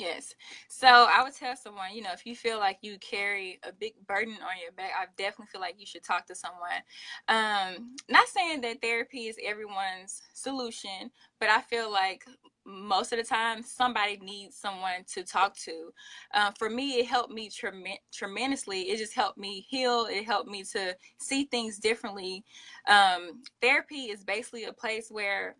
Yes. 0.00 0.34
So 0.68 0.86
I 0.88 1.22
would 1.22 1.34
tell 1.34 1.54
someone, 1.56 1.92
you 1.92 2.00
know, 2.02 2.12
if 2.14 2.24
you 2.24 2.34
feel 2.34 2.58
like 2.58 2.78
you 2.80 2.98
carry 3.00 3.60
a 3.62 3.72
big 3.72 3.92
burden 4.06 4.32
on 4.32 4.58
your 4.62 4.72
back, 4.72 4.92
I 4.98 5.04
definitely 5.18 5.48
feel 5.52 5.60
like 5.60 5.74
you 5.78 5.84
should 5.84 6.02
talk 6.02 6.26
to 6.28 6.34
someone. 6.34 6.80
Um, 7.28 7.96
not 8.08 8.26
saying 8.28 8.62
that 8.62 8.80
therapy 8.80 9.26
is 9.26 9.36
everyone's 9.44 10.22
solution, 10.32 11.10
but 11.38 11.50
I 11.50 11.60
feel 11.60 11.92
like 11.92 12.24
most 12.70 13.12
of 13.12 13.18
the 13.18 13.24
time 13.24 13.62
somebody 13.62 14.18
needs 14.22 14.56
someone 14.56 15.04
to 15.14 15.24
talk 15.24 15.56
to. 15.58 15.92
Uh, 16.32 16.50
for 16.58 16.70
me, 16.70 17.00
it 17.00 17.06
helped 17.06 17.32
me 17.32 17.50
trem- 17.50 17.84
tremendously. 18.12 18.82
It 18.82 18.98
just 18.98 19.14
helped 19.14 19.38
me 19.38 19.66
heal. 19.68 20.06
It 20.10 20.24
helped 20.24 20.48
me 20.48 20.64
to 20.72 20.96
see 21.18 21.44
things 21.44 21.78
differently. 21.78 22.44
Um, 22.88 23.42
therapy 23.60 24.10
is 24.10 24.24
basically 24.24 24.64
a 24.64 24.72
place 24.72 25.10
where 25.10 25.56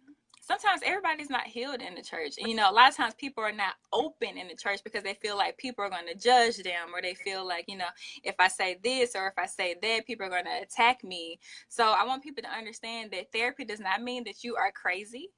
sometimes 0.50 0.82
everybody's 0.84 1.30
not 1.30 1.46
healed 1.46 1.80
in 1.80 1.94
the 1.94 2.02
church. 2.02 2.34
And 2.38 2.48
you 2.48 2.56
know, 2.56 2.68
a 2.68 2.72
lot 2.72 2.88
of 2.88 2.96
times 2.96 3.14
people 3.14 3.44
are 3.44 3.52
not 3.52 3.74
open 3.92 4.36
in 4.36 4.48
the 4.48 4.56
church 4.56 4.80
because 4.82 5.04
they 5.04 5.14
feel 5.14 5.36
like 5.36 5.56
people 5.58 5.84
are 5.84 5.90
going 5.90 6.08
to 6.08 6.18
judge 6.18 6.56
them 6.56 6.88
or 6.92 7.00
they 7.00 7.14
feel 7.14 7.46
like, 7.46 7.66
you 7.68 7.76
know, 7.76 7.86
if 8.24 8.34
I 8.40 8.48
say 8.48 8.78
this 8.82 9.14
or 9.14 9.28
if 9.28 9.34
I 9.38 9.46
say 9.46 9.76
that, 9.80 10.06
people 10.06 10.26
are 10.26 10.30
going 10.30 10.46
to 10.46 10.62
attack 10.62 11.04
me. 11.04 11.38
So 11.68 11.84
I 11.84 12.04
want 12.04 12.24
people 12.24 12.42
to 12.42 12.48
understand 12.50 13.12
that 13.12 13.30
therapy 13.32 13.64
does 13.64 13.78
not 13.78 14.02
mean 14.02 14.24
that 14.24 14.42
you 14.42 14.56
are 14.56 14.72
crazy. 14.72 15.30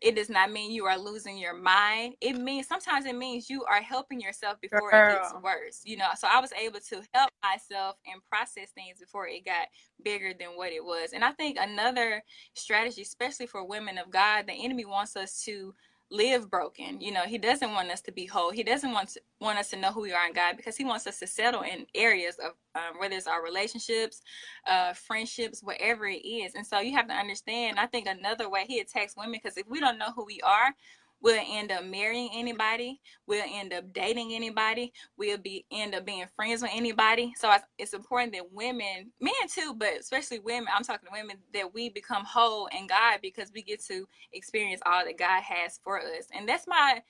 It 0.00 0.16
does 0.16 0.28
not 0.28 0.52
mean 0.52 0.72
you 0.72 0.86
are 0.86 0.98
losing 0.98 1.38
your 1.38 1.54
mind. 1.54 2.14
It 2.20 2.34
means 2.34 2.68
sometimes 2.68 3.04
it 3.04 3.16
means 3.16 3.50
you 3.50 3.64
are 3.64 3.80
helping 3.80 4.20
yourself 4.20 4.60
before 4.60 4.90
it 4.90 5.14
gets 5.14 5.34
worse. 5.42 5.80
You 5.84 5.96
know, 5.96 6.08
so 6.16 6.28
I 6.30 6.40
was 6.40 6.52
able 6.52 6.80
to 6.80 7.02
help 7.14 7.30
myself 7.42 7.96
and 8.06 8.22
process 8.28 8.70
things 8.70 9.00
before 9.00 9.26
it 9.26 9.44
got 9.44 9.68
bigger 10.04 10.32
than 10.38 10.50
what 10.50 10.72
it 10.72 10.84
was. 10.84 11.12
And 11.12 11.24
I 11.24 11.32
think 11.32 11.58
another 11.60 12.22
strategy, 12.54 13.02
especially 13.02 13.46
for 13.46 13.64
women 13.64 13.98
of 13.98 14.10
God, 14.10 14.46
the 14.46 14.64
enemy 14.64 14.84
wants 14.84 15.16
us 15.16 15.42
to 15.44 15.74
live 16.10 16.50
broken. 16.50 17.00
You 17.00 17.10
know, 17.12 17.22
he 17.22 17.38
doesn't 17.38 17.72
want 17.72 17.90
us 17.90 18.02
to 18.02 18.12
be 18.12 18.26
whole. 18.26 18.50
He 18.50 18.62
doesn't 18.62 18.92
want 18.92 19.10
to, 19.10 19.20
want 19.40 19.58
us 19.58 19.70
to 19.70 19.76
know 19.76 19.90
who 19.92 20.02
we 20.02 20.12
are 20.12 20.26
in 20.26 20.34
God 20.34 20.56
because 20.56 20.76
he 20.76 20.84
wants 20.84 21.06
us 21.06 21.18
to 21.20 21.26
settle 21.26 21.62
in 21.62 21.86
areas 21.94 22.36
of 22.38 22.52
um, 22.74 22.98
whether 22.98 23.16
it's 23.16 23.26
our 23.26 23.42
relationships, 23.42 24.20
uh, 24.66 24.92
friendships, 24.92 25.62
whatever 25.62 26.06
it 26.06 26.26
is. 26.26 26.54
And 26.54 26.66
so 26.66 26.80
you 26.80 26.92
have 26.94 27.08
to 27.08 27.14
understand. 27.14 27.78
I 27.78 27.86
think 27.86 28.06
another 28.06 28.48
way 28.50 28.64
he 28.68 28.80
attacks 28.80 29.16
women 29.16 29.32
because 29.32 29.56
if 29.56 29.68
we 29.68 29.80
don't 29.80 29.98
know 29.98 30.12
who 30.14 30.24
we 30.24 30.40
are, 30.42 30.74
we'll 31.22 31.42
end 31.48 31.72
up 31.72 31.84
marrying 31.84 32.30
anybody. 32.34 33.00
We'll 33.26 33.44
end 33.48 33.72
up 33.72 33.92
dating 33.92 34.34
anybody. 34.34 34.92
We'll 35.16 35.38
be 35.38 35.64
end 35.70 35.94
up 35.94 36.04
being 36.04 36.26
friends 36.34 36.62
with 36.62 36.72
anybody. 36.74 37.32
So 37.36 37.54
it's, 37.78 37.94
important 37.94 38.32
that 38.32 38.52
women, 38.52 39.12
men 39.20 39.32
too, 39.48 39.74
but 39.78 40.00
especially 40.00 40.40
women. 40.40 40.68
I'm 40.74 40.82
talking 40.82 41.06
to 41.06 41.12
women 41.12 41.36
that 41.54 41.72
we 41.72 41.88
become 41.88 42.24
whole 42.24 42.68
in 42.76 42.86
God 42.86 43.20
because 43.22 43.52
we 43.54 43.62
get 43.62 43.82
to 43.84 44.06
experience 44.32 44.80
all 44.84 45.04
that 45.04 45.18
God 45.18 45.42
has 45.42 45.78
for 45.84 46.00
us. 46.00 46.26
And 46.34 46.48
that's 46.48 46.66
my 46.66 47.02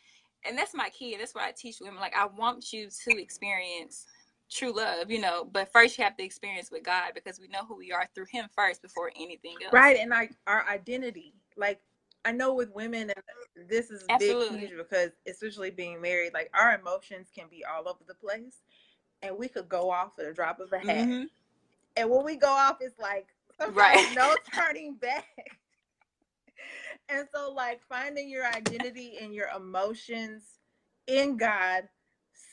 and 0.44 0.58
that's 0.58 0.74
my 0.74 0.88
key. 0.90 1.16
That's 1.16 1.34
what 1.34 1.44
I 1.44 1.52
teach 1.56 1.76
women. 1.80 2.00
Like 2.00 2.14
I 2.16 2.26
want 2.26 2.72
you 2.72 2.88
to 3.04 3.22
experience 3.22 4.06
true 4.50 4.76
love, 4.76 5.10
you 5.10 5.20
know. 5.20 5.48
But 5.50 5.72
first, 5.72 5.96
you 5.96 6.04
have 6.04 6.16
to 6.16 6.24
experience 6.24 6.70
with 6.70 6.82
God 6.82 7.12
because 7.14 7.40
we 7.40 7.48
know 7.48 7.64
who 7.66 7.76
we 7.76 7.92
are 7.92 8.08
through 8.14 8.26
Him 8.30 8.46
first 8.54 8.82
before 8.82 9.10
anything 9.16 9.54
else. 9.64 9.72
Right, 9.72 9.96
and 9.98 10.10
like 10.10 10.32
our 10.46 10.66
identity, 10.68 11.34
like 11.56 11.80
I 12.24 12.32
know 12.32 12.54
with 12.54 12.70
women, 12.74 13.10
and 13.10 13.68
this 13.68 13.90
is 13.90 14.04
Absolutely. 14.08 14.48
big, 14.48 14.68
huge 14.68 14.78
because 14.78 15.10
especially 15.26 15.70
being 15.70 16.00
married, 16.00 16.32
like 16.34 16.50
our 16.54 16.78
emotions 16.78 17.28
can 17.34 17.46
be 17.50 17.64
all 17.64 17.88
over 17.88 18.04
the 18.06 18.14
place, 18.14 18.62
and 19.22 19.36
we 19.36 19.48
could 19.48 19.68
go 19.68 19.90
off 19.90 20.18
at 20.18 20.26
a 20.26 20.32
drop 20.32 20.60
of 20.60 20.72
a 20.72 20.78
hat. 20.78 21.08
Mm-hmm. 21.08 21.24
And 21.96 22.10
when 22.10 22.24
we 22.24 22.36
go 22.36 22.48
off, 22.48 22.78
it's 22.80 22.98
like 22.98 23.28
right. 23.72 24.06
no 24.14 24.34
turning 24.54 24.94
back. 24.94 25.26
and 27.08 27.26
so, 27.34 27.52
like 27.52 27.80
finding 27.88 28.28
your 28.28 28.46
identity 28.46 29.18
and 29.20 29.34
your 29.34 29.48
emotions 29.56 30.58
in 31.06 31.36
God 31.36 31.88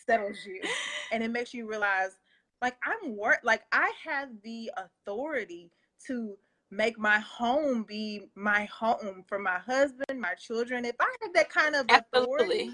settles 0.05 0.45
you, 0.45 0.61
and 1.11 1.24
it 1.24 1.30
makes 1.30 1.53
you 1.53 1.70
realize, 1.70 2.17
like 2.61 2.76
I'm 2.84 3.15
worth, 3.15 3.39
like 3.43 3.63
I 3.72 3.91
have 4.05 4.30
the 4.43 4.72
authority 4.78 5.72
to 6.07 6.36
make 6.72 6.99
my 6.99 7.20
home 7.20 7.84
be 7.84 8.22
my 8.36 8.65
home 8.65 9.24
for 9.28 9.39
my 9.39 9.59
husband, 9.59 10.20
my 10.20 10.34
children. 10.36 10.86
If 10.86 10.95
I 10.99 11.13
have 11.22 11.34
that 11.34 11.49
kind 11.49 11.76
of 11.76 11.86
Absolutely. 11.89 12.24
authority, 12.24 12.72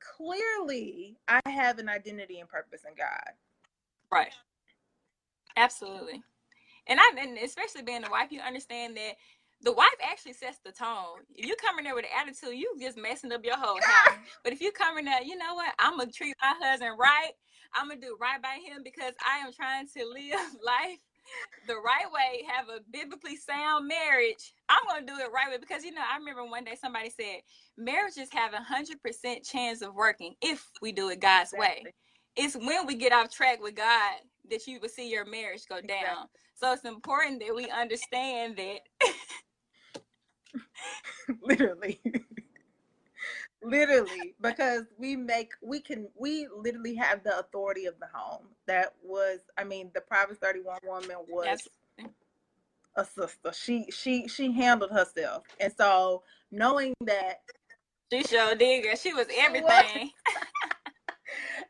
clearly 0.00 1.16
I 1.28 1.40
have 1.46 1.78
an 1.78 1.88
identity 1.88 2.40
and 2.40 2.48
purpose 2.48 2.82
in 2.86 2.94
God. 2.96 3.34
Right. 4.10 4.32
Absolutely. 5.56 6.22
And 6.86 6.98
I 7.00 7.12
and 7.18 7.38
especially 7.38 7.82
being 7.82 8.04
a 8.04 8.10
wife, 8.10 8.32
you 8.32 8.40
understand 8.40 8.96
that 8.96 9.14
the 9.60 9.72
wife 9.72 9.88
actually 10.02 10.32
sets 10.32 10.58
the 10.64 10.72
tone. 10.72 11.18
If 11.34 11.46
you 11.46 11.56
come 11.56 11.78
in 11.78 11.84
there 11.84 11.94
with 11.94 12.04
an 12.04 12.10
attitude, 12.18 12.56
you 12.56 12.74
just 12.80 12.96
messing 12.96 13.32
up 13.32 13.44
your 13.44 13.58
whole 13.58 13.80
house. 13.80 14.18
but 14.44 14.52
if 14.52 14.60
you 14.60 14.72
come 14.72 14.98
in 14.98 15.04
there, 15.04 15.22
you 15.22 15.36
know 15.36 15.54
what? 15.54 15.74
I'm 15.78 15.98
gonna 15.98 16.10
treat 16.10 16.36
my 16.40 16.54
husband 16.60 16.94
right. 16.98 17.32
I'm 17.74 17.88
gonna 17.88 18.00
do 18.00 18.16
right 18.20 18.40
by 18.40 18.58
him 18.64 18.82
because 18.82 19.12
I 19.26 19.38
am 19.38 19.52
trying 19.52 19.86
to 19.96 20.04
live 20.14 20.54
life 20.64 21.00
the 21.66 21.76
right 21.76 22.10
way, 22.12 22.44
have 22.48 22.68
a 22.68 22.80
biblically 22.90 23.36
sound 23.36 23.88
marriage, 23.88 24.52
I'm 24.68 24.80
gonna 24.88 25.06
do 25.06 25.18
it 25.22 25.32
right 25.32 25.50
way 25.50 25.58
because 25.58 25.84
you 25.84 25.92
know 25.92 26.02
I 26.02 26.18
remember 26.18 26.44
one 26.44 26.64
day 26.64 26.76
somebody 26.80 27.10
said 27.10 27.42
marriages 27.76 28.28
have 28.32 28.52
a 28.54 28.62
hundred 28.62 29.02
percent 29.02 29.44
chance 29.44 29.82
of 29.82 29.94
working 29.94 30.34
if 30.42 30.66
we 30.82 30.92
do 30.92 31.10
it 31.10 31.20
God's 31.20 31.52
exactly. 31.52 31.84
way. 31.84 31.94
It's 32.36 32.56
when 32.56 32.86
we 32.86 32.94
get 32.94 33.12
off 33.12 33.30
track 33.30 33.60
with 33.62 33.74
God 33.74 34.14
that 34.50 34.66
you 34.66 34.80
will 34.80 34.88
see 34.88 35.10
your 35.10 35.24
marriage 35.24 35.66
go 35.68 35.80
down. 35.80 35.88
Exactly. 35.90 36.40
So 36.54 36.72
it's 36.72 36.84
important 36.84 37.40
that 37.40 37.54
we 37.54 37.70
understand 37.70 38.56
that. 38.56 38.80
Literally 41.42 42.00
literally 43.62 44.34
because 44.40 44.84
we 44.98 45.16
make 45.16 45.52
we 45.62 45.80
can 45.80 46.08
we 46.18 46.46
literally 46.56 46.94
have 46.94 47.24
the 47.24 47.38
authority 47.38 47.86
of 47.86 47.94
the 48.00 48.06
home. 48.12 48.46
That 48.66 48.94
was 49.02 49.40
i 49.56 49.64
mean 49.64 49.90
the 49.94 50.00
Proverbs 50.00 50.38
31 50.40 50.78
woman 50.84 51.16
was 51.28 51.46
That's... 51.46 51.68
a 52.96 53.04
sister. 53.04 53.52
She 53.52 53.86
she 53.90 54.28
she 54.28 54.52
handled 54.52 54.90
herself. 54.90 55.44
And 55.60 55.72
so 55.76 56.22
knowing 56.50 56.94
that 57.00 57.40
she 58.12 58.22
showed 58.24 58.58
did 58.58 58.98
she 58.98 59.12
was 59.12 59.26
everything. 59.38 59.66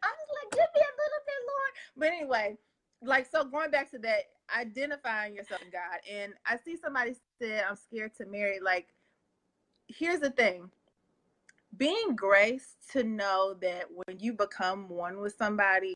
I 0.01 0.11
was 0.13 0.29
like 0.37 0.51
give 0.53 0.69
me 0.75 0.81
a 0.81 0.95
little 1.01 1.25
bit 1.27 1.41
lord 1.47 1.73
but 1.97 2.09
anyway 2.09 2.57
like 3.03 3.29
so 3.31 3.45
going 3.45 3.71
back 3.71 3.91
to 3.91 3.99
that 3.99 4.25
identifying 4.57 5.35
yourself 5.35 5.63
god. 5.73 6.01
And 6.11 6.35
i 6.45 6.57
see 6.59 6.77
somebody 6.77 7.15
said 7.41 7.65
i'm 7.69 7.77
scared 7.77 8.15
to 8.19 8.27
marry. 8.27 8.61
Like 8.61 8.89
here's 9.89 10.21
the 10.21 10.31
thing 10.31 10.71
being 11.79 12.17
graced 12.17 12.91
to 12.93 13.05
know 13.05 13.55
that 13.61 13.87
when 13.91 14.19
you 14.19 14.33
become 14.33 14.89
one 14.89 15.19
with 15.21 15.35
somebody 15.39 15.95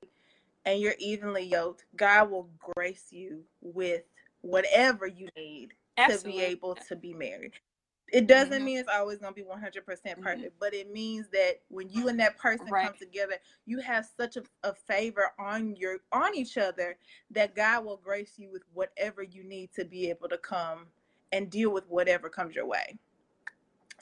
and 0.64 0.80
you're 0.80 0.94
evenly 0.98 1.44
yoked, 1.44 1.84
God 1.96 2.30
will 2.30 2.48
grace 2.74 3.08
you 3.10 3.42
with 3.60 4.02
whatever 4.40 5.06
you 5.06 5.28
need 5.36 5.74
Absolutely. 5.98 6.32
to 6.32 6.38
be 6.38 6.44
able 6.44 6.74
to 6.74 6.96
be 6.96 7.12
married. 7.12 7.54
It 8.12 8.26
doesn't 8.26 8.52
mm-hmm. 8.52 8.64
mean 8.64 8.78
it's 8.78 8.90
always 8.92 9.18
going 9.18 9.32
to 9.32 9.40
be 9.40 9.46
100% 9.48 9.84
perfect, 9.84 10.18
mm-hmm. 10.18 10.46
but 10.60 10.74
it 10.74 10.92
means 10.92 11.28
that 11.32 11.60
when 11.68 11.88
you 11.88 12.08
and 12.08 12.20
that 12.20 12.36
person 12.36 12.66
right. 12.70 12.86
come 12.86 12.94
together, 12.98 13.36
you 13.64 13.80
have 13.80 14.06
such 14.16 14.36
a, 14.36 14.42
a 14.64 14.74
favor 14.74 15.32
on 15.38 15.74
your 15.76 15.98
on 16.12 16.34
each 16.34 16.58
other 16.58 16.98
that 17.30 17.56
God 17.56 17.86
will 17.86 17.96
grace 17.96 18.34
you 18.36 18.50
with 18.52 18.64
whatever 18.74 19.22
you 19.22 19.44
need 19.44 19.72
to 19.76 19.86
be 19.86 20.10
able 20.10 20.28
to 20.28 20.36
come 20.36 20.86
and 21.32 21.48
deal 21.48 21.70
with 21.72 21.88
whatever 21.88 22.28
comes 22.28 22.54
your 22.54 22.66
way. 22.66 22.98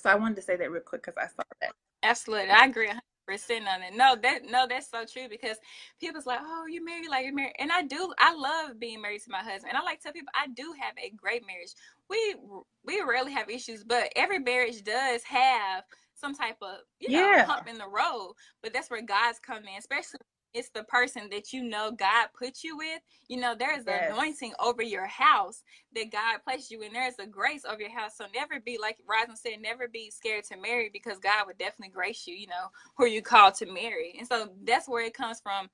So 0.01 0.11
I 0.11 0.15
wanted 0.15 0.37
to 0.37 0.43
say 0.43 0.57
that 0.57 0.71
real 0.71 0.83
quick 0.83 1.05
because 1.05 1.19
I 1.19 1.27
saw 1.27 1.43
that. 1.61 1.73
Absolutely, 2.03 2.51
I 2.51 2.65
agree 2.65 2.91
percent 3.31 3.69
on 3.69 3.83
it. 3.83 3.95
No, 3.95 4.17
that 4.23 4.45
no, 4.51 4.67
that's 4.69 4.91
so 4.91 5.05
true 5.05 5.29
because 5.29 5.57
people's 6.01 6.27
like, 6.27 6.41
oh, 6.43 6.67
you 6.69 6.85
married 6.85 7.09
like 7.09 7.25
you're 7.25 7.35
married, 7.35 7.55
and 7.59 7.71
I 7.71 7.83
do. 7.83 8.13
I 8.19 8.35
love 8.35 8.81
being 8.81 9.01
married 9.01 9.23
to 9.23 9.31
my 9.31 9.39
husband, 9.39 9.71
and 9.71 9.79
I 9.79 9.83
like 9.83 9.99
to 9.99 10.05
tell 10.05 10.13
people 10.13 10.33
I 10.35 10.49
do 10.49 10.75
have 10.81 10.95
a 10.99 11.11
great 11.11 11.47
marriage. 11.47 11.73
We 12.09 12.37
we 12.85 13.03
rarely 13.07 13.33
have 13.33 13.49
issues, 13.49 13.85
but 13.85 14.13
every 14.17 14.39
marriage 14.39 14.83
does 14.83 15.23
have 15.25 15.85
some 16.15 16.35
type 16.35 16.57
of 16.61 16.79
you 16.99 17.11
know 17.11 17.31
yeah. 17.31 17.45
hump 17.45 17.69
in 17.69 17.79
the 17.79 17.89
road. 17.89 18.35
But 18.63 18.73
that's 18.73 18.91
where 18.91 19.03
God's 19.03 19.39
come 19.39 19.59
in, 19.59 19.79
especially 19.79 20.21
it's 20.55 20.71
the 20.71 20.85
person 20.85 21.29
that 21.31 21.53
you 21.53 21.63
know 21.63 21.93
God 21.93 22.29
put 22.39 22.63
you 22.65 22.77
with. 22.77 23.01
You 23.29 23.41
know, 23.41 23.55
there's 23.59 23.85
yes. 23.87 24.11
anointing 24.13 24.53
over 24.61 24.83
your 24.83 25.07
house 25.07 25.63
that 25.95 26.13
God 26.13 26.39
placed 26.45 26.71
you 26.71 26.83
in. 26.83 26.93
There's 26.93 27.19
a 27.19 27.27
grace 27.27 27.65
over 27.65 27.81
your 27.81 27.97
house. 27.97 28.17
So 28.17 28.25
never 28.35 28.61
be 28.61 28.79
like 28.81 28.99
Rosin 29.09 29.37
said, 29.37 29.61
never 29.63 29.89
be 29.89 30.11
scared 30.11 30.45
to 30.45 30.57
marry 30.61 30.91
because 30.93 31.19
God 31.19 31.47
would 31.47 31.59
definitely 31.59 31.93
grace 31.93 32.27
you, 32.27 32.35
you 32.35 32.49
know, 32.49 32.69
who 32.97 33.07
you 33.07 33.23
called 33.23 33.55
to 33.57 33.67
marry. 33.73 34.15
And 34.19 34.27
so 34.27 34.51
that's 34.65 34.89
where 34.89 35.05
it 35.05 35.15
comes 35.15 35.41
from 35.41 35.69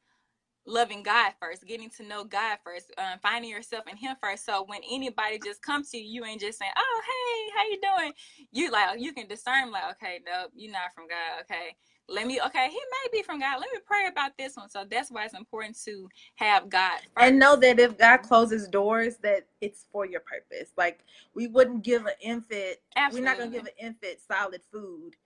loving 0.66 1.02
God 1.02 1.32
first, 1.40 1.66
getting 1.66 1.90
to 1.90 2.02
know 2.02 2.24
God 2.24 2.58
first, 2.64 2.92
um, 2.98 3.18
finding 3.22 3.50
yourself 3.50 3.84
in 3.90 3.96
Him 3.96 4.16
first. 4.20 4.44
So 4.44 4.64
when 4.66 4.80
anybody 4.90 5.38
just 5.42 5.62
comes 5.62 5.90
to 5.90 5.98
you, 5.98 6.22
you 6.22 6.24
ain't 6.24 6.40
just 6.40 6.58
saying, 6.58 6.72
"Oh, 6.76 7.02
hey, 7.06 7.52
how 7.56 7.68
you 7.68 7.80
doing?" 7.80 8.12
You 8.52 8.70
like 8.70 9.00
you 9.00 9.12
can 9.12 9.26
discern, 9.26 9.70
like, 9.70 9.90
okay, 9.92 10.20
nope, 10.26 10.52
you're 10.54 10.72
not 10.72 10.94
from 10.94 11.08
God. 11.08 11.40
Okay, 11.42 11.76
let 12.08 12.26
me 12.26 12.40
okay 12.44 12.68
he 12.68 12.78
may 12.78 13.18
be 13.18 13.22
from 13.22 13.40
god 13.40 13.58
let 13.58 13.68
me 13.72 13.78
pray 13.84 14.06
about 14.06 14.36
this 14.38 14.56
one 14.56 14.68
so 14.68 14.84
that's 14.88 15.10
why 15.10 15.24
it's 15.24 15.34
important 15.34 15.76
to 15.84 16.08
have 16.36 16.68
god 16.68 16.98
first. 16.98 17.10
and 17.18 17.38
know 17.38 17.56
that 17.56 17.80
if 17.80 17.98
god 17.98 18.18
closes 18.18 18.68
doors 18.68 19.16
that 19.16 19.46
it's 19.60 19.86
for 19.90 20.06
your 20.06 20.20
purpose 20.20 20.70
like 20.76 21.00
we 21.34 21.46
wouldn't 21.48 21.82
give 21.82 22.06
an 22.06 22.12
infant 22.20 22.76
Absolutely. 22.96 23.28
we're 23.28 23.36
not 23.36 23.44
to 23.44 23.50
give 23.50 23.64
an 23.64 23.72
infant 23.86 24.18
solid 24.26 24.60
food 24.72 25.16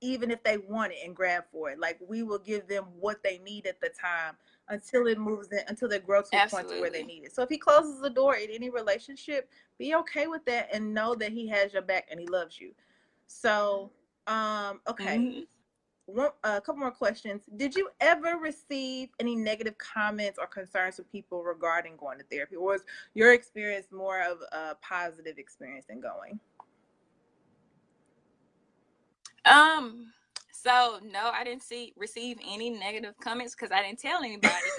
even 0.00 0.30
if 0.30 0.42
they 0.42 0.58
want 0.58 0.92
it 0.92 0.98
and 1.04 1.14
grab 1.14 1.44
for 1.52 1.70
it 1.70 1.78
like 1.78 1.98
we 2.06 2.22
will 2.22 2.38
give 2.38 2.66
them 2.66 2.84
what 2.98 3.22
they 3.22 3.38
need 3.38 3.66
at 3.66 3.80
the 3.80 3.90
time 4.00 4.34
until 4.68 5.06
it 5.06 5.18
moves 5.18 5.48
in 5.52 5.60
until 5.68 5.88
they 5.88 5.98
grow 5.98 6.22
to 6.22 6.28
a 6.36 6.48
point 6.48 6.68
to 6.68 6.80
where 6.80 6.90
they 6.90 7.02
need 7.02 7.24
it 7.24 7.34
so 7.34 7.42
if 7.42 7.48
he 7.48 7.58
closes 7.58 8.00
the 8.00 8.10
door 8.10 8.34
in 8.36 8.50
any 8.50 8.70
relationship 8.70 9.48
be 9.78 9.94
okay 9.94 10.26
with 10.26 10.44
that 10.44 10.68
and 10.72 10.92
know 10.94 11.14
that 11.14 11.32
he 11.32 11.46
has 11.46 11.72
your 11.72 11.82
back 11.82 12.06
and 12.10 12.18
he 12.18 12.26
loves 12.26 12.60
you 12.60 12.72
so 13.26 13.90
um 14.26 14.80
okay 14.88 15.18
mm-hmm 15.18 15.40
one, 16.06 16.30
a 16.44 16.60
couple 16.60 16.76
more 16.76 16.92
questions. 16.92 17.42
Did 17.56 17.74
you 17.74 17.90
ever 18.00 18.38
receive 18.40 19.10
any 19.18 19.34
negative 19.36 19.76
comments 19.78 20.38
or 20.38 20.46
concerns 20.46 20.96
from 20.96 21.04
people 21.06 21.42
regarding 21.42 21.96
going 21.96 22.18
to 22.18 22.24
therapy, 22.24 22.56
or 22.56 22.64
was 22.64 22.82
your 23.14 23.32
experience 23.32 23.88
more 23.92 24.22
of 24.22 24.38
a 24.52 24.76
positive 24.76 25.38
experience 25.38 25.84
than 25.88 26.00
going? 26.00 26.38
Um. 29.44 30.12
So 30.66 30.98
no, 31.04 31.30
I 31.32 31.44
didn't 31.44 31.62
see 31.62 31.92
receive 31.96 32.38
any 32.44 32.70
negative 32.70 33.14
comments 33.22 33.54
because 33.54 33.70
I 33.70 33.82
didn't 33.82 34.00
tell 34.00 34.18
anybody. 34.18 34.50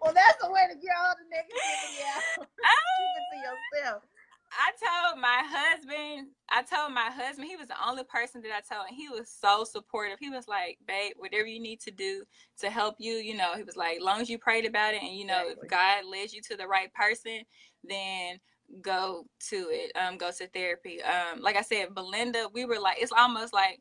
well, 0.00 0.14
that's 0.14 0.42
the 0.42 0.50
way 0.50 0.62
to 0.70 0.76
get 0.80 0.92
all 0.98 1.14
the 1.14 1.26
negativity 1.28 2.00
out. 2.08 2.22
Keep 2.38 3.12
it 3.16 3.26
to 3.30 3.36
yourself. 3.82 4.02
I 4.50 4.72
told 4.80 5.20
my 5.20 5.42
husband, 5.44 6.28
I 6.48 6.62
told 6.62 6.94
my 6.94 7.10
husband, 7.10 7.48
he 7.48 7.56
was 7.56 7.68
the 7.68 7.86
only 7.86 8.04
person 8.04 8.40
that 8.42 8.50
I 8.50 8.60
told, 8.74 8.86
and 8.88 8.96
he 8.96 9.10
was 9.10 9.28
so 9.28 9.64
supportive. 9.64 10.18
He 10.18 10.30
was 10.30 10.48
like, 10.48 10.78
babe, 10.88 11.12
whatever 11.18 11.46
you 11.46 11.60
need 11.60 11.80
to 11.80 11.90
do 11.90 12.24
to 12.60 12.70
help 12.70 12.96
you, 12.98 13.12
you 13.16 13.36
know, 13.36 13.54
he 13.56 13.62
was 13.62 13.76
like, 13.76 14.00
long 14.00 14.22
as 14.22 14.30
you 14.30 14.38
prayed 14.38 14.64
about 14.64 14.94
it 14.94 15.02
and, 15.02 15.14
you 15.14 15.26
know, 15.26 15.42
exactly. 15.42 15.66
if 15.66 15.70
God 15.70 16.04
led 16.10 16.32
you 16.32 16.40
to 16.48 16.56
the 16.56 16.66
right 16.66 16.92
person, 16.94 17.42
then 17.84 18.40
go 18.82 19.26
to 19.48 19.56
it, 19.70 19.92
um, 19.96 20.16
go 20.18 20.30
to 20.30 20.46
therapy. 20.48 21.02
Um, 21.02 21.40
like 21.40 21.56
I 21.56 21.62
said, 21.62 21.94
Belinda, 21.94 22.48
we 22.52 22.64
were 22.64 22.78
like, 22.78 22.98
it's 23.00 23.12
almost 23.12 23.52
like 23.52 23.80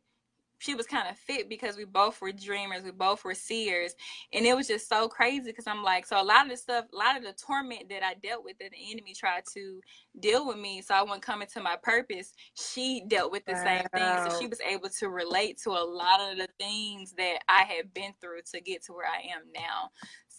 she 0.59 0.75
was 0.75 0.85
kind 0.85 1.07
of 1.09 1.17
fit 1.17 1.47
because 1.49 1.77
we 1.77 1.85
both 1.85 2.21
were 2.21 2.33
dreamers, 2.33 2.83
we 2.83 2.91
both 2.91 3.23
were 3.23 3.33
seers, 3.33 3.93
and 4.33 4.45
it 4.45 4.55
was 4.55 4.67
just 4.67 4.89
so 4.89 5.07
crazy 5.07 5.51
because 5.51 5.67
I'm 5.67 5.83
like, 5.83 6.05
so 6.05 6.21
a 6.21 6.23
lot 6.23 6.45
of 6.45 6.51
the 6.51 6.57
stuff, 6.57 6.85
a 6.93 6.97
lot 6.97 7.17
of 7.17 7.23
the 7.23 7.33
torment 7.33 7.89
that 7.89 8.03
I 8.03 8.15
dealt 8.15 8.43
with 8.43 8.57
that 8.59 8.71
the 8.71 8.91
enemy 8.91 9.13
tried 9.13 9.43
to 9.53 9.79
deal 10.19 10.45
with 10.45 10.57
me, 10.57 10.81
so 10.81 10.93
I 10.93 11.01
wasn't 11.01 11.23
coming 11.23 11.47
to 11.53 11.61
my 11.61 11.77
purpose. 11.81 12.33
She 12.55 13.03
dealt 13.07 13.31
with 13.31 13.45
the 13.45 13.53
wow. 13.53 13.63
same 13.63 13.85
thing, 13.95 14.17
so 14.17 14.37
she 14.37 14.47
was 14.47 14.59
able 14.61 14.89
to 14.89 15.09
relate 15.09 15.59
to 15.63 15.69
a 15.71 15.83
lot 15.83 16.19
of 16.29 16.37
the 16.37 16.49
things 16.59 17.13
that 17.17 17.39
I 17.47 17.63
had 17.63 17.93
been 17.93 18.11
through 18.19 18.41
to 18.53 18.61
get 18.61 18.83
to 18.85 18.93
where 18.93 19.07
I 19.07 19.33
am 19.33 19.43
now. 19.55 19.89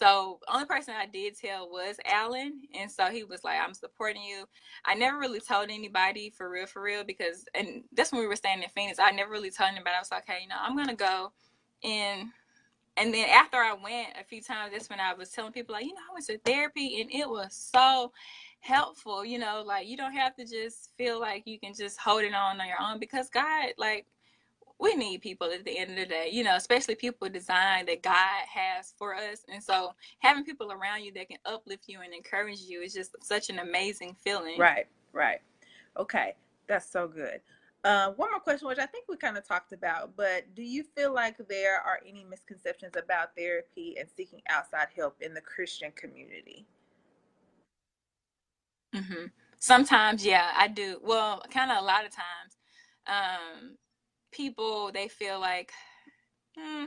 So 0.00 0.40
only 0.48 0.66
person 0.66 0.94
I 0.98 1.06
did 1.06 1.38
tell 1.38 1.68
was 1.70 1.96
Alan, 2.06 2.62
and 2.74 2.90
so 2.90 3.06
he 3.06 3.24
was 3.24 3.44
like, 3.44 3.60
"I'm 3.60 3.74
supporting 3.74 4.22
you." 4.22 4.46
I 4.86 4.94
never 4.94 5.18
really 5.18 5.40
told 5.40 5.70
anybody 5.70 6.30
for 6.30 6.50
real, 6.50 6.66
for 6.66 6.82
real, 6.82 7.04
because 7.04 7.44
and 7.54 7.84
that's 7.92 8.12
when 8.12 8.22
we 8.22 8.26
were 8.28 8.36
staying 8.36 8.62
in 8.62 8.70
Phoenix. 8.70 8.98
I 8.98 9.10
never 9.12 9.30
really 9.32 9.50
told 9.50 9.70
anybody. 9.70 9.96
I 9.96 10.00
was 10.00 10.10
like, 10.10 10.26
"Hey, 10.26 10.40
you 10.42 10.48
know, 10.48 10.56
I'm 10.58 10.76
gonna 10.76 10.96
go." 10.96 11.32
And 11.84 12.30
and 12.96 13.14
then 13.14 13.28
after 13.30 13.58
I 13.58 13.74
went 13.74 14.10
a 14.20 14.24
few 14.24 14.42
times, 14.42 14.72
that's 14.72 14.90
when 14.90 15.00
I 15.00 15.14
was 15.14 15.30
telling 15.30 15.52
people 15.52 15.74
like, 15.74 15.84
you 15.86 15.94
know, 15.94 16.00
I 16.10 16.14
went 16.14 16.26
to 16.26 16.38
therapy 16.40 17.02
and 17.02 17.10
it 17.12 17.28
was 17.28 17.54
so 17.54 18.12
helpful. 18.60 19.24
You 19.24 19.40
know, 19.40 19.64
like 19.66 19.88
you 19.88 19.96
don't 19.98 20.14
have 20.14 20.36
to 20.36 20.46
just 20.46 20.90
feel 20.98 21.20
like 21.20 21.44
you 21.46 21.60
can 21.60 21.74
just 21.74 22.00
hold 22.00 22.22
it 22.24 22.34
on 22.34 22.60
on 22.60 22.68
your 22.68 22.80
own 22.82 23.00
because 23.00 23.30
God, 23.30 23.70
like, 23.78 24.06
we 24.80 24.94
need 24.94 25.20
people 25.20 25.50
at 25.52 25.64
the 25.64 25.78
end 25.78 25.90
of 25.90 25.96
the 25.96 26.06
day. 26.06 26.30
You 26.32 26.42
know, 26.42 26.56
especially 26.56 26.94
people 26.94 27.28
designed 27.28 27.88
that 27.88 28.02
God 28.02 28.44
has 28.52 28.94
for 28.98 29.14
us. 29.14 29.44
And 29.52 29.62
so 29.62 29.92
having 30.20 30.44
people 30.44 30.72
around 30.72 31.04
you 31.04 31.12
that 31.14 31.28
can 31.28 31.38
uplift 31.44 31.84
you 31.86 32.00
and 32.00 32.14
encourage 32.14 32.60
you 32.60 32.80
is 32.80 32.94
just 32.94 33.14
such 33.22 33.50
an 33.50 33.58
amazing 33.58 34.16
feeling. 34.24 34.58
Right. 34.58 34.86
Right. 35.12 35.40
Okay. 35.98 36.34
That's 36.66 36.90
so 36.90 37.06
good. 37.06 37.40
Uh, 37.82 38.12
one 38.12 38.30
more 38.30 38.40
question, 38.40 38.68
which 38.68 38.78
I 38.78 38.86
think 38.86 39.06
we 39.08 39.16
kind 39.16 39.38
of 39.38 39.46
talked 39.46 39.72
about, 39.72 40.14
but 40.14 40.54
do 40.54 40.62
you 40.62 40.84
feel 40.84 41.14
like 41.14 41.36
there 41.48 41.80
are 41.80 42.00
any 42.06 42.24
misconceptions 42.24 42.92
about 42.94 43.34
therapy 43.36 43.96
and 43.98 44.06
seeking 44.16 44.42
outside 44.50 44.88
help 44.94 45.16
in 45.22 45.32
the 45.32 45.40
Christian 45.40 45.90
community? 45.92 46.66
hmm 48.94 49.26
Sometimes, 49.58 50.24
yeah, 50.24 50.52
I 50.56 50.68
do. 50.68 50.98
Well, 51.02 51.42
kind 51.52 51.70
of 51.70 51.82
a 51.82 51.84
lot 51.84 52.06
of 52.06 52.12
times, 52.12 52.56
um, 53.06 53.76
people 54.32 54.90
they 54.92 55.08
feel 55.08 55.40
like, 55.40 55.72
hmm, 56.56 56.86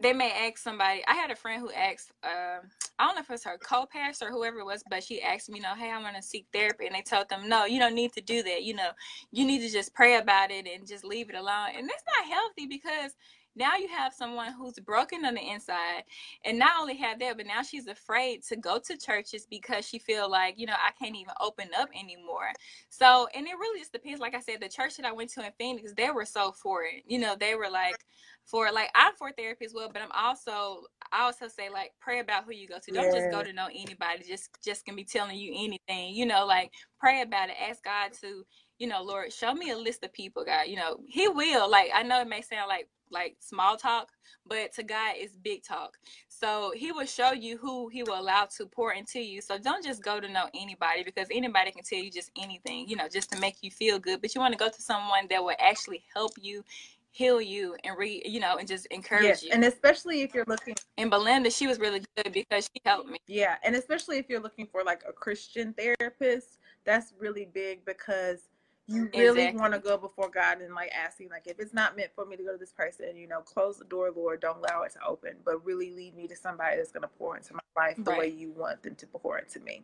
they 0.00 0.12
may 0.12 0.32
ask 0.48 0.58
somebody. 0.58 1.02
I 1.06 1.14
had 1.14 1.30
a 1.30 1.36
friend 1.36 1.60
who 1.60 1.70
asked, 1.72 2.12
uh, 2.24 2.58
I 2.98 3.06
don't 3.06 3.14
know 3.14 3.20
if 3.20 3.30
it 3.30 3.32
was 3.32 3.44
her 3.44 3.58
co-pastor 3.58 4.26
or 4.26 4.30
whoever 4.30 4.58
it 4.58 4.66
was, 4.66 4.82
but 4.90 5.02
she 5.02 5.22
asked 5.22 5.48
me, 5.48 5.58
you 5.58 5.62
know, 5.62 5.74
hey, 5.74 5.90
I 5.90 6.00
want 6.00 6.16
to 6.16 6.22
seek 6.22 6.46
therapy, 6.52 6.86
and 6.86 6.94
they 6.94 7.02
told 7.02 7.28
them, 7.28 7.48
no, 7.48 7.64
you 7.64 7.78
don't 7.78 7.94
need 7.94 8.12
to 8.14 8.20
do 8.20 8.42
that. 8.42 8.64
You 8.64 8.74
know, 8.74 8.90
you 9.30 9.44
need 9.46 9.60
to 9.60 9.70
just 9.70 9.94
pray 9.94 10.16
about 10.16 10.50
it 10.50 10.66
and 10.66 10.86
just 10.86 11.04
leave 11.04 11.30
it 11.30 11.36
alone. 11.36 11.70
And 11.76 11.88
that's 11.88 12.04
not 12.18 12.28
healthy 12.28 12.66
because 12.66 13.12
now 13.54 13.76
you 13.76 13.88
have 13.88 14.12
someone 14.12 14.52
who's 14.52 14.78
broken 14.80 15.24
on 15.24 15.34
the 15.34 15.40
inside 15.40 16.02
and 16.44 16.58
not 16.58 16.72
only 16.80 16.96
have 16.96 17.18
that 17.18 17.36
but 17.36 17.46
now 17.46 17.62
she's 17.62 17.86
afraid 17.86 18.42
to 18.42 18.56
go 18.56 18.78
to 18.78 18.96
churches 18.96 19.46
because 19.50 19.86
she 19.86 19.98
feel 19.98 20.30
like 20.30 20.58
you 20.58 20.66
know 20.66 20.74
i 20.74 20.90
can't 21.02 21.16
even 21.16 21.34
open 21.40 21.68
up 21.78 21.88
anymore 21.98 22.50
so 22.88 23.28
and 23.34 23.46
it 23.46 23.54
really 23.58 23.80
just 23.80 23.92
depends 23.92 24.20
like 24.20 24.34
i 24.34 24.40
said 24.40 24.60
the 24.60 24.68
church 24.68 24.96
that 24.96 25.06
i 25.06 25.12
went 25.12 25.30
to 25.30 25.44
in 25.44 25.52
phoenix 25.58 25.92
they 25.96 26.10
were 26.10 26.24
so 26.24 26.52
for 26.52 26.84
it 26.84 27.02
you 27.06 27.18
know 27.18 27.36
they 27.38 27.54
were 27.54 27.70
like 27.70 27.96
for 28.44 28.70
like 28.72 28.90
I'm 28.94 29.14
for 29.14 29.30
therapy 29.32 29.64
as 29.64 29.72
well, 29.74 29.90
but 29.92 30.02
I'm 30.02 30.12
also 30.12 30.82
I 31.12 31.22
also 31.22 31.48
say 31.48 31.68
like 31.70 31.92
pray 32.00 32.20
about 32.20 32.44
who 32.44 32.52
you 32.52 32.66
go 32.66 32.78
to. 32.82 32.92
Don't 32.92 33.06
yeah. 33.06 33.20
just 33.20 33.30
go 33.30 33.42
to 33.42 33.52
know 33.52 33.66
anybody. 33.66 34.24
Just 34.26 34.50
just 34.64 34.84
can 34.84 34.96
be 34.96 35.04
telling 35.04 35.36
you 35.36 35.52
anything. 35.54 36.14
You 36.14 36.26
know, 36.26 36.46
like 36.46 36.72
pray 36.98 37.22
about 37.22 37.50
it. 37.50 37.56
Ask 37.60 37.84
God 37.84 38.12
to, 38.20 38.44
you 38.82 38.88
know, 38.88 39.00
Lord, 39.00 39.32
show 39.32 39.54
me 39.54 39.70
a 39.70 39.76
list 39.76 40.02
of 40.02 40.12
people, 40.12 40.44
God. 40.44 40.66
You 40.66 40.74
know, 40.74 40.98
He 41.08 41.28
will. 41.28 41.70
Like 41.70 41.92
I 41.94 42.02
know 42.02 42.20
it 42.20 42.28
may 42.28 42.42
sound 42.42 42.68
like 42.68 42.88
like 43.12 43.36
small 43.38 43.76
talk, 43.76 44.08
but 44.44 44.72
to 44.72 44.82
God 44.82 45.14
is 45.16 45.36
big 45.36 45.62
talk. 45.62 45.98
So 46.28 46.72
He 46.74 46.90
will 46.90 47.06
show 47.06 47.30
you 47.30 47.58
who 47.58 47.86
He 47.86 48.02
will 48.02 48.18
allow 48.18 48.48
to 48.56 48.66
pour 48.66 48.92
into 48.92 49.20
you. 49.20 49.40
So 49.40 49.56
don't 49.56 49.84
just 49.84 50.02
go 50.02 50.18
to 50.18 50.28
know 50.28 50.48
anybody 50.52 51.04
because 51.04 51.28
anybody 51.30 51.70
can 51.70 51.84
tell 51.84 52.00
you 52.00 52.10
just 52.10 52.32
anything, 52.36 52.88
you 52.88 52.96
know, 52.96 53.06
just 53.08 53.30
to 53.30 53.38
make 53.38 53.58
you 53.62 53.70
feel 53.70 54.00
good. 54.00 54.20
But 54.20 54.34
you 54.34 54.40
want 54.40 54.52
to 54.52 54.58
go 54.58 54.68
to 54.68 54.82
someone 54.82 55.28
that 55.30 55.44
will 55.44 55.54
actually 55.60 56.02
help 56.12 56.32
you 56.40 56.64
heal 57.12 57.40
you 57.40 57.76
and 57.84 57.96
re 57.96 58.22
you 58.24 58.40
know 58.40 58.56
and 58.56 58.66
just 58.66 58.86
encourage 58.86 59.22
yes, 59.22 59.42
you 59.42 59.50
and 59.52 59.62
especially 59.66 60.22
if 60.22 60.32
you're 60.32 60.46
looking 60.48 60.74
and 60.96 61.10
belinda 61.10 61.50
she 61.50 61.66
was 61.66 61.78
really 61.78 62.02
good 62.16 62.32
because 62.32 62.70
she 62.72 62.80
helped 62.86 63.06
me 63.06 63.18
yeah 63.26 63.56
and 63.64 63.76
especially 63.76 64.16
if 64.16 64.30
you're 64.30 64.40
looking 64.40 64.66
for 64.66 64.82
like 64.82 65.02
a 65.06 65.12
christian 65.12 65.74
therapist 65.74 66.56
that's 66.86 67.12
really 67.20 67.46
big 67.52 67.84
because 67.84 68.48
you 68.88 69.08
really 69.14 69.42
exactly. 69.42 69.60
want 69.60 69.72
to 69.72 69.78
go 69.78 69.96
before 69.96 70.28
god 70.28 70.60
and 70.60 70.74
like 70.74 70.90
asking 70.92 71.28
like 71.30 71.46
if 71.46 71.58
it's 71.60 71.72
not 71.72 71.96
meant 71.96 72.10
for 72.14 72.26
me 72.26 72.36
to 72.36 72.42
go 72.42 72.52
to 72.52 72.58
this 72.58 72.72
person 72.72 73.16
you 73.16 73.28
know 73.28 73.40
close 73.40 73.78
the 73.78 73.84
door 73.84 74.12
lord 74.14 74.40
don't 74.40 74.58
allow 74.58 74.82
it 74.82 74.92
to 74.92 74.98
open 75.06 75.32
but 75.44 75.64
really 75.64 75.90
lead 75.92 76.16
me 76.16 76.26
to 76.26 76.36
somebody 76.36 76.76
that's 76.76 76.92
going 76.92 77.02
to 77.02 77.08
pour 77.18 77.36
into 77.36 77.54
my 77.54 77.60
life 77.76 77.96
the 77.98 78.10
right. 78.10 78.18
way 78.18 78.28
you 78.28 78.50
want 78.52 78.82
them 78.82 78.94
to 78.94 79.06
pour 79.06 79.38
into 79.38 79.60
me 79.60 79.82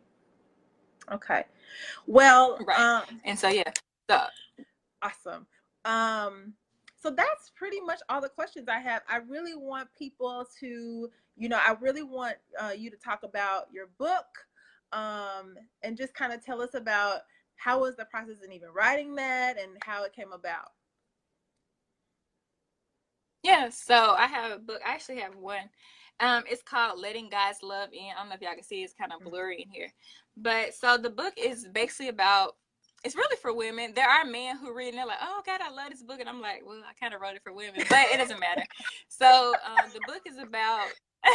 okay 1.11 1.43
well 2.07 2.57
right 2.67 2.79
um, 2.79 3.03
and 3.23 3.39
so 3.39 3.47
yeah 3.47 3.71
so 4.09 4.23
awesome 5.01 5.45
um 5.85 6.53
so 7.01 7.09
that's 7.09 7.51
pretty 7.55 7.79
much 7.79 7.99
all 8.09 8.19
the 8.19 8.29
questions 8.29 8.67
I 8.67 8.79
have. 8.79 9.03
I 9.07 9.17
really 9.17 9.55
want 9.55 9.87
people 9.97 10.45
to, 10.59 11.09
you 11.37 11.49
know, 11.49 11.57
I 11.57 11.75
really 11.79 12.03
want 12.03 12.35
uh, 12.59 12.71
you 12.77 12.89
to 12.89 12.97
talk 12.97 13.23
about 13.23 13.67
your 13.71 13.87
book 13.97 14.25
um, 14.91 15.55
and 15.81 15.95
just 15.95 16.13
kind 16.13 16.33
of 16.33 16.43
tell 16.43 16.61
us 16.61 16.73
about 16.73 17.21
how 17.59 17.81
was 17.81 17.95
the 17.95 18.05
process 18.05 18.37
in 18.43 18.53
even 18.53 18.69
writing 18.73 19.15
that 19.15 19.59
and 19.59 19.71
how 19.83 20.03
it 20.05 20.13
came 20.13 20.31
about. 20.31 20.69
Yeah, 23.43 23.69
so 23.69 24.15
I 24.17 24.27
have 24.27 24.51
a 24.51 24.57
book. 24.57 24.81
I 24.85 24.93
actually 24.93 25.19
have 25.19 25.35
one. 25.35 25.69
Um, 26.21 26.43
it's 26.49 26.63
called 26.63 26.99
Letting 26.99 27.29
God's 27.29 27.59
Love 27.61 27.89
In. 27.93 28.11
I 28.15 28.19
don't 28.19 28.29
know 28.29 28.35
if 28.35 28.41
y'all 28.41 28.53
can 28.53 28.63
see 28.63 28.81
it's 28.83 28.93
kind 28.93 29.11
of 29.11 29.19
mm-hmm. 29.19 29.29
blurry 29.29 29.61
in 29.61 29.71
here. 29.71 29.93
But 30.35 30.73
so 30.73 30.97
the 30.97 31.09
book 31.09 31.33
is 31.37 31.67
basically 31.71 32.07
about 32.09 32.55
it's 33.03 33.15
really 33.15 33.37
for 33.41 33.53
women. 33.53 33.93
There 33.93 34.09
are 34.09 34.25
men 34.25 34.57
who 34.57 34.73
read 34.73 34.89
and 34.89 34.97
they're 34.97 35.05
like, 35.05 35.19
"Oh 35.21 35.41
God, 35.45 35.61
I 35.61 35.71
love 35.71 35.89
this 35.89 36.03
book," 36.03 36.19
and 36.19 36.27
I'm 36.27 36.41
like, 36.41 36.63
"Well, 36.65 36.81
I 36.85 36.93
kind 36.99 37.13
of 37.13 37.21
wrote 37.21 37.35
it 37.35 37.43
for 37.43 37.53
women, 37.53 37.81
but 37.89 38.07
it 38.11 38.17
doesn't 38.17 38.39
matter." 38.39 38.63
so 39.07 39.53
um, 39.65 39.89
the 39.93 40.01
book 40.07 40.21
is 40.25 40.37
about. 40.37 40.87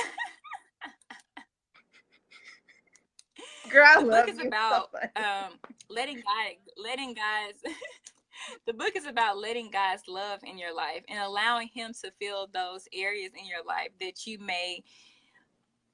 Girl, 3.70 4.00
the 4.00 4.06
book 4.06 4.28
is 4.28 4.38
about 4.38 4.90
so 4.92 5.22
um, 5.22 5.52
letting 5.88 6.16
God, 6.16 6.54
letting 6.76 7.14
guys. 7.14 7.54
the 8.66 8.72
book 8.72 8.92
is 8.96 9.06
about 9.06 9.38
letting 9.38 9.70
God's 9.70 10.02
love 10.08 10.40
in 10.44 10.58
your 10.58 10.74
life 10.74 11.02
and 11.08 11.18
allowing 11.18 11.68
Him 11.68 11.92
to 12.02 12.12
fill 12.20 12.48
those 12.52 12.86
areas 12.92 13.32
in 13.38 13.46
your 13.46 13.64
life 13.64 13.88
that 14.00 14.26
you 14.26 14.38
may 14.38 14.82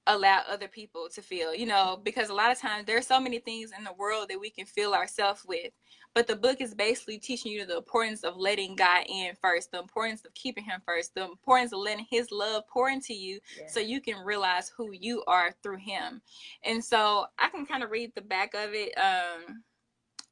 allow 0.07 0.43
other 0.49 0.68
people 0.68 1.09
to 1.14 1.23
feel, 1.23 1.55
you 1.55 1.66
know, 1.66 2.01
because 2.03 2.31
a 2.31 2.35
lot 2.35 2.51
of 2.51 2.59
times 2.59 2.87
there's 2.87 3.07
so 3.07 3.21
many 3.21 3.39
things 3.39 3.71
in 3.77 3.85
the 3.85 3.93
world 3.93 4.29
that 4.29 4.41
we 4.41 4.51
can 4.51 4.66
fill 4.66 4.95
ourselves 4.95 5.45
with. 5.47 5.73
But 6.15 6.27
the 6.27 6.37
book 6.37 6.61
is 6.61 6.75
basically 6.75 7.19
teaching 7.19 7.53
you 7.53 7.65
the 7.65 7.77
importance 7.77 8.25
of 8.25 8.37
letting 8.37 8.75
God 8.75 9.05
in 9.09 9.35
first, 9.41 9.71
the 9.71 9.79
importance 9.79 10.25
of 10.25 10.35
keeping 10.35 10.65
Him 10.65 10.81
first, 10.85 11.15
the 11.15 11.25
importance 11.25 11.73
of 11.73 11.79
letting 11.79 12.07
His 12.11 12.33
love 12.33 12.65
pour 12.69 12.91
into 12.91 13.15
you 13.15 13.39
yeah. 13.57 13.69
so 13.69 13.79
you 13.79 14.01
can 14.01 14.25
realize 14.25 14.73
who 14.77 14.91
you 14.93 15.23
are 15.29 15.55
through 15.63 15.79
Him. 15.79 16.21
And 16.65 16.85
so 16.85 17.27
I 17.39 17.49
can 17.49 17.65
kind 17.65 17.85
of 17.85 17.91
read 17.91 18.13
the 18.15 18.23
back 18.23 18.55
of 18.55 18.71
it. 18.73 18.93
Um, 18.99 19.63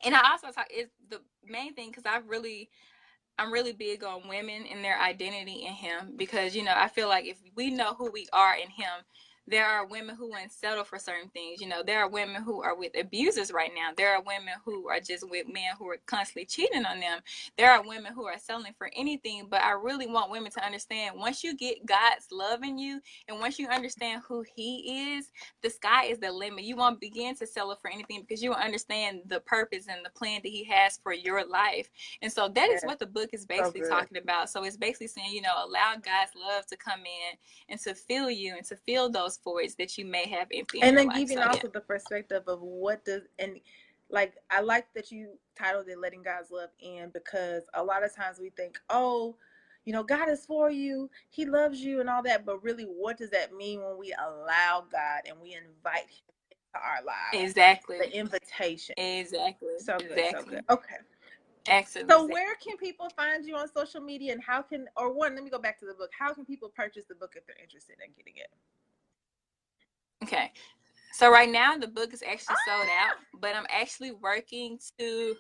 and 0.05 0.14
I 0.14 0.33
also 0.33 0.49
talk, 0.51 0.66
it's 0.70 0.91
the 1.11 1.20
main 1.47 1.74
thing 1.74 1.91
because 1.91 2.07
I 2.07 2.18
really, 2.26 2.70
I'm 3.39 3.53
really 3.53 3.72
big 3.72 4.03
on 4.03 4.29
women 4.29 4.64
and 4.70 4.83
their 4.83 5.01
identity 5.01 5.64
in 5.64 5.72
Him 5.74 6.14
because, 6.16 6.57
you 6.57 6.64
know, 6.64 6.74
I 6.74 6.89
feel 6.89 7.09
like 7.09 7.26
if 7.26 7.39
we 7.55 7.70
know 7.70 7.95
who 7.95 8.11
we 8.11 8.26
are 8.33 8.57
in 8.57 8.68
Him, 8.68 9.05
there 9.49 9.66
are 9.66 9.86
women 9.86 10.14
who 10.16 10.28
won't 10.30 10.53
settle 10.53 10.84
for 10.84 10.99
certain 10.99 11.30
things. 11.30 11.61
You 11.61 11.68
know, 11.68 11.82
there 11.82 12.01
are 12.01 12.09
women 12.09 12.42
who 12.42 12.62
are 12.62 12.76
with 12.76 12.92
abusers 12.99 13.51
right 13.53 13.70
now. 13.74 13.90
There 13.96 14.14
are 14.14 14.22
women 14.22 14.55
who 14.64 14.88
are 14.88 15.01
just 15.01 15.28
with 15.28 15.46
men 15.46 15.72
who 15.78 15.88
are 15.88 15.99
constantly 16.07 16.44
cheating 16.44 16.84
on 16.84 17.01
them. 17.01 17.20
There 17.57 17.70
are 17.70 17.82
women 17.82 18.12
who 18.12 18.26
are 18.26 18.38
selling 18.38 18.74
for 18.76 18.90
anything. 18.94 19.46
But 19.51 19.62
I 19.62 19.72
really 19.72 20.07
want 20.07 20.30
women 20.30 20.53
to 20.53 20.64
understand 20.64 21.16
once 21.18 21.42
you 21.42 21.57
get 21.57 21.86
God's 21.86 22.26
love 22.30 22.62
in 22.62 22.78
you 22.78 23.01
and 23.28 23.40
once 23.40 23.59
you 23.59 23.68
understand 23.68 24.22
who 24.26 24.44
He 24.55 25.16
is, 25.16 25.30
the 25.62 25.70
sky 25.70 26.05
is 26.07 26.18
the 26.18 26.30
limit. 26.30 26.64
You 26.64 26.76
won't 26.76 27.01
begin 27.01 27.34
to 27.36 27.46
settle 27.46 27.76
for 27.76 27.90
anything 27.90 28.20
because 28.20 28.42
you 28.42 28.51
will 28.51 28.57
understand 28.57 29.22
the 29.26 29.40
purpose 29.40 29.86
and 29.88 30.05
the 30.05 30.11
plan 30.11 30.40
that 30.42 30.49
He 30.49 30.64
has 30.64 30.99
for 31.03 31.12
your 31.14 31.46
life. 31.46 31.88
And 32.22 32.30
so 32.30 32.49
that 32.49 32.68
is 32.68 32.82
what 32.82 32.99
the 32.99 33.07
book 33.07 33.30
is 33.32 33.46
basically 33.46 33.82
so 33.82 33.88
talking 33.88 34.18
about. 34.18 34.51
So 34.51 34.64
it's 34.64 34.76
basically 34.76 35.09
saying, 35.09 35.32
you 35.32 35.42
know, 35.42 35.55
allow 35.57 35.94
God's 35.94 36.32
love 36.36 36.66
to 36.66 36.76
come 36.76 37.01
in 37.01 37.38
and 37.68 37.80
to 37.80 37.94
fill 37.94 38.30
you 38.30 38.55
and 38.57 38.66
to 38.66 38.76
fill 38.76 39.11
those 39.11 39.38
voids 39.43 39.74
that 39.76 39.97
you 39.99 40.05
may 40.05 40.28
have 40.28 40.49
empty. 40.53 40.82
And 40.82 40.97
then 40.97 41.09
giving 41.09 41.39
so, 41.39 41.43
also 41.43 41.61
yeah. 41.64 41.70
the 41.74 41.80
perspective 41.80 42.43
of 42.47 42.61
what 42.61 43.05
does 43.05 43.22
and 43.39 43.61
like 44.11 44.34
I 44.51 44.61
like 44.61 44.86
that 44.95 45.11
you 45.11 45.39
titled 45.57 45.89
it 45.89 45.99
"Letting 45.99 46.22
God's 46.22 46.51
Love 46.51 46.70
In" 46.80 47.11
because 47.12 47.64
a 47.74 47.82
lot 47.82 48.05
of 48.05 48.14
times 48.14 48.39
we 48.41 48.51
think, 48.51 48.78
oh, 48.91 49.36
you 49.84 49.93
know, 49.93 50.03
God 50.03 50.28
is 50.28 50.45
for 50.47 50.70
you, 50.70 51.11
He 51.30 51.45
loves 51.45 51.80
you, 51.80 52.01
and 52.01 52.09
all 52.09 52.22
that. 52.22 52.47
But 52.47 52.62
really, 52.62 52.84
what 52.84 53.18
does 53.18 53.30
that 53.30 53.55
mean 53.55 53.82
when 53.82 53.99
we 53.99 54.14
allow 54.18 54.84
God 54.91 55.22
and 55.28 55.39
we 55.41 55.55
invite 55.55 56.09
Him 56.09 56.24
into 56.51 56.84
our 56.84 57.05
lives? 57.05 57.51
Exactly. 57.51 57.99
The 57.99 58.16
invitation. 58.16 58.95
Exactly. 58.97 59.68
So 59.78 59.99
good. 59.99 60.12
Exactly. 60.12 60.39
So 60.39 60.51
good. 60.51 60.64
Okay. 60.70 60.97
Excellent. 61.66 62.11
So 62.11 62.26
where 62.26 62.55
can 62.57 62.76
people 62.76 63.11
find 63.11 63.45
you 63.45 63.57
on 63.57 63.68
social 63.70 64.01
media 64.01 64.32
and 64.32 64.43
how 64.43 64.62
can 64.62 64.86
or 64.97 65.12
one, 65.12 65.34
let 65.34 65.45
me 65.45 65.51
go 65.51 65.59
back 65.59 65.78
to 65.80 65.86
the 65.86 65.95
book. 65.95 66.11
How 66.18 66.32
can 66.32 66.45
people 66.45 66.70
purchase 66.74 67.05
the 67.09 67.14
book 67.14 67.34
if 67.36 67.47
they're 67.47 67.62
interested 67.62 67.97
in 68.05 68.12
getting 68.16 68.34
it? 68.36 68.49
Okay. 70.22 70.52
So 71.12 71.30
right 71.30 71.50
now 71.50 71.76
the 71.76 71.88
book 71.88 72.12
is 72.12 72.22
actually 72.22 72.56
sold 72.66 72.86
out, 72.86 73.16
ah! 73.16 73.24
but 73.40 73.56
I'm 73.56 73.66
actually 73.70 74.12
working 74.12 74.78
to 74.98 75.34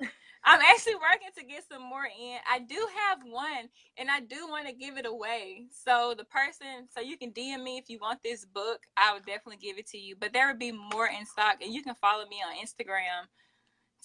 I'm 0.44 0.60
actually 0.60 0.94
working 0.94 1.28
to 1.36 1.44
get 1.44 1.64
some 1.70 1.82
more 1.82 2.06
in. 2.06 2.38
I 2.50 2.60
do 2.60 2.86
have 2.96 3.18
one 3.24 3.68
and 3.96 4.10
I 4.10 4.20
do 4.20 4.48
want 4.48 4.66
to 4.66 4.72
give 4.72 4.96
it 4.96 5.06
away. 5.06 5.66
So 5.70 6.14
the 6.16 6.24
person 6.24 6.88
so 6.88 7.00
you 7.00 7.16
can 7.16 7.32
DM 7.32 7.62
me 7.62 7.78
if 7.78 7.88
you 7.88 7.98
want 8.00 8.22
this 8.22 8.44
book, 8.44 8.80
I 8.96 9.12
would 9.12 9.26
definitely 9.26 9.58
give 9.58 9.78
it 9.78 9.86
to 9.90 9.98
you. 9.98 10.16
But 10.18 10.32
there 10.32 10.48
will 10.48 10.58
be 10.58 10.72
more 10.72 11.06
in 11.06 11.26
stock 11.26 11.56
and 11.62 11.72
you 11.72 11.82
can 11.82 11.94
follow 11.96 12.24
me 12.26 12.38
on 12.46 12.56
Instagram 12.56 13.26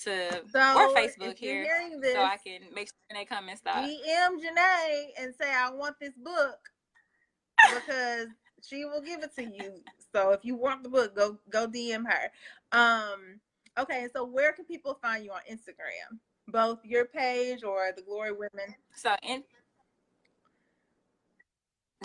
to 0.04 0.42
so 0.52 0.60
or 0.60 0.96
Facebook 0.96 1.38
here 1.38 1.66
this, 2.02 2.14
so 2.14 2.22
I 2.22 2.38
can 2.46 2.62
make 2.74 2.88
sure 2.88 3.18
they 3.18 3.26
come 3.26 3.48
in 3.48 3.58
stock. 3.58 3.78
DM 3.78 4.38
Janae 4.38 5.04
and 5.20 5.34
say 5.40 5.52
I 5.52 5.70
want 5.72 5.96
this 6.02 6.14
book 6.24 6.58
because 7.74 8.28
she 8.68 8.86
will 8.86 9.02
give 9.02 9.24
it 9.24 9.36
to 9.36 9.44
you. 9.44 9.82
So 10.14 10.32
if 10.32 10.46
you 10.46 10.56
want 10.56 10.84
the 10.84 10.90
book, 10.90 11.16
go 11.16 11.38
go 11.50 11.68
DM 11.68 12.06
her. 12.06 12.32
Um, 12.72 13.40
okay, 13.78 14.08
so 14.14 14.24
where 14.24 14.54
can 14.54 14.66
people 14.66 14.98
find 15.02 15.24
you 15.24 15.32
on 15.32 15.42
Instagram? 15.52 16.20
Both 16.48 16.80
your 16.84 17.06
page 17.06 17.64
or 17.64 17.92
the 17.96 18.02
Glory 18.02 18.32
Women. 18.32 18.76
So 18.96 19.16
in 19.24 19.44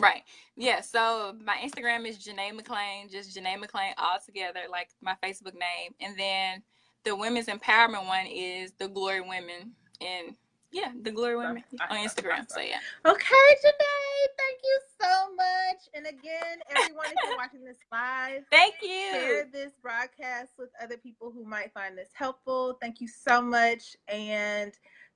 Right. 0.01 0.23
Yeah. 0.57 0.81
So 0.81 1.35
my 1.45 1.57
Instagram 1.57 2.07
is 2.07 2.19
Janae 2.19 2.53
McClain, 2.59 3.11
just 3.11 3.37
Janae 3.37 3.57
McClain 3.57 3.93
all 3.99 4.19
together, 4.25 4.61
like 4.71 4.91
my 5.03 5.17
Facebook 5.23 5.55
name. 5.55 5.93
And 6.01 6.17
then 6.17 6.63
the 7.05 7.17
women's 7.17 7.47
empowerment 7.47 8.07
one 8.07 8.27
is 8.27 8.73
the 8.79 8.89
Glory 8.89 9.21
Women. 9.21 9.73
And 10.01 10.37
yeah, 10.71 10.93
the 11.03 11.11
Glory 11.11 11.37
Women 11.37 11.65
on 11.89 11.99
Instagram. 11.99 12.49
So 12.49 12.61
yeah. 12.61 12.79
Okay, 13.07 13.49
Janae, 13.65 14.27
thank 14.37 14.61
you 14.63 14.81
so 15.01 15.35
much. 15.35 15.89
And 15.95 16.07
again, 16.07 16.59
everyone, 16.71 17.07
if 17.07 17.15
you're 17.27 17.37
watching 17.39 17.65
this 17.65 17.79
live, 17.91 18.43
thank 18.51 18.75
you. 18.83 19.11
Share 19.13 19.47
this 19.51 19.73
broadcast 19.83 20.53
with 20.59 20.69
other 20.83 20.97
people 20.97 21.31
who 21.31 21.45
might 21.45 21.73
find 21.73 21.97
this 21.97 22.11
helpful. 22.13 22.77
Thank 22.81 23.01
you 23.01 23.09
so 23.09 23.41
much. 23.41 23.97
And 24.09 24.73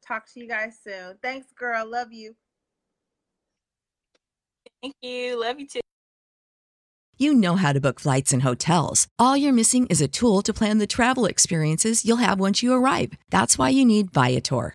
talk 0.07 0.27
to 0.33 0.41
you 0.41 0.49
guys 0.49 0.79
soon. 0.83 1.19
Thanks, 1.23 1.49
girl. 1.53 1.89
Love 1.89 2.13
you. 2.13 2.35
Thank 4.83 4.97
you. 5.03 5.41
Love 5.41 5.61
you 5.61 5.69
too. 5.69 5.81
You 7.19 7.35
know 7.35 7.57
how 7.57 7.73
to 7.73 7.81
book 7.81 8.01
flights 8.01 8.33
and 8.33 8.43
hotels. 8.43 9.07
All 9.19 9.37
you're 9.37 9.53
missing 9.53 9.87
is 9.87 10.01
a 10.01 10.09
tool 10.09 10.43
to 10.43 10.53
plan 10.53 10.79
the 10.79 10.89
travel 10.89 11.27
experiences 11.27 12.05
you'll 12.05 12.17
have 12.17 12.41
once 12.41 12.63
you 12.63 12.73
arrive. 12.73 13.13
That's 13.31 13.57
why 13.57 13.69
you 13.69 13.85
need 13.85 14.11
Viator. 14.11 14.75